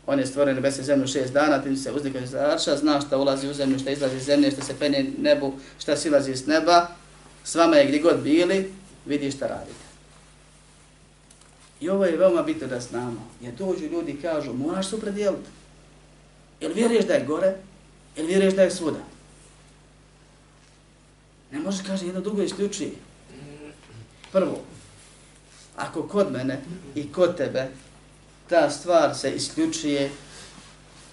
On 0.06 0.20
je 0.20 0.26
stvoren 0.26 0.62
bez 0.62 0.82
zemlju 0.82 1.08
šest 1.08 1.34
dana, 1.34 1.62
tim 1.62 1.78
se 1.78 1.92
uznikao 1.92 2.22
iz 2.22 2.36
arša, 2.36 2.78
zna 2.78 3.02
šta 3.02 3.18
ulazi 3.18 3.48
u 3.48 3.54
zemlju, 3.54 3.80
šta 3.80 3.92
izlazi 3.92 4.18
iz 4.18 4.24
zemlje, 4.24 4.52
šta 4.52 4.62
se 4.62 4.80
penje 4.80 5.12
nebu, 5.18 5.54
šta 5.80 5.98
silazi 5.98 6.32
iz 6.32 6.48
neba, 6.48 6.88
s 7.44 7.56
vama 7.56 7.76
je 7.76 7.86
gdje 7.86 8.00
god 8.00 8.20
bili, 8.20 8.74
vidi 9.06 9.32
šta 9.32 9.48
radite. 9.48 9.92
I 11.82 11.90
ovo 11.90 12.06
je 12.06 12.18
veoma 12.18 12.42
bitno 12.42 12.68
da 12.68 12.80
znamo. 12.80 13.30
Jer 13.42 13.54
dođu 13.54 13.86
ljudi 13.86 14.12
i 14.12 14.22
kažu, 14.22 14.54
moraš 14.54 14.90
se 14.90 14.96
upredijeliti. 14.96 15.50
Jel 16.62 16.74
vjeruješ 16.74 17.06
da 17.06 17.14
je 17.14 17.26
gore? 17.26 17.56
Jel 18.16 18.28
vjeruješ 18.28 18.54
da 18.54 18.62
je 18.62 18.72
svuda? 18.72 19.00
Ne 21.52 21.60
može 21.60 21.84
kaže 21.84 22.06
jedno 22.06 22.22
drugo 22.22 22.42
isključi. 22.42 22.94
Prvo, 24.32 24.62
ako 25.76 26.04
kod 26.04 26.32
mene 26.32 26.62
i 26.96 27.12
kod 27.12 27.38
tebe 27.38 27.68
ta 28.50 28.70
stvar 28.70 29.16
se 29.16 29.32
isključuje 29.32 30.12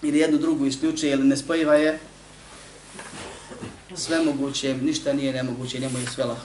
ili 0.01 0.19
jednu 0.19 0.37
drugu 0.37 0.65
isključuje 0.65 1.11
ili 1.11 1.27
ne 1.27 1.37
spojiva 1.37 1.75
je, 1.75 1.99
sve 3.95 4.23
moguće, 4.23 4.73
ništa 4.77 5.13
nije 5.13 5.33
nemoguće, 5.33 5.79
njemu 5.79 5.99
je 5.99 6.05
sve 6.05 6.23
lako. 6.23 6.41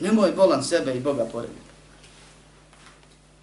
Nemoj 0.00 0.32
bolan 0.32 0.64
sebe 0.64 0.94
i 0.94 1.00
Boga 1.00 1.24
porediti. 1.24 1.60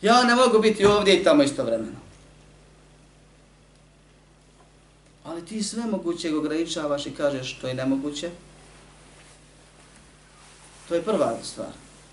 Ja 0.01 0.23
ne 0.23 0.35
mogu 0.35 0.59
biti 0.59 0.85
ovdje 0.85 1.15
i 1.15 1.23
tamo 1.23 1.43
istovremeno. 1.43 2.08
Ali 5.39 5.47
ti 5.47 5.63
sve 5.63 5.85
mogućeg 5.85 6.35
ograničavaš 6.35 7.05
i 7.05 7.11
kažeš 7.11 7.55
što 7.57 7.67
je 7.67 7.73
nemoguće. 7.73 8.29
To 10.87 10.95
je 10.95 11.01
prva 11.01 11.37
stvar. 11.43 11.67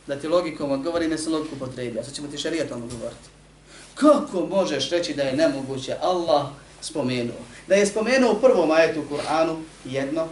Da 0.07 0.17
ti 0.21 0.29
logikom 0.29 0.71
odgovori, 0.71 1.09
ne 1.09 1.19
se 1.19 1.31
logiku 1.31 1.57
potrebi. 1.59 1.99
A 1.99 2.05
sad 2.05 2.15
ćemo 2.15 2.29
ti 2.29 2.39
šarijetom 2.39 2.83
odgovoriti. 2.83 3.29
Kako 3.95 4.47
možeš 4.47 4.91
reći 4.91 5.15
da 5.15 5.23
je 5.23 5.37
nemoguće? 5.37 5.97
Allah 6.01 6.47
spomenuo. 6.81 7.37
Da 7.69 7.75
je 7.75 7.87
spomenuo 7.87 8.33
u 8.33 8.41
prvom 8.41 8.71
ajetu 8.71 9.01
u 9.01 9.15
Kur'anu 9.15 9.57
jedno, 9.85 10.29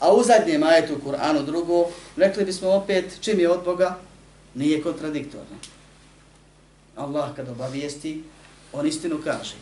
a 0.00 0.14
u 0.14 0.22
zadnjem 0.22 0.62
ajetu 0.62 0.94
u 0.94 1.10
Kur'anu 1.10 1.44
drugo, 1.44 1.88
rekli 2.16 2.44
bismo 2.44 2.70
opet 2.70 3.18
čim 3.20 3.40
je 3.40 3.50
od 3.50 3.64
Boga, 3.64 3.98
nije 4.54 4.82
kontradiktorno. 4.82 5.56
Allah 6.96 7.36
kad 7.36 7.48
obavijesti, 7.48 8.22
on 8.72 8.86
istinu 8.86 9.20
kaže. 9.24 9.54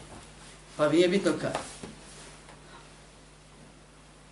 Pa 0.77 0.89
nije 0.89 1.09
bitno 1.09 1.33
kada. 1.41 1.61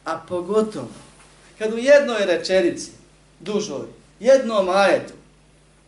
A 0.05 0.19
pogotovo, 0.29 0.89
kad 1.59 1.73
u 1.73 1.79
jednoj 1.79 2.27
rečenici, 2.27 2.91
dužoj, 3.41 3.87
jednom 4.21 4.69
ajetu, 4.69 5.13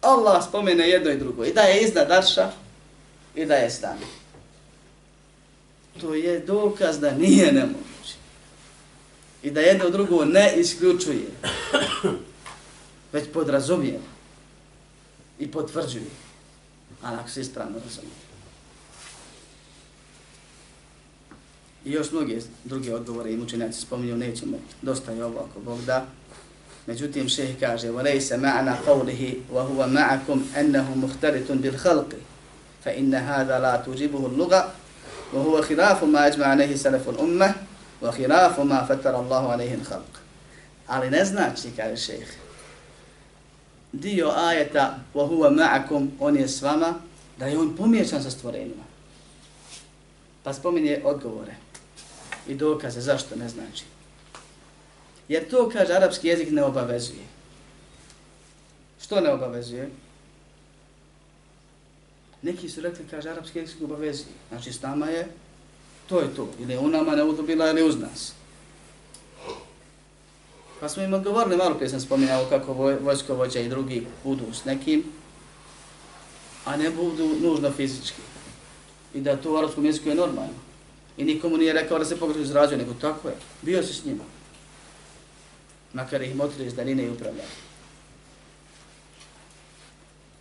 Allah 0.00 0.44
spomene 0.48 0.88
jedno 0.88 1.10
i 1.10 1.18
drugo 1.18 1.44
i 1.44 1.52
da 1.52 1.60
je 1.60 1.82
iznad 1.82 2.10
Arša 2.10 2.50
i 3.34 3.44
da 3.44 3.54
je 3.54 3.70
stan. 3.70 3.98
To 6.00 6.14
je 6.14 6.40
dokaz 6.40 6.98
da 7.00 7.10
nije 7.10 7.52
nemoguće. 7.52 8.14
I 9.42 9.50
da 9.50 9.60
jedno 9.60 9.90
drugo 9.90 10.24
ne 10.24 10.54
isključuje, 10.56 11.26
već 13.12 13.24
podrazumije 13.32 14.00
i 15.38 15.50
potvrđuje. 15.50 16.04
Ali 17.02 17.16
ako 17.16 17.28
se 17.28 17.40
ispravno 17.40 17.78
razumije. 17.84 18.31
I 21.85 21.91
još 21.91 22.11
mnoge 22.11 22.39
druge 22.63 22.95
odgovore 22.95 23.31
i 23.31 23.37
mučenjaci 23.37 23.81
spominju, 23.81 24.17
nećemo, 24.17 24.57
dosta 24.81 25.11
je 25.11 25.25
ovo 25.25 25.39
ako 25.39 25.59
Bog 25.59 25.81
da. 25.85 26.05
Međutim, 26.87 27.29
šeh 27.29 27.59
kaže, 27.59 27.91
وَلَيْسَ 27.91 28.37
مَعْنَا 28.37 28.75
قَوْلِهِ 28.87 29.35
وَهُوَ 29.51 29.87
مَعَكُمْ 29.87 30.39
أَنَّهُ 30.57 30.95
مُخْتَرِتٌ 30.95 31.51
بِالْخَلْقِ 31.51 32.11
فَإِنَّ 32.83 33.15
هَذَا 33.15 33.59
لَا 33.59 33.83
تُجِبُهُ 33.85 34.25
اللُّغَ 34.25 34.63
وَهُوَ 35.33 35.61
خِلَافُ 35.61 36.03
مَا 36.03 36.27
أَجْمَعَ 36.27 36.45
عَلَيْهِ 36.45 36.75
سَلَفُ 36.75 37.09
الْأُمَّةِ 37.09 37.55
وَخِلَافُ 38.01 38.59
مَا 38.59 38.83
فَتَرَ 38.83 39.19
اللَّهُ 39.19 39.51
عَلَيْهِ 39.51 39.73
الْخَلْقِ 39.73 40.13
Ali 40.87 41.09
ne 41.09 41.25
znači, 41.25 41.71
kaže 41.77 41.97
šeh, 41.97 42.27
dio 43.93 44.31
ajeta 44.31 44.99
وَهُوَ 45.15 45.49
مَعَكُمْ 45.49 46.07
on 46.19 46.37
je 46.37 46.47
s 46.47 46.61
vama, 46.61 46.93
da 47.39 47.45
je 47.45 47.59
on 47.59 47.75
pomiječan 47.75 48.23
sa 48.23 48.31
stvorenjima. 48.31 48.83
Pa 50.43 50.53
spominje 50.53 51.01
odgovore 51.03 51.60
i 52.48 52.54
dokaze 52.54 53.00
zašto 53.00 53.36
ne 53.36 53.48
znači. 53.48 53.84
Jer 55.28 55.48
to, 55.50 55.68
kaže, 55.72 55.92
arapski 55.92 56.28
jezik 56.28 56.50
ne 56.50 56.64
obavezuje. 56.64 57.24
Što 59.02 59.20
ne 59.20 59.32
obavezuje? 59.32 59.90
Neki 62.42 62.68
su 62.68 62.80
rekli, 62.80 63.04
kaže, 63.10 63.30
arapski 63.30 63.58
jezik 63.58 63.82
obavezuje. 63.82 64.34
Znači, 64.48 64.72
s 64.72 64.82
nama 64.82 65.06
je, 65.06 65.28
to 66.08 66.20
je 66.20 66.34
to. 66.36 66.48
Ili 66.58 66.78
u 66.78 66.88
nama 66.88 67.16
ne 67.16 67.24
udobila, 67.24 67.70
ili 67.70 67.82
uz 67.82 67.98
nas. 67.98 68.32
Pa 70.80 70.88
smo 70.88 71.02
im 71.02 71.14
odgovorili, 71.14 71.56
malo 71.56 71.74
prije 71.74 71.88
sam 71.88 72.00
spominjao 72.00 72.46
kako 72.48 72.72
vojskovođa 72.72 73.60
i 73.60 73.68
drugi 73.68 74.06
budu 74.24 74.52
s 74.52 74.64
nekim, 74.64 75.04
a 76.64 76.76
ne 76.76 76.90
budu 76.90 77.28
nužno 77.40 77.70
fizički. 77.70 78.22
I 79.14 79.20
da 79.20 79.36
to 79.36 79.52
u 79.52 79.56
arapskom 79.56 79.84
jeziku 79.84 80.08
je 80.08 80.14
normalno. 80.14 80.71
I 81.22 81.24
nikomu 81.24 81.56
nije 81.56 81.72
rekao 81.72 81.98
da 81.98 82.04
se 82.04 82.18
pogrešno 82.18 82.42
izrazio, 82.42 82.78
nego 82.78 82.94
tako 83.00 83.28
je. 83.28 83.34
Bio 83.62 83.82
si 83.82 83.94
s 83.94 84.04
njima. 84.04 84.24
Makar 85.92 86.22
ih 86.22 86.36
motrili 86.36 86.66
iz 86.66 86.74
daline 86.74 87.02
i 87.02 87.10
upravljali. 87.10 87.48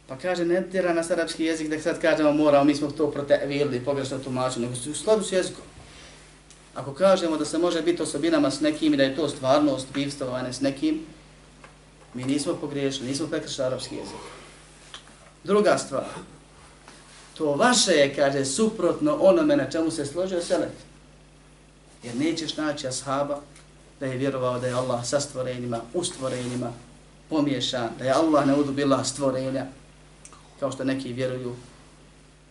Pa 0.08 0.18
kaže, 0.18 0.46
ne 0.46 0.64
tjera 0.72 0.94
nas 0.94 1.12
arapski 1.12 1.44
jezik 1.44 1.70
da 1.70 1.80
sad 1.80 2.02
kažemo 2.02 2.34
moramo, 2.34 2.64
mi 2.64 2.76
smo 2.76 2.92
to 2.92 3.12
protevirili, 3.12 3.86
pogrešno 3.86 4.20
tumačili, 4.20 4.66
nego 4.66 4.92
u 4.92 4.94
skladu 4.94 5.24
s 5.24 5.32
jezikom. 5.32 5.64
Ako 6.76 6.94
kažemo 6.94 7.38
da 7.38 7.46
se 7.46 7.58
može 7.58 7.82
biti 7.82 8.02
osobinama 8.02 8.52
s 8.52 8.60
nekim 8.60 8.94
i 8.94 8.98
da 8.98 9.04
je 9.04 9.16
to 9.16 9.30
stvarnost 9.30 9.88
bivstvovane 9.94 10.54
s 10.54 10.62
nekim, 10.62 11.06
mi 12.14 12.24
nismo 12.24 12.54
pogriješili, 12.54 13.08
nismo 13.08 13.28
prekršali 13.28 13.68
arapski 13.68 13.96
jezik. 13.96 14.24
Druga 15.44 15.78
stvar, 15.78 16.06
to 17.38 17.56
vaše 17.56 17.92
je, 17.92 18.16
kaže, 18.16 18.46
suprotno 18.46 19.18
onome 19.22 19.56
na 19.58 19.70
čemu 19.70 19.92
se 19.92 20.06
složio 20.06 20.42
Selef. 20.42 20.72
Jer 22.04 22.16
nećeš 22.16 22.58
naći 22.58 22.88
ashaba 22.88 23.40
da 24.00 24.06
je 24.06 24.18
vjerovao 24.18 24.60
da 24.60 24.68
je 24.68 24.74
Allah 24.74 25.06
sa 25.06 25.20
stvorenjima, 25.20 25.80
u 25.94 26.04
stvorenjima 26.04 26.72
pomiješan, 27.30 27.90
da 28.00 28.06
je 28.06 28.12
Allah 28.12 28.48
ne 28.48 28.56
udubila 28.56 29.04
stvorenja, 29.04 29.66
kao 30.60 30.72
što 30.72 30.84
neki 30.84 31.14
vjeruju 31.14 31.56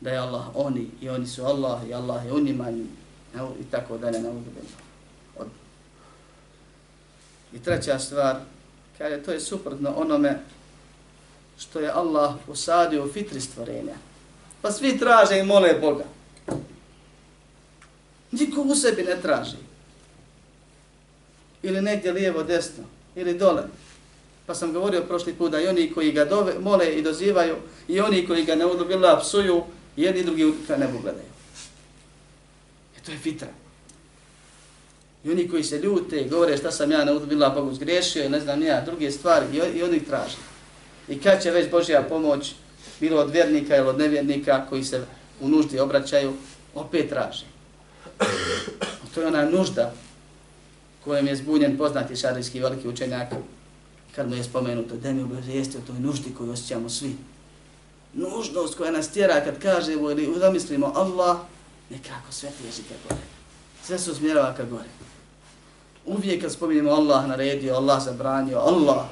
da 0.01 0.11
je 0.11 0.19
Allah 0.19 0.45
oni 0.55 0.91
i 1.01 1.09
oni 1.09 1.27
su 1.27 1.45
Allah 1.45 1.89
i 1.89 1.95
Allah 1.95 2.27
je 2.27 2.33
unima 2.33 2.71
i 3.61 3.65
tako 3.71 3.99
dalje 3.99 4.21
ne 4.21 4.29
udubila. 4.29 4.67
I 7.53 7.59
treća 7.59 7.99
stvar, 7.99 8.37
kaže, 8.99 9.23
to 9.23 9.33
je 9.33 9.41
suprotno 9.41 9.95
onome 9.97 10.39
što 11.59 11.81
je 11.81 11.91
Allah 11.91 12.35
usadio 12.49 13.05
u 13.05 13.13
fitri 13.13 13.41
stvorenja. 13.41 13.95
Pa 14.63 14.73
svi 14.73 14.99
traže 14.99 15.39
i 15.39 15.43
mole 15.43 15.75
Boga. 15.81 16.05
Niko 18.33 18.63
u 18.63 18.75
sebi 18.75 19.03
ne 19.03 19.17
traži. 19.23 19.57
Ili 21.63 21.83
negdje 21.83 22.13
lijevo, 22.13 22.43
desno, 22.43 22.85
ili 23.17 23.39
dole. 23.39 23.63
Pa 24.47 24.55
sam 24.55 24.73
govorio 24.73 25.03
prošli 25.03 25.35
put 25.35 25.51
da 25.51 25.61
i 25.61 25.67
oni 25.67 25.93
koji 25.93 26.13
ga 26.13 26.25
dove, 26.25 26.59
mole 26.59 26.95
i 26.95 27.03
dozivaju, 27.03 27.57
i 27.89 28.01
oni 28.01 28.27
koji 28.27 28.45
ga 28.45 28.55
ne 28.55 28.67
udobila 28.67 29.21
psuju, 29.21 29.63
jedni 29.97 30.25
drugi 30.25 30.53
ka 30.67 30.77
nebu 30.77 30.99
gledaju. 30.99 31.31
E 32.99 33.01
to 33.07 33.13
je 33.13 33.19
fitra. 33.19 33.49
I 35.25 35.31
oni 35.31 35.49
koji 35.49 35.65
se 35.65 35.79
ljute 35.79 36.21
i 36.21 36.29
govore 36.29 36.57
šta 36.57 36.71
sam 36.71 36.91
ja 36.91 37.05
ne 37.05 37.13
udobila 37.13 37.49
Bogu 37.49 37.75
zgrešio 37.75 38.25
i 38.25 38.29
ne 38.29 38.41
znam 38.41 38.63
ja, 38.63 38.81
druge 38.81 39.11
stvari, 39.11 39.47
i, 39.53 39.79
i 39.79 39.83
oni 39.83 40.01
traže. 40.05 40.37
I 41.09 41.19
kad 41.21 41.43
će 41.43 41.51
već 41.51 41.71
Božja 41.71 42.03
pomoć, 42.09 42.55
bilo 43.01 43.21
od 43.21 43.31
vjernika 43.31 43.77
ili 43.77 43.89
od 43.89 43.99
nevjernika 43.99 44.67
koji 44.69 44.85
se 44.85 45.05
u 45.41 45.49
nuždi 45.49 45.79
obraćaju, 45.79 46.33
opet 46.75 47.09
traže. 47.09 47.45
To 49.15 49.21
je 49.21 49.27
ona 49.27 49.45
nužda 49.45 49.93
kojem 51.05 51.27
je 51.27 51.37
zbunjen 51.37 51.79
poznati 51.79 52.17
šarijski 52.17 52.61
veliki 52.61 52.89
učenjak 52.89 53.29
kad 54.17 54.29
mu 54.29 54.35
je 54.35 54.45
spomenuto 54.45 54.97
da 54.97 55.13
mi 55.13 55.23
obavijesti 55.23 55.79
o 55.79 55.81
toj 55.87 56.01
nuždi 56.01 56.35
koju 56.39 56.53
osjećamo 56.53 56.89
svi. 56.89 57.17
Nužnost 58.15 58.77
koja 58.77 58.91
nas 58.91 59.09
tjera 59.09 59.45
kad 59.45 59.59
kažemo 59.59 60.11
ili 60.11 60.39
zamislimo 60.39 60.93
Allah, 60.95 61.37
nekako 61.91 62.33
sve 62.33 62.51
teži 62.51 62.83
ka 62.83 62.95
gore. 63.09 63.21
Sve 63.85 63.99
se 63.99 64.11
usmjerava 64.11 64.55
ka 64.55 64.65
gore. 64.65 64.89
Uvijek 66.07 66.43
kad 66.43 66.53
spominjemo 66.53 66.91
Allah 66.91 67.29
naredio, 67.29 67.75
Allah 67.75 68.05
zabranio, 68.05 68.59
Allah 68.59 69.07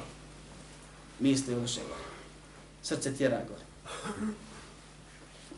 misli 1.19 1.55
u 1.55 1.59
duše 1.59 1.79
gore. 1.89 2.08
Srce 2.83 3.13
tjera 3.13 3.41
gore. 3.47 3.65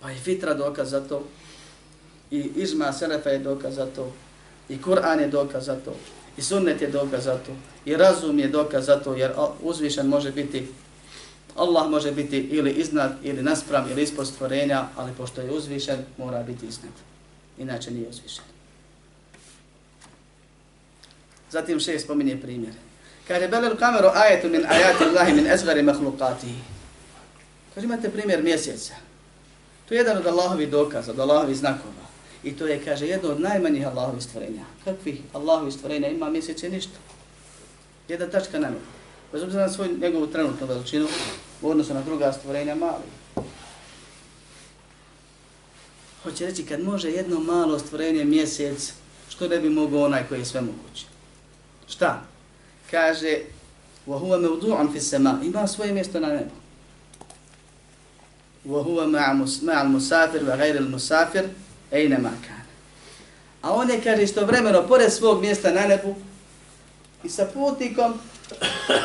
Pa 0.02 0.10
je 0.10 0.20
fitra 0.20 0.54
dokaz 0.54 0.90
za 0.90 1.02
to, 1.02 1.24
i 2.32 2.52
izma 2.56 2.94
Selefa 2.94 3.30
je 3.30 3.40
dokaz 3.40 3.76
za 3.76 3.86
to, 3.86 4.12
i 4.70 4.82
Kur'an 4.82 5.20
je 5.20 5.28
dokaz 5.28 5.66
za 5.66 5.76
to, 5.76 5.96
i 6.38 6.42
sunnet 6.42 6.82
je 6.82 6.88
dokaz 6.88 7.24
za 7.24 7.38
to, 7.38 7.52
i 7.86 7.96
razum 7.96 8.40
je 8.40 8.48
dokaz 8.48 8.86
za 8.86 9.00
to, 9.00 9.16
jer 9.16 9.32
uzvišen 9.62 10.08
može 10.08 10.32
biti, 10.32 10.68
Allah 11.56 11.90
može 11.90 12.12
biti 12.12 12.38
ili 12.38 12.72
iznad, 12.72 13.18
ili 13.24 13.44
naspram, 13.44 13.92
ili 13.92 14.04
ispod 14.04 14.28
stvorenja, 14.28 14.88
ali 14.96 15.12
pošto 15.18 15.42
je 15.42 15.52
uzvišen, 15.52 16.06
mora 16.18 16.44
biti 16.44 16.66
iznad. 16.66 16.94
Inače 17.58 17.92
nije 17.92 18.10
uzvišen. 18.10 18.44
Zatim 21.52 21.80
šest 21.80 22.06
spominje 22.06 22.42
primjer. 22.42 22.74
Kaže, 23.28 23.48
belel 23.48 23.76
kameru 23.78 24.10
ajetu 24.14 24.50
min 24.50 24.66
ajati 24.66 25.04
Allahi 25.04 25.34
min 25.34 25.48
ezgari 25.48 25.84
mahlukatihi. 25.84 26.71
Kaže, 27.75 27.85
imate 27.85 28.11
primjer 28.11 28.43
mjeseca. 28.43 28.95
To 29.89 29.95
je 29.95 29.99
jedan 29.99 30.17
od 30.17 30.27
Allahovi 30.27 30.67
dokaza, 30.67 31.11
od 31.11 31.19
Allahovi 31.19 31.55
znakova. 31.55 32.07
I 32.45 32.53
to 32.53 32.67
je, 32.67 32.85
kaže, 32.85 33.07
jedno 33.07 33.31
od 33.31 33.41
najmanjih 33.41 33.87
Allahovi 33.87 34.21
stvorenja. 34.21 34.65
Kakvih 34.85 35.21
Allahovi 35.33 35.73
stvorenja 35.73 36.09
ima 36.09 36.31
mjesece 36.31 36.69
ništa. 36.69 36.99
Jedna 38.09 38.27
tačka 38.27 38.59
na 38.59 38.69
nebu. 38.69 38.81
Bez 39.33 39.43
obzira 39.43 39.63
na 39.63 39.73
svoju 39.73 39.99
njegovu 39.99 40.27
trenutnu 40.27 40.67
veličinu, 40.67 41.09
u 41.63 41.71
odnosu 41.71 41.95
na 41.95 42.03
druga 42.03 42.33
stvorenja, 42.33 42.75
mali. 42.75 43.03
Hoće 46.23 46.47
reći, 46.47 46.67
kad 46.67 46.83
može 46.83 47.11
jedno 47.11 47.41
malo 47.41 47.79
stvorenje 47.79 48.25
mjesec, 48.25 48.93
što 49.29 49.49
ne 49.49 49.59
bi 49.59 49.71
mogao 49.71 50.05
onaj 50.05 50.29
koji 50.29 50.39
je 50.39 50.45
sve 50.45 50.61
moguće? 50.61 51.05
Šta? 51.89 52.23
Kaže, 52.91 53.39
وَهُوَ 54.07 54.39
مَوْدُعًا 54.39 54.89
فِي 54.93 55.01
السَّمَا 55.01 55.47
Ima 55.47 55.67
svoje 55.67 55.93
mjesto 55.93 56.21
na 56.21 56.29
nebu. 56.29 56.60
وَهُوَ 58.67 59.07
مَعَ 59.07 59.83
الْمُسَافِرِ 59.83 60.43
وَغَيْرِ 60.43 60.77
الْمُسَافِرِ 60.77 61.45
ejne 61.91 62.19
makan. 62.19 62.67
A 63.63 63.73
on 63.73 63.91
je, 63.91 64.01
kaže, 64.01 64.23
istovremeno, 64.23 64.87
pored 64.89 65.13
svog 65.13 65.41
mjesta 65.41 65.71
na 65.71 65.87
nebu, 65.87 66.15
i 67.25 67.29
sa 67.29 67.47
putnikom, 67.55 68.15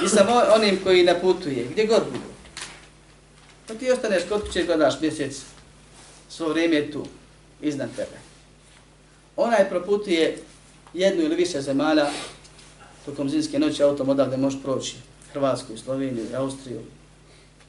i 0.05 0.09
sa 0.09 0.51
onim 0.55 0.79
koji 0.83 1.03
ne 1.03 1.21
putuje, 1.21 1.67
gdje 1.71 1.85
god 1.85 2.03
budu. 2.11 2.31
Pa 3.67 3.73
ti 3.73 3.91
ostaneš 3.91 4.23
kod 4.29 4.41
kuće 4.41 4.61
i 4.61 4.65
gledaš 4.65 5.01
mjesec, 5.01 5.41
svo 6.29 6.49
vrijeme 6.49 6.75
je 6.75 6.91
tu, 6.91 7.05
iznad 7.61 7.89
tebe. 7.95 8.17
Onaj 9.35 9.69
proputuje 9.69 10.37
jednu 10.93 11.23
ili 11.23 11.35
više 11.35 11.61
zemalja, 11.61 12.09
tokom 13.05 13.29
zimske 13.29 13.59
noći 13.59 13.83
autom 13.83 14.09
odavde 14.09 14.37
možeš 14.37 14.61
proći, 14.63 14.95
Hrvatsku, 15.33 15.77
Sloveniju, 15.77 16.25
Austriju, 16.35 16.81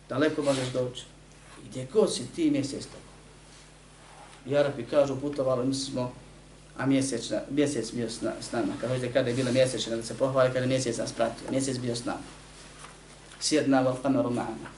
daleko 0.08 0.42
možeš 0.42 0.68
doći. 0.72 1.02
I 1.63 1.69
gdje 1.69 1.87
god 1.93 2.13
si 2.13 2.27
ti 2.35 2.51
mjesec 2.51 2.85
tako. 2.85 3.07
I 4.45 4.57
Arapi 4.57 4.83
kažu 4.83 5.15
putovalo 5.15 5.65
mi 5.65 5.73
smo, 5.73 6.13
a 6.77 6.85
mjesečna, 6.85 7.41
mjesec 7.49 7.91
bio 7.91 8.09
s, 8.09 8.19
s 8.41 8.51
nama. 8.51 8.73
Kad 8.81 8.89
hoćete 8.89 9.13
kada 9.13 9.29
je 9.29 9.35
bila 9.35 9.51
mjesečna, 9.51 9.95
da 9.95 10.03
se 10.03 10.13
pohvali 10.13 10.49
kada 10.49 10.59
je 10.59 10.67
mjesec 10.67 10.97
nas 10.97 11.11
pratio. 11.11 11.51
Mjesec 11.51 11.77
bio 11.77 11.95
s 11.95 12.05
nama. 12.05 12.19
Sjedna 13.39 13.81
val 13.81 13.95
kameru 14.01 14.29
ma'ana. 14.29 14.69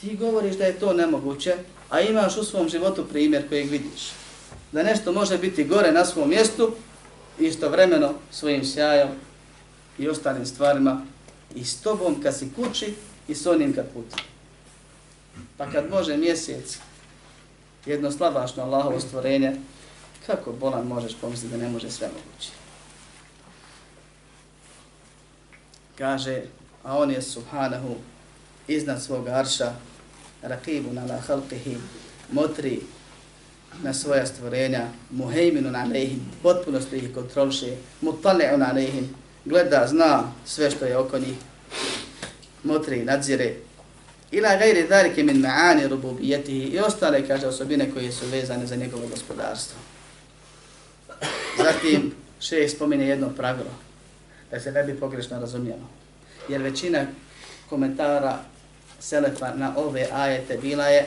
Ti 0.00 0.16
govoriš 0.16 0.56
da 0.56 0.64
je 0.64 0.78
to 0.78 0.92
nemoguće, 0.92 1.56
a 1.90 2.00
imaš 2.00 2.36
u 2.36 2.44
svom 2.44 2.68
životu 2.68 3.04
primjer 3.04 3.48
kojeg 3.48 3.70
vidiš. 3.70 4.10
Da 4.72 4.82
nešto 4.82 5.12
može 5.12 5.38
biti 5.38 5.64
gore 5.64 5.92
na 5.92 6.04
svom 6.04 6.28
mjestu, 6.28 6.74
istovremeno 7.38 8.14
svojim 8.30 8.64
sjajom 8.64 9.08
i 9.98 10.08
ostalim 10.08 10.46
stvarima 10.46 11.02
i 11.54 11.64
s 11.64 11.80
tobom 11.80 12.22
kad 12.22 12.36
si 12.36 12.48
kući 12.56 12.94
i 13.28 13.34
s 13.34 13.46
onim 13.46 13.74
kad 13.74 13.92
puti. 13.92 14.22
Pa 15.56 15.70
kad 15.70 15.90
može 15.90 16.16
mjesec 16.16 16.78
jedno 17.86 18.10
slabašno 18.10 18.62
Allahovo 18.62 19.00
stvorenje, 19.00 19.56
kako 20.26 20.52
bolan 20.52 20.86
možeš 20.86 21.12
pomisliti 21.20 21.56
da 21.56 21.62
ne 21.62 21.68
može 21.68 21.90
sve 21.90 22.08
moguće? 22.08 22.50
Kaže, 25.98 26.42
a 26.84 26.98
on 26.98 27.10
je 27.10 27.22
subhanahu 27.22 27.94
iznad 28.68 29.02
svog 29.02 29.28
arša, 29.28 29.72
rakibu 30.42 30.92
na 30.92 31.04
la 31.04 31.18
halqihi, 31.28 31.76
motri 32.32 32.80
na 33.82 33.94
svoja 33.94 34.26
stvorenja, 34.26 34.86
muhejminu 35.10 35.70
na 35.70 35.84
lehim, 35.84 36.20
potpuno 36.42 36.80
ih 36.92 37.14
kontrolše, 37.14 37.76
mutale 38.00 38.56
na 38.56 38.72
gleda, 39.44 39.86
zna 39.86 40.32
sve 40.46 40.70
što 40.70 40.84
je 40.84 40.96
oko 40.96 41.18
njih, 41.18 41.36
motri, 42.64 43.04
nadzire, 43.04 43.54
ila 44.30 44.56
gajri 44.56 44.82
dhalike 44.82 45.22
min 45.22 45.42
ma'ani 45.42 45.88
rububijetihi 45.88 46.66
i 46.66 46.78
ostale, 46.78 47.26
kaže, 47.26 47.46
osobine 47.46 47.90
koje 47.94 48.12
su 48.12 48.26
vezane 48.26 48.66
za 48.66 48.76
njegovo 48.76 49.06
gospodarstvo. 49.06 49.78
Zatim, 51.56 52.12
še 52.40 52.68
spomine 52.68 53.08
jedno 53.08 53.30
pravilo, 53.36 53.70
da 54.50 54.60
se 54.60 54.72
ne 54.72 54.82
bi 54.82 55.00
pogrešno 55.00 55.40
razumijelo. 55.40 55.88
Jer 56.48 56.62
većina 56.62 57.06
komentara 57.68 58.38
Selefa 59.00 59.54
na 59.54 59.72
ove 59.76 60.08
ajete 60.12 60.58
bila 60.62 60.86
je 60.86 61.06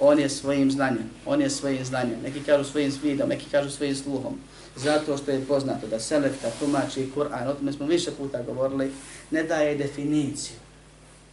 on 0.00 0.18
je 0.18 0.28
svojim 0.28 0.70
znanjem, 0.70 1.10
on 1.26 1.40
je 1.40 1.50
svojim 1.50 1.84
znanjem, 1.84 2.18
neki 2.22 2.40
kažu 2.40 2.64
svojim 2.64 2.92
vidom, 3.02 3.28
neki 3.28 3.50
kažu 3.50 3.70
svojim 3.70 3.94
sluhom. 3.96 4.38
Zato 4.76 5.16
što 5.16 5.30
je 5.30 5.44
poznato 5.44 5.86
da 5.86 6.00
Selef 6.00 6.32
kad 6.42 6.52
tumači 6.58 7.10
Kur'an, 7.16 7.48
o 7.48 7.54
tome 7.54 7.72
smo 7.72 7.86
više 7.86 8.10
puta 8.10 8.42
govorili, 8.42 8.92
ne 9.30 9.42
daje 9.42 9.76
definiciju 9.76 10.61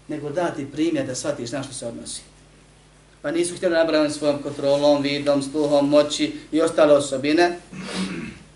nego 0.09 0.29
dati 0.29 0.71
primjer 0.71 1.05
da 1.05 1.15
shvatiš 1.15 1.51
na 1.51 1.63
što 1.63 1.73
se 1.73 1.87
odnosi. 1.87 2.21
Pa 3.21 3.31
nisu 3.31 3.55
htjeli 3.55 3.75
nabrati 3.75 4.13
svojom 4.13 4.41
kontrolom, 4.41 5.01
vidom, 5.01 5.43
sluhom, 5.43 5.89
moći 5.89 6.33
i 6.51 6.61
ostale 6.61 6.93
osobine. 6.93 7.57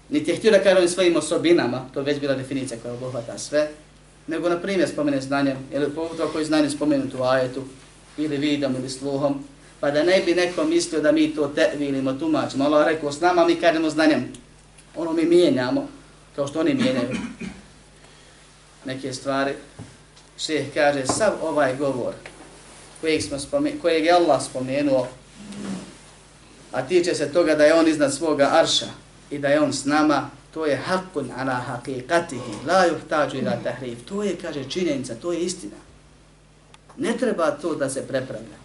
Niti 0.10 0.32
je 0.32 0.38
htio 0.38 0.52
da 0.52 0.64
kažem 0.64 0.90
svojim 0.90 1.16
osobinama, 1.16 1.86
to 1.94 2.00
je 2.00 2.04
već 2.04 2.20
bila 2.20 2.34
definicija 2.34 2.80
koja 2.82 2.94
obuhvata 2.94 3.38
sve, 3.38 3.68
nego 4.28 4.50
na 4.50 4.60
primjer 4.60 4.90
spomene 4.90 5.22
znanjem, 5.22 5.58
ili 5.74 5.90
pogotovo 5.90 6.30
koji 6.32 6.46
znanje 6.46 6.70
spomenuti 6.70 7.18
u 7.18 7.24
ajetu, 7.24 7.64
ili 8.18 8.38
vidom, 8.38 8.76
ili 8.76 8.90
sluhom, 8.90 9.44
pa 9.80 9.92
da 9.92 10.04
ne 10.04 10.22
bi 10.26 10.36
neko 10.36 10.64
mislio 10.64 11.02
da 11.02 11.12
mi 11.12 11.36
to 11.36 11.48
tevilimo, 11.48 12.14
tumačimo. 12.14 12.64
Allah 12.64 12.88
rekao 12.88 13.12
s 13.12 13.22
nama, 13.22 13.46
mi 13.46 13.56
kažemo 13.56 13.90
znanjem. 13.90 14.34
Ono 14.96 15.14
mi 15.14 15.26
mijenjamo, 15.26 15.88
kao 16.36 16.48
što 16.48 16.60
oni 16.60 16.74
mijenjaju 16.74 17.10
neke 18.86 19.14
stvari 19.14 19.54
šeh 20.46 20.74
kaže, 20.74 21.06
sav 21.06 21.34
ovaj 21.42 21.76
govor 21.76 22.14
kojeg, 23.02 23.22
smo 23.22 23.40
spomen 23.40 23.80
kojeg 23.82 24.06
je 24.06 24.12
Allah 24.12 24.44
spomenuo, 24.44 25.08
a 26.72 26.82
tiče 26.82 27.16
se 27.16 27.32
toga 27.32 27.56
da 27.56 27.64
je 27.64 27.74
on 27.74 27.88
iznad 27.88 28.14
svoga 28.14 28.50
arša 28.52 28.88
i 29.32 29.40
da 29.40 29.48
je 29.48 29.62
on 29.62 29.74
s 29.74 29.86
nama, 29.86 30.30
to 30.54 30.66
je 30.66 30.76
hakun 30.76 31.32
ala 31.38 31.66
haqiqatihi, 31.68 32.68
la 32.68 32.86
juhtađu 32.86 33.38
ila 33.38 33.58
tahrif. 33.64 34.06
To 34.06 34.24
je, 34.24 34.38
kaže, 34.42 34.70
činjenica, 34.70 35.16
to 35.16 35.34
je 35.34 35.40
istina. 35.40 35.76
Ne 36.98 37.18
treba 37.18 37.52
to 37.52 37.76
da 37.76 37.90
se 37.90 38.08
prepravlja. 38.08 38.58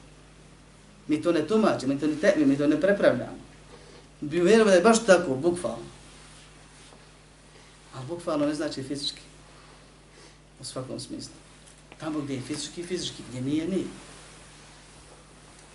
Mi 1.09 1.23
to 1.23 1.33
ne 1.33 1.47
tumačimo, 1.47 1.95
mi 1.95 2.01
to 2.01 2.07
ne, 2.07 2.17
te, 2.21 2.35
mi 2.37 2.59
to 2.59 2.67
ne 2.67 2.81
prepravljamo. 2.81 3.39
Bi 4.21 4.41
vjerovali 4.41 4.71
da 4.71 4.77
je 4.77 4.83
baš 4.83 5.05
tako, 5.07 5.35
bukvalno. 5.35 5.89
Ali 7.95 8.07
bukvalno 8.07 8.47
ne 8.47 8.55
znači 8.55 8.83
fizički. 8.83 9.21
u 10.61 10.65
svakom 10.65 11.01
smislu. 11.01 11.48
Tamo 12.01 12.21
gdje 12.21 12.35
je 12.35 12.41
fizički, 12.41 12.83
fizički, 12.83 13.23
gdje 13.29 13.41
nije, 13.41 13.69
nije. 13.69 13.85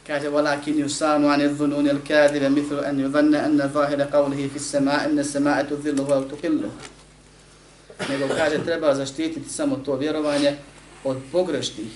Kaže, 0.07 0.29
walakin 0.29 0.83
yusanu 0.83 1.33
an 1.33 1.41
idhununi 1.41 1.89
al-kadiba 1.89 2.49
mithlu 2.49 2.77
an 2.85 2.99
yudhanna 2.99 3.45
anna 3.45 3.67
zahira 3.67 4.07
qawlihi 4.11 4.49
fi 4.49 4.59
as-sama'i 4.59 5.05
anna 5.05 5.21
as-sama'a 5.21 5.67
tudhilluhu 5.67 6.11
wa 6.11 6.29
tuqilluhu. 6.29 6.71
Nego 8.09 8.27
kaže, 8.27 8.63
treba 8.65 8.95
zaštititi 8.95 9.49
samo 9.49 9.75
to 9.75 9.95
vjerovanje 9.95 10.55
od 11.03 11.17
pogrešnih 11.31 11.87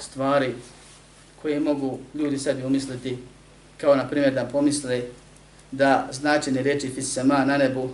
stvari 0.00 0.54
koje 1.42 1.60
mogu 1.60 1.98
ljudi 2.14 2.38
sebi 2.38 2.64
umisliti, 2.64 3.18
kao 3.80 3.96
na 3.96 4.08
primjer 4.08 4.34
da 4.34 4.44
pomisle 4.44 5.02
da 5.70 6.08
značenje 6.12 6.62
riječi 6.62 6.86
reči 6.86 6.94
fisama 6.94 7.44
na 7.44 7.56
nebu 7.58 7.90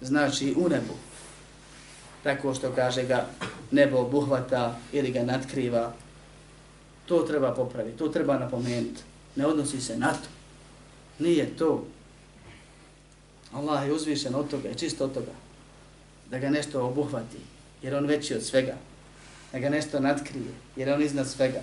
znači 0.00 0.54
u 0.56 0.68
nebu. 0.68 0.94
Tako 2.22 2.54
što 2.54 2.72
kaže 2.72 3.02
ga 3.02 3.26
nebo 3.70 3.98
obuhvata 3.98 4.78
ili 4.92 5.10
ga 5.10 5.22
natkriva. 5.22 5.92
To 7.06 7.22
treba 7.22 7.54
popraviti, 7.54 7.98
to 7.98 8.08
treba 8.08 8.38
napomenuti. 8.38 9.02
Ne 9.36 9.46
odnosi 9.46 9.80
se 9.80 9.98
na 9.98 10.12
to. 10.12 10.28
Nije 11.18 11.56
to. 11.56 11.84
Allah 13.52 13.86
je 13.86 13.92
uzvišen 13.92 14.34
od 14.34 14.50
toga, 14.50 14.68
je 14.68 14.74
čisto 14.74 15.04
od 15.04 15.14
toga. 15.14 15.32
Da 16.30 16.38
ga 16.38 16.50
nešto 16.50 16.86
obuhvati, 16.86 17.38
jer 17.82 17.94
on 17.94 18.06
veći 18.06 18.34
od 18.34 18.42
svega. 18.42 18.74
Da 19.52 19.58
ga 19.58 19.68
nešto 19.68 20.00
natkrije, 20.00 20.52
jer 20.76 20.90
on 20.90 21.02
iznad 21.02 21.28
svega. 21.28 21.60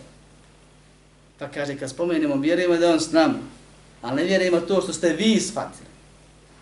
Pa 1.39 1.47
kaže, 1.47 1.77
kad 1.77 1.89
spomenemo, 1.89 2.35
vjerujemo 2.35 2.77
da 2.77 2.91
on 2.91 2.99
s 2.99 3.11
nama, 3.11 3.39
ali 4.01 4.15
ne 4.15 4.23
vjerujemo 4.23 4.59
to 4.59 4.81
što 4.81 4.93
ste 4.93 5.13
vi 5.13 5.39
shvatili 5.39 5.89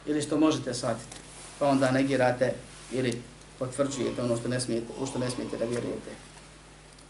ili 0.06 0.22
što 0.22 0.40
možete 0.40 0.74
shvatiti. 0.74 1.18
Pa 1.60 1.68
onda 1.68 1.92
negirate 1.92 2.54
ili 2.92 3.22
potvrđujete 3.60 4.22
ono 4.22 4.38
što 4.38 4.48
ne 4.48 4.60
smijete, 4.60 4.88
u 5.00 5.06
što 5.06 5.20
ne 5.20 5.30
smijete 5.30 5.58
da 5.58 5.66
vjerujete. 5.66 6.12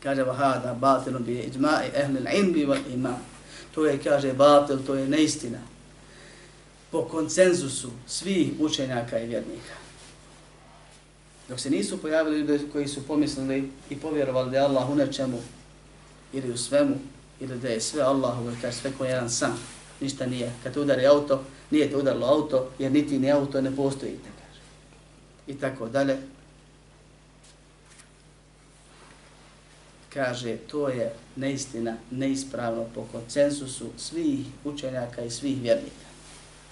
Kaže, 0.04 0.24
vahada, 0.24 0.74
batilun 0.74 1.24
bi 1.24 1.52
iđma'i 1.52 1.90
ehlil 1.94 2.28
ilmi 2.34 2.66
wal 2.66 2.94
iman. 2.94 3.20
To 3.76 3.86
je, 3.86 4.00
kaže, 4.04 4.34
batil, 4.34 4.78
to 4.86 4.96
je 4.96 5.08
neistina. 5.08 5.60
Po 6.92 7.04
koncenzusu 7.04 7.92
svih 8.08 8.52
učenjaka 8.60 9.20
i 9.20 9.28
vjernika. 9.28 9.74
Dok 11.50 11.60
se 11.60 11.70
nisu 11.70 12.02
pojavili 12.02 12.40
ljudi 12.40 12.68
koji 12.72 12.88
su 12.88 13.08
pomislili 13.08 13.72
i 13.90 13.96
povjerovali 13.96 14.52
da 14.52 14.58
je 14.58 14.64
Allah 14.64 14.90
u 14.90 14.96
nečemu 14.96 15.40
ili 16.34 16.52
u 16.52 16.58
svemu, 16.58 16.96
ili 17.40 17.60
da 17.60 17.68
je 17.68 17.82
sve 17.82 18.02
Allahu, 18.02 18.52
kaže 18.62 18.78
sve 18.78 18.92
ko 18.98 19.06
jedan 19.06 19.30
sam, 19.30 19.60
ništa 20.02 20.26
nije. 20.26 20.52
Kad 20.64 20.74
te 20.74 20.80
udari 20.80 21.08
auto, 21.08 21.44
nije 21.72 21.90
te 21.90 21.98
udarilo 21.98 22.28
auto, 22.28 22.70
jer 22.80 22.92
niti 22.92 23.20
ni 23.20 23.32
auto 23.32 23.62
ne 23.62 23.76
postojite, 23.76 24.30
kaže. 24.40 24.62
I 25.48 25.60
tako 25.60 25.88
dalje. 25.88 26.18
Kaže, 30.18 30.58
to 30.58 30.90
je 30.90 31.14
neistina, 31.36 31.98
neispravno 32.12 32.86
po 32.96 33.06
koncensusu 33.12 33.86
svih 33.98 34.46
učenjaka 34.64 35.22
i 35.22 35.30
svih 35.30 35.62
vjernika, 35.62 36.08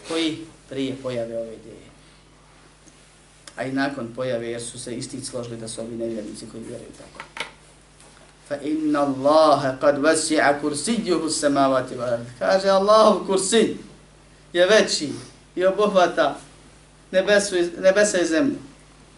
koji 0.07 0.37
prije 0.69 0.95
pojave 1.03 1.37
ove 1.37 1.53
ideje. 1.53 1.85
A 3.55 3.63
i 3.63 3.71
nakon 3.71 4.13
pojave, 4.15 4.47
jer 4.47 4.61
su 4.61 4.79
se 4.79 4.97
isti 4.97 5.25
složili 5.25 5.57
da 5.57 5.67
su 5.67 5.81
ovi 5.81 5.95
nevjernici 5.95 6.45
koji 6.51 6.63
vjeruju 6.63 6.89
tako 6.97 7.25
fa 8.47 8.55
inna 8.63 9.01
Allaha 9.01 9.77
kad 9.81 9.97
vasi'a 9.97 10.61
kursijuhu 10.61 11.29
samavati 11.29 11.95
wa. 11.95 12.19
Kaže 12.39 12.69
Allahov 12.69 13.25
kursi 13.25 13.77
je 14.53 14.65
veći 14.65 15.09
i 15.55 15.65
obuhvata 15.65 16.35
nebesu, 17.11 17.55
nebesa 17.79 18.17
i 18.19 18.25
zemlju. 18.25 18.55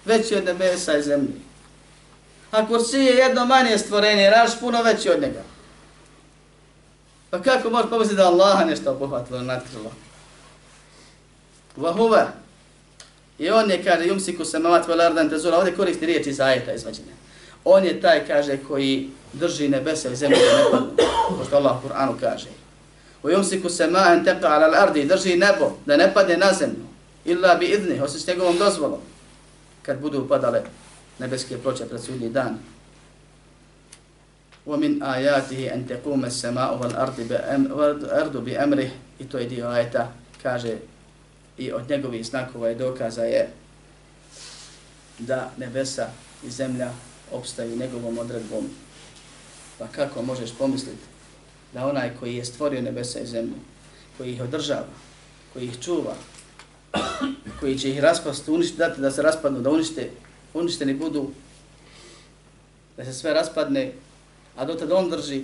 Veći 0.06 0.36
od 0.36 0.46
nebesa 0.46 0.98
i 0.98 1.04
zemlje. 1.04 1.47
A 2.52 2.68
kursi 2.68 2.98
je 2.98 3.16
jedno 3.16 3.46
manje 3.46 3.78
stvorenje, 3.78 4.30
raš 4.30 4.60
puno 4.60 4.84
veći 4.84 5.10
od 5.10 5.22
njega. 5.22 5.44
Pa 7.30 7.42
kako 7.42 7.70
može 7.70 7.90
pomisliti 7.90 8.18
da 8.18 8.28
Allaha 8.28 8.66
nešto 8.66 8.92
obuhvatilo, 8.92 9.42
natkrilo? 9.42 9.92
Vahuva. 11.76 12.28
I 13.40 13.50
on 13.50 13.72
je, 13.72 13.84
kaže, 13.84 14.06
yumsiku 14.06 14.46
samavati 14.46 14.92
wa 14.92 15.06
ardi, 15.06 15.20
antazula. 15.20 15.58
Ovdje 15.58 15.76
koristi 15.76 16.06
riječ 16.06 16.28
iz 16.28 16.40
ajeta 16.40 16.74
izvađenja. 16.74 17.14
On 17.64 17.84
je 17.84 18.02
taj, 18.02 18.28
kaže, 18.28 18.58
koji 18.68 19.10
drži 19.34 19.68
nebesa 19.70 20.10
i 20.10 20.16
zemlju 20.16 20.38
da 20.38 20.58
ne 20.58 20.72
padnu, 20.72 20.90
pošto 21.38 21.56
Allah 21.56 21.84
u 21.84 21.88
Kur'anu 21.88 22.20
kaže. 22.20 22.48
U 23.24 23.28
yumsiku 23.28 23.70
sama'an 23.70 24.26
taqa 24.26 24.48
'ala 24.48 24.68
al-ardi, 24.68 25.06
drži 25.06 25.36
nebo 25.38 25.72
da 25.86 25.98
ne 25.98 26.14
padne 26.14 26.38
na 26.38 26.54
zemlju, 26.54 26.86
illa 27.26 27.56
bi 27.56 27.66
idni, 27.66 28.02
osim 28.02 28.20
s 28.20 28.28
njegovom 28.28 28.58
dozvolom, 28.58 29.00
kad 29.82 30.00
budu 30.00 30.22
upadale 30.22 30.64
nebeske 31.20 31.58
ploče 31.58 31.86
pred 31.86 32.02
sudnji 32.02 32.30
dan. 32.30 32.58
Wa 34.66 34.78
min 34.78 35.04
ayatihi 35.04 35.70
an 35.74 35.88
taquma 35.88 36.28
as-sama'u 36.28 36.80
wal-ardu 36.80 38.48
i 39.20 39.26
to 39.26 39.38
je 39.38 39.46
dio 39.46 39.68
ajeta, 39.68 40.12
kaže, 40.44 40.78
i 41.58 41.72
od 41.72 41.90
njegovih 41.90 42.26
znakova 42.26 42.72
i 42.72 42.76
dokaza 42.76 43.24
je 43.24 43.50
da 45.20 45.52
nebesa 45.58 46.08
i 46.44 46.50
zemlja 46.50 46.92
obstaju 47.32 47.78
njegovom 47.78 48.18
odredbom 48.18 48.70
Pa 49.78 49.88
kako 49.88 50.22
možeš 50.22 50.58
pomisliti 50.58 51.04
da 51.74 51.88
onaj 51.88 52.12
koji 52.20 52.36
je 52.36 52.46
stvorio 52.46 52.82
nebesa 52.82 53.20
i 53.20 53.28
zemlju, 53.28 53.56
koji 54.18 54.34
ih 54.34 54.42
održava, 54.42 54.88
koji 55.54 55.66
ih 55.66 55.80
čuva, 55.82 56.16
koji 57.60 57.80
će 57.80 57.90
ih 57.90 58.00
raspast, 58.00 58.50
uništiti, 58.50 58.78
dati 58.78 59.02
da 59.02 59.12
se 59.12 59.22
raspadnu, 59.22 59.62
da 59.62 59.70
unište, 59.70 60.10
uništeni 60.60 60.94
budu, 60.94 61.32
da 62.98 63.06
se 63.06 63.14
sve 63.14 63.34
raspadne, 63.34 63.94
a 64.56 64.66
do 64.66 64.74
tada 64.74 64.96
on 64.96 65.10
drži 65.10 65.44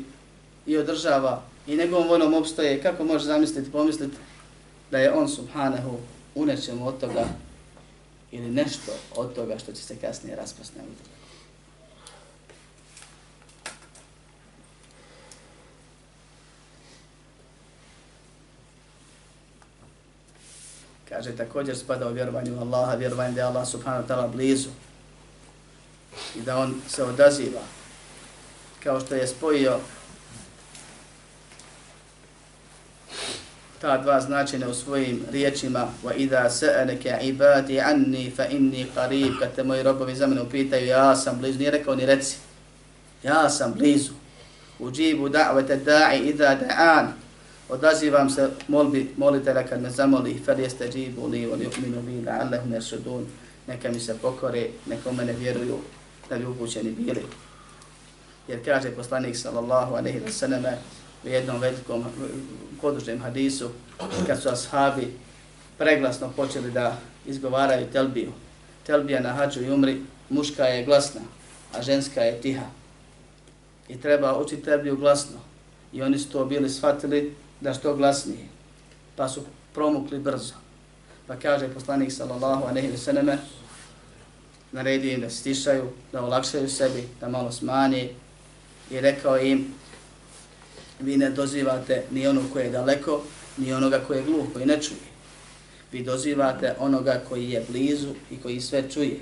i 0.66 0.78
održava 0.78 1.42
i 1.68 1.76
njegovom 1.76 2.08
voljom 2.08 2.34
obstoje, 2.34 2.82
kako 2.82 3.04
može 3.04 3.26
zamisliti, 3.26 3.72
pomisliti 3.72 4.18
da 4.92 4.98
je 4.98 5.14
on 5.14 5.30
subhanahu 5.30 5.98
u 6.36 6.46
nečemu 6.46 6.88
od 6.88 7.00
toga 7.00 7.26
ili 8.32 8.52
nešto 8.52 8.92
od 9.16 9.36
toga 9.36 9.60
što 9.60 9.72
će 9.72 9.82
se 9.84 9.96
kasnije 9.96 10.36
raspasti 10.36 10.78
na 10.78 10.84
vidu. 10.84 11.14
Kaže, 21.10 21.36
također 21.36 21.78
spada 21.78 22.10
u 22.10 22.14
vjerovanju 22.14 22.60
Allaha, 22.60 22.96
vjerovanju 22.96 23.34
da 23.34 23.42
je 23.42 23.48
Allah 23.48 23.68
subhanahu 23.68 24.04
wa 24.04 24.08
ta'ala 24.08 24.32
blizu 24.32 24.70
i 26.36 26.42
da 26.42 26.58
on 26.58 26.82
se 26.88 27.04
odaziva 27.04 27.62
kao 28.84 29.00
što 29.00 29.16
je 29.16 29.28
spojio 29.28 29.80
ta 33.82 33.98
dva 33.98 34.22
značenja 34.22 34.68
u 34.68 34.74
svojim 34.74 35.26
riječima 35.32 35.88
wa 36.04 36.16
idha 36.16 36.50
sa'alaka 36.50 37.22
ibadi 37.22 37.82
anni 37.82 38.32
fa 38.36 38.46
inni 38.46 38.88
qarib 38.96 39.40
kad 39.40 39.56
te 39.56 39.64
moji 39.64 39.84
robovi 39.84 40.16
za 40.16 40.28
mene 40.28 40.42
upitaju 40.42 40.88
ja 40.88 41.16
sam 41.16 41.40
blizu 41.40 41.60
nije 41.60 41.72
rekao 41.72 41.96
ni 41.96 42.06
reci 42.06 42.36
ja 43.24 43.50
sam 43.50 43.74
blizu 43.74 44.12
uđibu 44.80 45.30
da'vete 45.30 45.84
da'i 45.86 46.30
idha 46.30 46.56
da'an 46.56 47.08
odazivam 47.70 48.30
se 48.30 48.50
molbi 48.68 49.14
molitelja 49.18 49.64
kad 49.64 49.82
me 49.82 49.90
zamoli 49.90 50.42
fel 50.46 50.60
jeste 50.60 50.90
džibu 50.90 51.28
li 51.28 51.46
voli 51.46 51.70
uminu 51.78 52.02
bi 52.02 52.12
la'allahum 52.12 52.74
yarsudun 52.74 53.26
neka 53.68 53.90
mi 53.90 54.00
se 54.00 54.18
pokore 54.22 54.70
neka 54.86 55.10
u 55.10 55.14
mene 55.14 55.34
vjeruju 55.34 55.78
da 56.30 56.38
bi 56.38 56.46
upućeni 56.46 56.92
bili. 56.92 57.24
Jer 58.48 58.66
kaže 58.66 58.92
poslanik 58.92 59.38
sallallahu 59.38 59.96
alejhi 59.96 60.20
ve 60.20 60.32
selleme 60.32 60.78
u 61.24 61.28
jednom 61.28 61.60
velikom 61.60 62.06
podužnem 62.82 63.20
hadisu 63.20 63.70
kad 64.28 64.42
su 64.42 64.50
ashabi 64.50 65.14
preglasno 65.78 66.32
počeli 66.36 66.72
da 66.72 66.98
izgovaraju 67.26 67.88
telbiju. 67.92 68.32
Telbija 68.86 69.22
na 69.22 69.34
hađu 69.34 69.62
i 69.62 69.72
umri 69.72 70.02
muška 70.30 70.64
je 70.64 70.86
glasna 70.86 71.22
a 71.74 71.82
ženska 71.82 72.22
je 72.22 72.42
tiha. 72.42 72.66
I 73.88 74.02
treba 74.02 74.38
učiti 74.38 74.64
telbiju 74.64 74.98
glasno. 74.98 75.38
I 75.94 76.02
oni 76.02 76.20
su 76.20 76.30
to 76.30 76.46
bili 76.46 76.70
shvatili 76.70 77.36
da 77.62 77.74
što 77.74 77.96
glasnije, 77.96 78.48
pa 79.16 79.30
su 79.30 79.42
promukli 79.74 80.20
brzo. 80.20 80.54
Pa 81.28 81.36
kaže 81.36 81.74
poslanik 81.74 82.12
sallallahu 82.12 82.66
alejhi 82.66 82.88
ve 82.88 82.98
selleme 82.98 83.38
naredio 84.74 85.14
im 85.14 85.22
da 85.22 85.30
stišaju, 85.30 85.90
da 86.12 86.24
olakšaju 86.24 86.70
sebi, 86.70 87.04
da 87.22 87.30
malo 87.30 87.52
smanje 87.52 88.10
i 88.92 89.00
rekao 89.00 89.38
im 89.38 89.74
vi 91.00 91.18
ne 91.18 91.30
dozivate 91.30 92.04
ni 92.12 92.28
ono 92.28 92.42
koje 92.54 92.64
je 92.64 92.72
daleko, 92.72 93.22
ni 93.58 93.74
onoga 93.74 94.00
koje 94.08 94.18
je 94.18 94.24
gluh, 94.24 94.46
koji 94.54 94.66
ne 94.66 94.82
čuje. 94.82 95.14
Vi 95.92 96.04
dozivate 96.04 96.76
onoga 96.80 97.22
koji 97.30 97.50
je 97.50 97.66
blizu 97.70 98.14
i 98.32 98.38
koji 98.38 98.62
sve 98.62 98.90
čuje. 98.90 99.20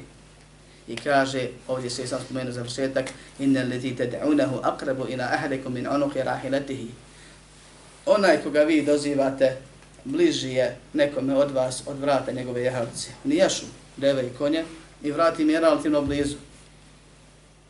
I 0.87 0.95
kaže, 0.95 1.47
ovdje 1.67 1.89
se 1.89 2.07
sam 2.07 2.19
spomenuo 2.25 2.53
za 2.53 2.61
vršetak, 2.61 3.05
inna 3.39 3.63
leti 3.63 3.95
tad'unahu 3.95 4.59
akrabu 4.63 5.05
ila 5.09 5.23
ahlikum 5.23 5.73
min 5.73 5.87
onuhi 5.87 6.23
rahilatihi 6.23 6.87
onaj 8.05 8.37
koga 8.43 8.63
vi 8.63 8.81
dozivate 8.81 9.57
bliži 10.03 10.49
je 10.49 10.77
nekome 10.93 11.35
od 11.35 11.51
vas 11.51 11.83
od 11.87 11.99
vrata 11.99 12.31
njegove 12.31 12.63
jahalice. 12.63 13.09
Nijašu 13.23 13.65
deve 13.97 14.27
i 14.27 14.37
konje, 14.37 14.63
i 15.03 15.11
vrati 15.11 15.45
mi 15.45 15.53
relativno 15.53 16.01
blizu. 16.01 16.35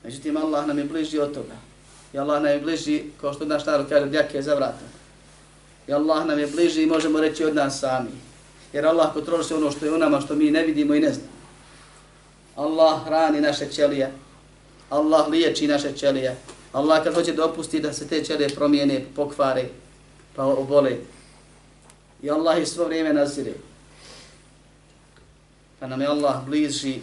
Međutim, 0.04 0.38
Allah 0.38 0.68
nam 0.68 0.78
je 0.78 0.84
bliži 0.86 1.20
od 1.20 1.34
toga. 1.34 1.56
I 2.14 2.20
Allah 2.20 2.42
nam 2.42 2.52
je 2.52 2.60
bliži, 2.60 3.04
kao 3.22 3.34
što 3.34 3.46
naš 3.46 3.66
narod 3.66 3.90
kaže, 3.90 4.06
djake 4.06 4.42
za 4.42 4.56
vrata. 4.56 4.86
I 5.88 5.94
Allah 5.94 6.26
nam 6.26 6.40
je 6.40 6.48
bliži 6.48 6.84
i 6.84 6.86
možemo 6.86 7.20
reći 7.20 7.46
od 7.46 7.56
nas 7.56 7.80
sami. 7.80 8.10
Jer 8.74 8.86
Allah 8.86 9.14
kontroliše 9.14 9.56
ono 9.56 9.72
što 9.72 9.86
je 9.86 9.92
u 9.92 9.98
nama, 9.98 10.22
što 10.22 10.36
mi 10.36 10.52
ne 10.52 10.64
vidimo 10.64 10.96
i 10.96 11.00
ne 11.00 11.14
znamo. 11.14 11.32
Allah 12.56 13.06
hrani 13.06 13.42
naše 13.42 13.70
ćelije. 13.70 14.12
Allah 14.90 15.28
liječi 15.28 15.68
naše 15.68 15.92
ćelije. 15.94 16.38
Allah 16.74 17.04
kad 17.04 17.14
hoće 17.14 17.34
dopusti 17.34 17.80
da 17.80 17.94
se 17.94 18.08
te 18.08 18.24
ćelije 18.24 18.50
promijene, 18.50 19.06
pokvare, 19.16 19.66
pa 20.36 20.44
obole. 20.44 20.98
I 22.24 22.30
Allah 22.30 22.62
ih 22.62 22.68
svo 22.68 22.86
vrijeme 22.86 23.14
nazire. 23.14 23.54
Pa 25.80 25.88
nam 25.88 26.02
je 26.02 26.08
Allah 26.08 26.46
bliži 26.46 27.00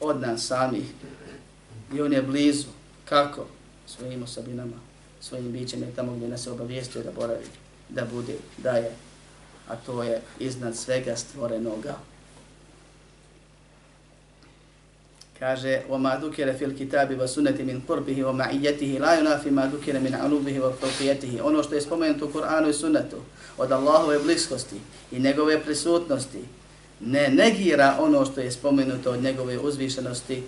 od 0.00 0.20
nas 0.20 0.46
samih. 0.46 0.84
I 1.94 2.00
on 2.00 2.12
je 2.12 2.22
blizu. 2.22 2.68
Kako? 3.04 3.46
Svojim 3.86 4.22
osobinama, 4.22 4.76
svojim 5.20 5.52
bićem 5.52 5.82
je 5.82 5.94
tamo 5.96 6.12
gdje 6.12 6.28
nas 6.28 6.46
je 6.46 6.52
obavijestio 6.52 7.02
da 7.02 7.10
boravi, 7.10 7.46
da 7.88 8.04
bude, 8.04 8.34
da 8.58 8.70
je. 8.70 8.92
A 9.68 9.76
to 9.76 10.02
je 10.02 10.20
iznad 10.38 10.76
svega 10.76 11.16
stvorenoga. 11.16 11.96
kaže 15.40 15.88
o 15.88 15.98
ma 15.98 16.16
dukira 16.20 16.52
fil 16.52 16.76
kitabi 16.76 17.16
wa 17.16 17.26
sunnati 17.28 17.64
min 17.64 17.80
qurbihi 17.88 18.22
wa 18.22 18.32
ma'iyatihi 18.32 19.00
la 19.00 19.16
yunafi 19.16 19.50
ma 19.50 19.66
dukira 19.66 20.00
min 20.00 20.14
anubihi 20.14 20.60
wa 20.60 20.72
fawqiyatihi 20.80 21.40
ono 21.40 21.62
što 21.62 21.74
je 21.74 21.80
spomenuto 21.80 22.26
u 22.26 22.32
Kur'anu 22.32 22.68
i 22.68 22.72
sunnetu 22.72 23.16
od 23.58 23.72
Allahove 23.72 24.18
bliskosti 24.18 24.76
i 25.12 25.20
njegove 25.20 25.60
prisutnosti 25.64 26.44
ne 27.00 27.28
negira 27.28 27.96
ono 28.00 28.26
što 28.26 28.40
je 28.40 28.50
spomenuto 28.50 29.10
od 29.10 29.22
njegove 29.22 29.58
uzvišenosti 29.58 30.42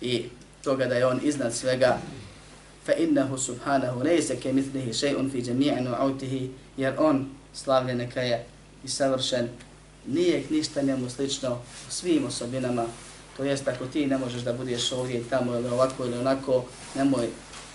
i 0.00 0.24
toga 0.64 0.86
da 0.86 0.94
je 0.94 1.06
on 1.06 1.20
iznad 1.22 1.54
svega 1.54 1.98
fa 2.86 2.92
innahu 2.92 3.38
subhanahu 3.38 4.00
laysa 4.00 4.42
kamithlihi 4.42 4.92
shay'un 4.92 5.30
fi 5.30 5.42
jami'i 5.42 5.80
nu'utihi 5.84 6.48
jer 6.76 6.94
on 6.98 7.28
slavljen 7.54 7.98
neka 7.98 8.20
je 8.20 8.44
i 8.84 8.88
savršen 8.88 9.48
nije 10.06 10.42
ništa 10.50 10.82
njemu 10.82 11.10
slično 11.10 11.54
u 11.88 11.90
svim 11.90 12.26
osobinama 12.26 12.86
To 13.38 13.44
jest 13.44 13.68
ako 13.68 13.86
ti 13.86 14.06
ne 14.06 14.18
možeš 14.18 14.42
da 14.42 14.52
budeš 14.52 14.92
ovdje 14.92 15.22
tamo 15.30 15.54
ili 15.54 15.68
ovako 15.68 16.04
ili 16.04 16.18
onako, 16.18 16.64
nemoj 16.94 17.26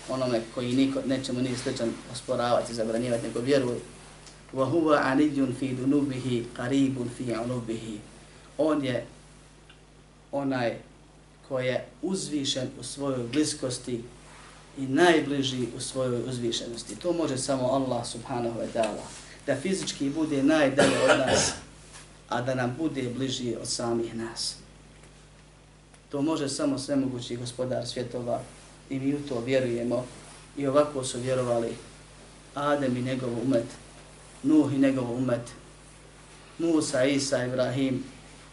onome 0.08 0.40
koji 0.54 0.72
niko, 0.72 1.00
nećemo 1.06 1.40
ni 1.40 1.56
sličan 1.62 1.92
osporavati, 2.12 2.74
zabranjivati, 2.74 3.26
nego 3.26 3.40
vjeruj. 3.40 3.76
Wa 4.54 4.64
huwa 4.64 5.00
anidjun 5.00 5.54
fi 5.58 5.68
dunubihi, 5.68 6.46
qaribun 6.56 7.10
fi 7.16 7.34
anubihi. 7.34 7.98
On 8.58 8.84
je 8.84 9.06
onaj 10.32 10.76
koji 11.48 11.66
je 11.66 11.86
uzvišen 12.02 12.68
u 12.80 12.82
svojoj 12.82 13.26
bliskosti 13.32 14.02
i 14.78 14.86
najbliži 14.86 15.66
u 15.76 15.80
svojoj 15.80 16.28
uzvišenosti. 16.28 16.96
To 16.96 17.12
može 17.12 17.38
samo 17.38 17.66
Allah 17.66 18.06
subhanahu 18.06 18.60
wa 18.60 18.66
ta'ala. 18.74 19.04
Da 19.46 19.56
fizički 19.56 20.10
bude 20.10 20.42
najdalje 20.42 20.98
od 21.10 21.18
nas, 21.18 21.52
a 22.28 22.42
da 22.42 22.54
nam 22.54 22.74
bude 22.78 23.02
bliži 23.16 23.56
od 23.60 23.68
samih 23.68 24.14
nas. 24.14 24.56
To 26.10 26.22
može 26.22 26.48
samo 26.48 26.78
svemogući 26.78 27.36
gospodar 27.36 27.86
svjetova 27.86 28.40
i 28.90 28.98
mi 29.00 29.14
u 29.14 29.28
to 29.28 29.40
vjerujemo 29.40 30.04
i 30.56 30.66
ovako 30.66 31.04
su 31.04 31.20
vjerovali 31.20 31.76
Adem 32.54 32.96
i 32.96 33.02
njegov 33.02 33.30
umet, 33.42 33.64
Nuh 34.44 34.72
i 34.74 34.78
njegov 34.78 35.16
umet, 35.16 35.52
Musa, 36.58 37.04
Isa, 37.04 37.44
Ibrahim 37.44 38.04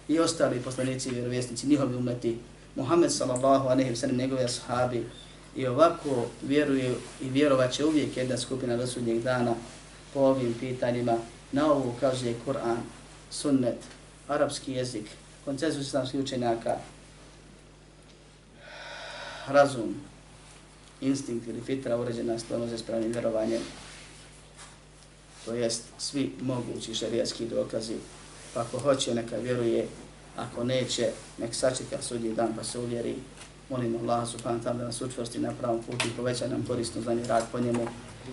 i 0.07 0.19
ostali 0.19 0.59
poslanici 0.59 1.09
i 1.09 1.13
vjerovjesnici, 1.13 1.67
njihovi 1.67 1.95
umeti, 1.95 2.37
Muhammed 2.75 3.11
sallallahu 3.11 3.67
a 3.67 3.75
nehi 3.75 3.95
sallam, 3.95 4.17
njegovi 4.17 4.43
ashabi 4.43 5.05
i 5.55 5.67
ovako 5.67 6.25
vjeruju 6.41 6.95
i 7.21 7.29
vjerovat 7.29 7.71
će 7.71 7.85
uvijek 7.85 8.17
jedna 8.17 8.37
skupina 8.37 8.77
do 8.77 8.87
sudnjeg 8.87 9.21
dana 9.21 9.55
po 10.13 10.19
ovim 10.19 10.55
pitanjima. 10.59 11.17
Na 11.51 11.71
ovo 11.71 11.93
ukazuje 11.97 12.35
Kur'an, 12.45 12.77
sunnet, 13.31 13.77
arapski 14.27 14.71
jezik, 14.71 15.05
koncesus 15.45 15.87
islamskih 15.87 16.19
učenjaka, 16.19 16.77
razum, 19.47 19.95
instinkt 21.01 21.47
ili 21.47 21.61
fitra 21.61 21.97
uređena 21.97 22.39
sklono 22.39 22.67
za 22.67 22.75
ispravnim 22.75 23.11
vjerovanjem 23.11 23.61
To 25.44 25.54
jest 25.54 25.82
svi 25.98 26.32
mogući 26.40 26.94
šarijatski 26.94 27.46
dokazi. 27.46 27.94
Pa 28.54 28.60
ako 28.60 28.78
hoće, 28.78 29.14
neka 29.14 29.36
vjeruje. 29.36 29.88
Ako 30.36 30.64
neće, 30.64 31.10
nek 31.38 31.54
sačeka 31.54 32.02
sudji 32.02 32.32
dan 32.32 32.52
pa 32.56 32.64
se 32.64 32.78
uvjeri. 32.78 33.14
Molim 33.70 33.96
Allah 33.96 34.28
subhanahu 34.28 34.64
ta'ala 34.64 34.78
da 34.78 34.84
nas 34.84 35.00
učvrsti 35.00 35.38
na 35.38 35.52
pravom 35.60 35.82
putu 35.82 36.08
i 36.08 36.16
poveća 36.16 36.48
nam 36.48 36.64
korisno 36.68 37.02
za 37.02 37.16
rad 37.28 37.44
po 37.52 37.58
njemu 37.60 37.86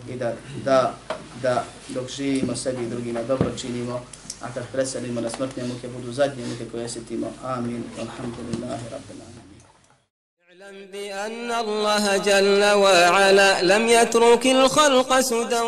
i 0.09 0.15
da, 0.15 0.33
da, 0.65 0.95
da 1.41 1.65
dok 1.89 2.09
živimo 2.09 2.55
sebi 2.55 2.83
i 2.83 2.89
drugima 2.89 3.23
dobro 3.23 3.49
činimo, 3.57 4.01
a 4.41 4.53
kad 4.53 4.63
preselimo 4.71 5.21
na 5.21 5.29
smrtne 5.29 5.63
muke 5.63 5.87
budu 5.87 6.11
zadnje 6.11 6.45
muke 6.45 6.65
koje 6.71 6.89
sjetimo. 6.89 7.31
Amin. 7.43 7.83
Alhamdulillahi 7.99 8.83
rabbil 8.91 9.21
alamin. 9.21 9.33
اعلم 10.63 10.91
بأن 10.91 11.51
الله 11.51 12.17
جل 12.17 12.63
وعلا 12.63 13.61
لم 13.61 13.87
يترك 13.87 14.45
الخلق 14.45 15.19
سدى 15.19 15.61